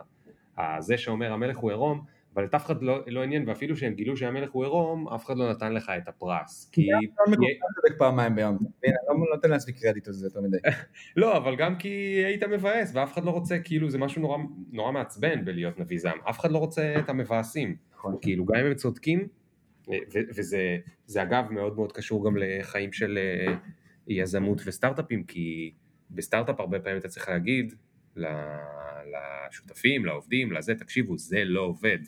זה 0.79 0.97
שאומר 0.97 1.33
המלך 1.33 1.57
הוא 1.57 1.71
עירום, 1.71 2.05
אבל 2.33 2.45
את 2.45 2.55
אף 2.55 2.65
אחד 2.65 2.81
לא, 2.81 2.99
לא 3.07 3.23
עניין, 3.23 3.49
ואפילו 3.49 3.77
שהם 3.77 3.93
גילו 3.93 4.17
שהמלך 4.17 4.51
הוא 4.51 4.63
עירום, 4.63 5.07
אף 5.07 5.25
אחד 5.25 5.37
לא 5.37 5.51
נתן 5.51 5.73
לך 5.73 5.91
את 5.97 6.07
הפרס. 6.07 6.69
כי... 6.71 6.87
לא 6.91 7.35
צודק 7.75 7.97
פעמיים 7.97 8.35
ביום, 8.35 8.57
אני 8.83 8.93
לא 9.07 9.35
נותן 9.35 9.49
לעצמי 9.49 9.73
קרדיט 9.73 10.07
על 10.07 10.13
זה 10.13 10.27
יותר 10.27 10.41
מדי. 10.41 10.57
לא, 11.21 11.37
אבל 11.37 11.55
גם 11.55 11.75
כי 11.75 11.89
היית 12.25 12.43
מבאס, 12.43 12.91
ואף 12.95 13.13
אחד 13.13 13.23
לא 13.23 13.31
רוצה, 13.31 13.59
כאילו 13.59 13.89
זה 13.89 13.97
משהו 13.97 14.21
נורא, 14.21 14.37
נורא 14.71 14.91
מעצבן 14.91 15.45
בלהיות 15.45 15.79
נביא 15.79 15.99
זעם, 15.99 16.17
אף 16.29 16.39
אחד 16.39 16.51
לא 16.51 16.57
רוצה 16.57 16.95
את 16.99 17.09
המבאסים. 17.09 17.75
נכון. 17.93 18.15
כאילו 18.21 18.45
גם 18.45 18.55
אם 18.55 18.65
הם 18.65 18.73
צודקים, 18.73 19.27
וזה 20.15 21.23
אגב 21.23 21.51
מאוד 21.51 21.75
מאוד 21.75 21.91
קשור 21.91 22.25
גם 22.25 22.37
לחיים 22.39 22.93
של 22.93 23.17
אה, 23.17 23.53
יזמות 24.07 24.61
וסטארט-אפים, 24.65 25.23
כי 25.23 25.73
בסטארט-אפ 26.11 26.59
הרבה 26.59 26.79
פעמים 26.79 26.99
אתה 26.99 27.07
צריך 27.07 27.29
להגיד 27.29 27.73
לשותפים, 28.15 30.05
לעובדים, 30.05 30.51
לזה, 30.51 30.75
תקשיבו, 30.75 31.17
זה 31.17 31.43
לא 31.43 31.61
עובד. 31.61 31.99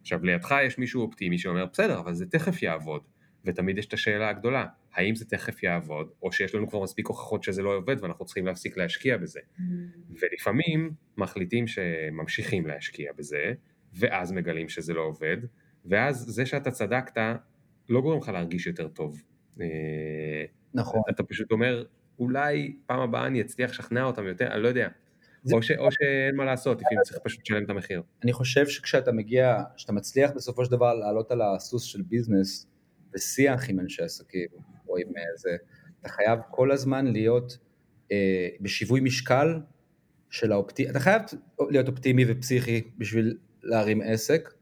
עכשיו 0.00 0.24
לידך 0.24 0.54
יש 0.66 0.78
מישהו 0.78 1.02
אופטימי 1.02 1.38
שאומר 1.38 1.66
בסדר 1.66 1.98
אבל 1.98 2.14
זה 2.14 2.26
תכף 2.26 2.62
יעבוד. 2.62 3.02
ותמיד 3.46 3.78
יש 3.78 3.86
את 3.86 3.92
השאלה 3.92 4.28
הגדולה 4.28 4.66
האם 4.92 5.14
זה 5.14 5.24
תכף 5.24 5.62
יעבוד 5.62 6.10
או 6.22 6.32
שיש 6.32 6.54
לנו 6.54 6.68
כבר 6.68 6.82
מספיק 6.82 7.06
הוכחות 7.06 7.42
שזה 7.42 7.62
לא 7.62 7.76
עובד 7.76 7.96
ואנחנו 8.00 8.24
צריכים 8.24 8.46
להפסיק 8.46 8.76
להשקיע 8.76 9.16
בזה? 9.16 9.40
Mm. 9.40 9.62
ולפעמים 10.08 10.92
מחליטים 11.16 11.66
שממשיכים 11.66 12.66
להשקיע 12.66 13.12
בזה 13.18 13.52
ואז 13.94 14.32
מגלים 14.32 14.68
שזה 14.68 14.94
לא 14.94 15.00
עובד 15.00 15.36
ואז 15.84 16.16
זה 16.16 16.46
שאתה 16.46 16.70
צדקת 16.70 17.18
לא 17.88 18.00
גורם 18.00 18.18
לך 18.18 18.28
להרגיש 18.28 18.66
יותר 18.66 18.88
טוב. 18.88 19.22
אה, 19.60 20.44
נכון. 20.74 21.00
אתה 21.10 21.22
פשוט 21.22 21.52
אומר 21.52 21.84
אולי 22.18 22.76
פעם 22.86 23.00
הבאה 23.00 23.26
אני 23.26 23.40
אצליח 23.40 23.70
לשכנע 23.70 24.04
אותם 24.04 24.26
יותר 24.26 24.52
אני 24.52 24.62
לא 24.62 24.68
יודע 24.68 24.88
או, 25.52 25.62
ש, 25.62 25.70
או 25.70 25.92
שאין 25.92 26.36
מה 26.36 26.44
לעשות, 26.44 26.80
לפעמים 26.80 26.98
צריך 27.04 27.18
פשוט 27.24 27.40
לשלם 27.40 27.64
את 27.64 27.70
המחיר. 27.70 28.02
אני 28.24 28.32
חושב 28.32 28.66
שכשאתה 28.66 29.12
מגיע, 29.12 29.62
כשאתה 29.76 29.92
מצליח 29.92 30.30
בסופו 30.36 30.64
של 30.64 30.70
דבר 30.70 30.94
לעלות 30.94 31.30
על 31.30 31.42
הסוס 31.42 31.82
של 31.82 32.02
ביזנס, 32.02 32.66
בשיח 33.12 33.70
עם 33.70 33.80
אנשי 33.80 34.02
עסקים, 34.02 34.48
או 34.88 34.96
עם 34.96 35.08
זה, 35.36 35.56
אתה 36.00 36.08
חייב 36.08 36.38
כל 36.50 36.72
הזמן 36.72 37.06
להיות 37.06 37.58
אה, 38.12 38.48
בשיווי 38.60 39.00
משקל 39.00 39.60
של 40.30 40.52
האופטימי, 40.52 40.90
אתה 40.90 41.00
חייב 41.00 41.22
להיות 41.70 41.88
אופטימי 41.88 42.24
ופסיכי 42.28 42.90
בשביל 42.98 43.36
להרים 43.62 44.00
עסק, 44.04 44.52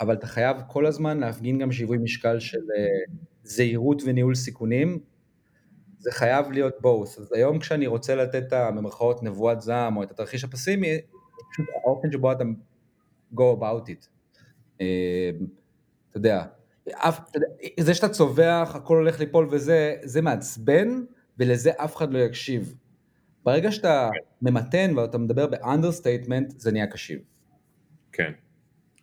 אבל 0.00 0.14
אתה 0.14 0.26
חייב 0.26 0.56
כל 0.68 0.86
הזמן 0.86 1.18
להפגין 1.18 1.58
גם 1.58 1.72
שיווי 1.72 1.98
משקל 1.98 2.38
של 2.38 2.58
אה, 2.58 3.14
זהירות 3.42 4.02
וניהול 4.06 4.34
סיכונים, 4.34 4.98
זה 5.98 6.12
חייב 6.12 6.52
להיות 6.52 6.74
both. 6.76 7.20
אז 7.20 7.32
היום 7.32 7.58
כשאני 7.58 7.86
רוצה 7.86 8.14
לתת 8.14 8.42
את 8.48 8.52
הממרכאות 8.52 9.22
נבואת 9.22 9.60
זעם 9.60 9.96
או 9.96 10.02
את 10.02 10.10
התרחיש 10.10 10.44
הפסימי, 10.44 11.00
פשוט 11.52 11.66
האופן 11.84 12.12
שבו 12.12 12.32
אתה 12.32 12.44
go 13.34 13.56
about 13.58 13.88
it. 13.88 14.08
אה, 14.80 15.30
אתה 16.10 16.16
יודע, 16.16 16.44
זה 17.80 17.94
שאתה 17.94 18.08
צווח, 18.08 18.76
הכל 18.76 18.96
הולך 18.96 19.20
ליפול 19.20 19.48
וזה, 19.50 19.96
זה 20.02 20.22
מעצבן, 20.22 20.88
ולזה 21.38 21.70
אף 21.76 21.96
אחד 21.96 22.12
לא 22.12 22.18
יקשיב. 22.18 22.74
ברגע 23.44 23.72
שאתה 23.72 24.10
ממתן 24.42 24.98
ואתה 24.98 25.18
מדבר 25.18 25.46
ב-understatement, 25.46 26.54
זה 26.56 26.72
נהיה 26.72 26.86
קשיב. 26.86 27.20
כן, 28.12 28.32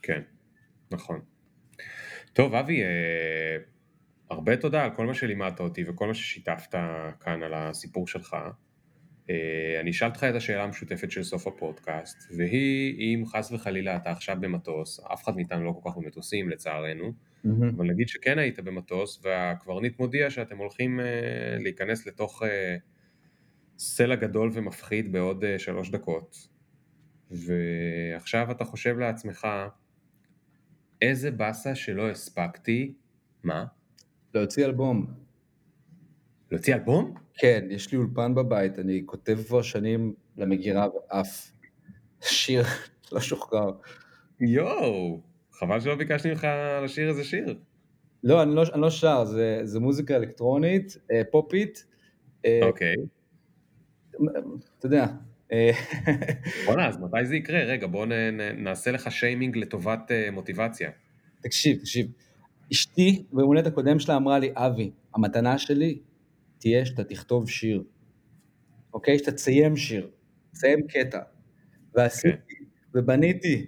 כן, 0.01 0.21
נכון. 0.91 1.19
טוב, 2.33 2.55
אבי, 2.55 2.83
אה, 2.83 3.57
הרבה 4.29 4.57
תודה 4.57 4.83
על 4.83 4.91
כל 4.95 5.05
מה 5.05 5.13
שלימדת 5.13 5.59
אותי 5.59 5.83
וכל 5.87 6.07
מה 6.07 6.13
ששיתפת 6.13 6.75
כאן 7.19 7.43
על 7.43 7.53
הסיפור 7.53 8.07
שלך. 8.07 8.35
אה, 9.29 9.79
אני 9.79 9.91
אשאל 9.91 10.07
אותך 10.07 10.23
את 10.23 10.35
השאלה 10.35 10.63
המשותפת 10.63 11.11
של 11.11 11.23
סוף 11.23 11.47
הפודקאסט, 11.47 12.31
והיא 12.37 13.15
אם 13.15 13.25
חס 13.25 13.51
וחלילה 13.51 13.95
אתה 13.95 14.11
עכשיו 14.11 14.37
במטוס, 14.39 14.99
אף 15.13 15.23
אחד 15.23 15.35
מאיתנו 15.35 15.65
לא 15.65 15.79
כל 15.81 15.89
כך 15.89 15.97
במטוסים 15.97 16.49
לצערנו, 16.49 17.13
mm-hmm. 17.45 17.49
אבל 17.77 17.85
נגיד 17.85 18.07
שכן 18.07 18.39
היית 18.39 18.59
במטוס 18.59 19.21
והקברניט 19.23 19.99
מודיע 19.99 20.29
שאתם 20.29 20.57
הולכים 20.57 20.99
אה, 20.99 21.05
להיכנס 21.59 22.07
לתוך 22.07 22.43
אה, 22.43 22.75
סלע 23.77 24.15
גדול 24.15 24.49
ומפחיד 24.53 25.11
בעוד 25.11 25.43
שלוש 25.57 25.89
דקות, 25.89 26.47
ועכשיו 27.31 28.51
אתה 28.51 28.65
חושב 28.65 28.97
לעצמך, 28.97 29.47
איזה 31.01 31.31
באסה 31.31 31.75
שלא 31.75 32.09
הספקתי, 32.09 32.93
מה? 33.43 33.65
להוציא 34.35 34.65
אלבום. 34.65 35.05
להוציא 36.51 36.75
אלבום? 36.75 37.13
כן, 37.33 37.67
יש 37.69 37.91
לי 37.91 37.97
אולפן 37.97 38.35
בבית, 38.35 38.79
אני 38.79 39.03
כותב 39.05 39.37
כבר 39.47 39.61
שנים 39.61 40.13
למגירה 40.37 40.87
ואף 40.95 41.51
שיר 42.21 42.63
לא 43.11 43.19
שוחרר. 43.19 43.71
יואו, 44.39 45.21
חבל 45.51 45.79
שלא 45.79 45.95
ביקשתי 45.95 46.29
ממך 46.29 46.47
לשיר 46.83 47.09
איזה 47.09 47.23
שיר. 47.23 47.57
לא, 48.23 48.43
אני 48.43 48.55
לא, 48.55 48.63
אני 48.73 48.81
לא 48.81 48.89
שר, 48.89 49.25
זה, 49.25 49.59
זה 49.63 49.79
מוזיקה 49.79 50.15
אלקטרונית, 50.15 50.97
אה, 51.11 51.21
פופית. 51.31 51.85
אה, 52.45 52.59
אוקיי. 52.63 52.95
אתה 54.79 54.85
יודע. 54.85 55.05
אה, 55.51 55.71
בוא'נה, 56.65 56.87
אז 56.87 56.97
מתי 56.97 57.25
זה 57.25 57.35
יקרה? 57.35 57.59
רגע, 57.59 57.87
בוא 57.87 58.05
נעשה 58.57 58.91
לך 58.91 59.11
שיימינג 59.11 59.57
לטובת 59.57 60.11
מוטיבציה. 60.31 60.89
תקשיב, 61.41 61.79
תקשיב. 61.79 62.07
אשתי 62.71 63.25
ביום 63.31 63.47
הולדת 63.47 63.67
הקודם 63.67 63.99
שלה 63.99 64.15
אמרה 64.15 64.39
לי, 64.39 64.51
אבי, 64.55 64.91
המתנה 65.15 65.57
שלי 65.57 65.99
תהיה 66.57 66.85
שאתה 66.85 67.03
תכתוב 67.03 67.49
שיר, 67.49 67.83
אוקיי? 68.93 69.19
שאתה 69.19 69.31
תסיים 69.31 69.77
שיר, 69.77 70.09
תסיים 70.51 70.87
קטע. 70.87 71.19
ועשיתי, 71.95 72.27
okay. 72.27 72.55
כן. 72.93 72.99
ובניתי, 72.99 73.65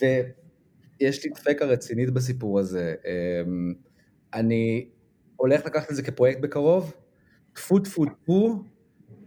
ויש 0.00 1.24
לי 1.24 1.30
דפקה 1.30 1.64
רצינית 1.64 2.10
בסיפור 2.10 2.58
הזה. 2.58 2.94
אמ, 3.04 3.74
אני 4.34 4.88
הולך 5.36 5.66
לקחת 5.66 5.90
את 5.90 5.96
זה 5.96 6.02
כפרויקט 6.02 6.40
בקרוב, 6.40 6.94
טפו 7.52 7.78
טפו 7.78 8.04
טפו, 8.04 8.64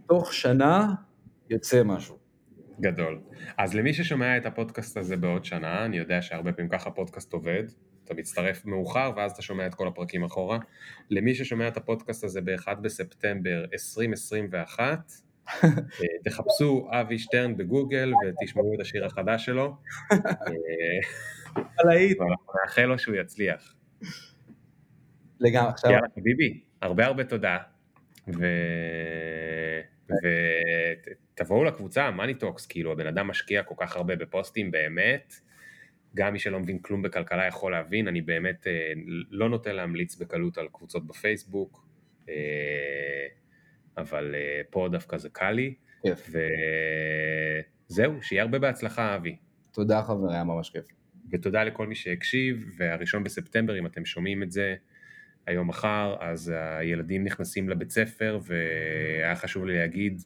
תוך 0.08 0.32
שנה 0.34 0.94
יוצא 1.50 1.82
משהו. 1.84 2.18
גדול. 2.80 3.20
אז 3.58 3.74
למי 3.74 3.94
ששומע 3.94 4.36
את 4.36 4.46
הפודקאסט 4.46 4.96
הזה 4.96 5.16
בעוד 5.16 5.44
שנה, 5.44 5.84
אני 5.84 5.98
יודע 5.98 6.22
שהרבה 6.22 6.52
פעמים 6.52 6.70
ככה 6.70 6.90
פודקאסט 6.90 7.32
עובד, 7.32 7.64
אתה 8.10 8.18
מצטרף 8.18 8.66
מאוחר 8.66 9.12
ואז 9.16 9.32
אתה 9.32 9.42
שומע 9.42 9.66
את 9.66 9.74
כל 9.74 9.88
הפרקים 9.88 10.24
אחורה. 10.24 10.58
למי 11.10 11.34
ששומע 11.34 11.68
את 11.68 11.76
הפודקאסט 11.76 12.24
הזה 12.24 12.40
ב-1 12.40 12.74
בספטמבר 12.74 13.64
2021, 13.72 15.12
אה, 15.46 15.68
תחפשו 16.24 16.88
אבי 16.90 17.18
שטרן 17.18 17.56
בגוגל 17.56 18.12
ותשמעו 18.14 18.74
את 18.74 18.80
השיר 18.80 19.06
החדש 19.06 19.46
שלו. 19.46 19.76
ואנחנו 22.20 22.52
נאחל 22.64 22.84
לו 22.84 22.98
שהוא 22.98 23.16
יצליח. 23.16 23.74
לגמרי, 25.40 25.70
עכשיו... 25.70 25.90
יאללה, 25.90 26.06
חביבי, 26.18 26.60
הרבה 26.82 27.06
הרבה 27.06 27.24
תודה. 27.24 27.58
ותבואו 31.34 31.64
לקבוצה, 31.64 32.10
Money 32.10 32.34
Talks, 32.34 32.66
כאילו 32.66 32.92
הבן 32.92 33.06
אדם 33.06 33.28
משקיע 33.28 33.62
כל 33.62 33.74
כך 33.78 33.96
הרבה 33.96 34.16
בפוסטים 34.16 34.70
באמת, 34.70 35.34
גם 36.16 36.32
מי 36.32 36.38
שלא 36.38 36.60
מבין 36.60 36.78
כלום 36.78 37.02
בכלכלה 37.02 37.46
יכול 37.46 37.72
להבין, 37.72 38.08
אני 38.08 38.20
באמת 38.20 38.66
אה, 38.66 38.92
לא 39.30 39.48
נוטה 39.48 39.72
להמליץ 39.72 40.16
בקלות 40.16 40.58
על 40.58 40.68
קבוצות 40.72 41.06
בפייסבוק, 41.06 41.86
אה, 42.28 42.34
אבל 43.96 44.34
אה, 44.34 44.60
פה 44.70 44.88
דווקא 44.92 45.16
זה 45.16 45.28
קל 45.28 45.50
לי, 45.50 45.74
כיף. 46.02 46.30
וזהו, 47.88 48.22
שיהיה 48.22 48.42
הרבה 48.42 48.58
בהצלחה 48.58 49.16
אבי. 49.16 49.36
תודה 49.72 50.02
חבר, 50.02 50.32
היה 50.32 50.44
ממש 50.44 50.70
כיף. 50.70 50.86
ותודה 51.32 51.64
לכל 51.64 51.86
מי 51.86 51.94
שהקשיב, 51.94 52.70
והראשון 52.78 53.24
בספטמבר, 53.24 53.78
אם 53.78 53.86
אתם 53.86 54.04
שומעים 54.04 54.42
את 54.42 54.50
זה, 54.50 54.74
היום 55.46 55.68
מחר, 55.68 56.16
אז 56.20 56.52
הילדים 56.78 57.24
נכנסים 57.24 57.68
לבית 57.68 57.90
ספר, 57.90 58.38
והיה 58.42 59.36
חשוב 59.36 59.66
לי 59.66 59.78
להגיד, 59.78 60.22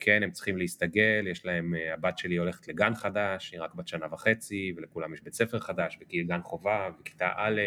כן, 0.00 0.22
הם 0.22 0.30
צריכים 0.30 0.56
להסתגל, 0.56 1.26
יש 1.30 1.46
להם, 1.46 1.74
אה, 1.74 1.94
הבת 1.94 2.18
שלי 2.18 2.36
הולכת 2.36 2.68
לגן 2.68 2.94
חדש, 2.94 3.52
היא 3.52 3.60
רק 3.60 3.74
בת 3.74 3.88
שנה 3.88 4.06
וחצי, 4.12 4.72
ולכולם 4.76 5.14
יש 5.14 5.22
בית 5.22 5.34
ספר 5.34 5.58
חדש, 5.58 5.98
גן 6.26 6.42
חובה, 6.42 6.90
וכיתה 7.00 7.28
א', 7.36 7.60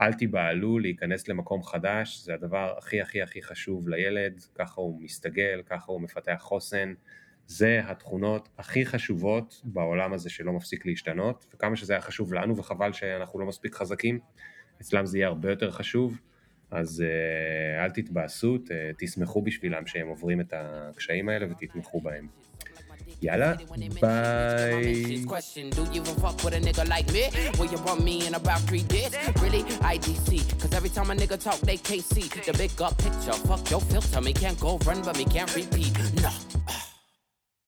אל 0.00 0.12
תיבהלו 0.12 0.78
להיכנס 0.78 1.28
למקום 1.28 1.62
חדש, 1.62 2.18
זה 2.18 2.34
הדבר 2.34 2.74
הכי 2.78 3.00
הכי 3.00 3.22
הכי 3.22 3.42
חשוב 3.42 3.88
לילד, 3.88 4.40
ככה 4.54 4.80
הוא 4.80 5.02
מסתגל, 5.02 5.62
ככה 5.66 5.92
הוא 5.92 6.00
מפתח 6.00 6.38
חוסן, 6.40 6.94
זה 7.46 7.80
התכונות 7.84 8.48
הכי 8.58 8.86
חשובות 8.86 9.60
בעולם 9.64 10.12
הזה 10.12 10.30
שלא 10.30 10.52
מפסיק 10.52 10.86
להשתנות, 10.86 11.46
וכמה 11.54 11.76
שזה 11.76 11.92
היה 11.92 12.02
חשוב 12.02 12.34
לנו 12.34 12.56
וחבל 12.56 12.92
שאנחנו 12.92 13.40
לא 13.40 13.46
מספיק 13.46 13.74
חזקים, 13.74 14.18
אצלם 14.80 15.06
זה 15.06 15.18
יהיה 15.18 15.28
הרבה 15.28 15.50
יותר 15.50 15.70
חשוב, 15.70 16.20
אז 16.74 17.04
uh, 17.06 17.84
אל 17.84 17.90
תתבאסו, 17.90 18.58
תשמחו 18.98 19.42
בשבילם 19.42 19.86
שהם 19.86 20.08
עוברים 20.08 20.40
את 20.40 20.54
הקשיים 20.56 21.28
האלה 21.28 21.46
ותתמכו 21.50 22.00
בהם. 22.00 22.26
יאללה, 23.22 23.52
ביי. 24.00 25.24
Do 25.70 25.82
you 25.92 26.02
even 26.02 26.14
fuck 26.22 26.36
with 26.44 26.54
a 26.54 26.60
nigga 26.60 26.84
like 26.88 27.08
me? 27.12 27.24
Will 27.58 27.70
you 27.72 27.78
bump 27.86 28.00
me 28.08 28.26
in 28.26 28.34
about 28.34 28.60
three 28.68 28.84
days? 28.94 29.12
Really? 29.42 29.62
IDC. 29.94 30.28
Cause 30.60 30.72
every 30.78 30.90
time 30.96 31.10
a 31.10 31.14
nigga 31.22 31.38
talk, 31.46 31.58
they 31.70 31.78
can't 31.88 32.06
see 32.12 32.26
the 32.48 32.54
big 32.62 32.82
up 32.86 32.94
picture. 33.04 33.36
Fuck 33.48 33.70
your 33.70 33.82
filter, 33.90 34.20
me 34.20 34.32
can't 34.42 34.58
go 34.66 34.70
run, 34.86 35.00
but 35.06 35.16
me 35.20 35.24
can't 35.34 35.52
repeat. 35.60 35.92
No. 36.24 36.30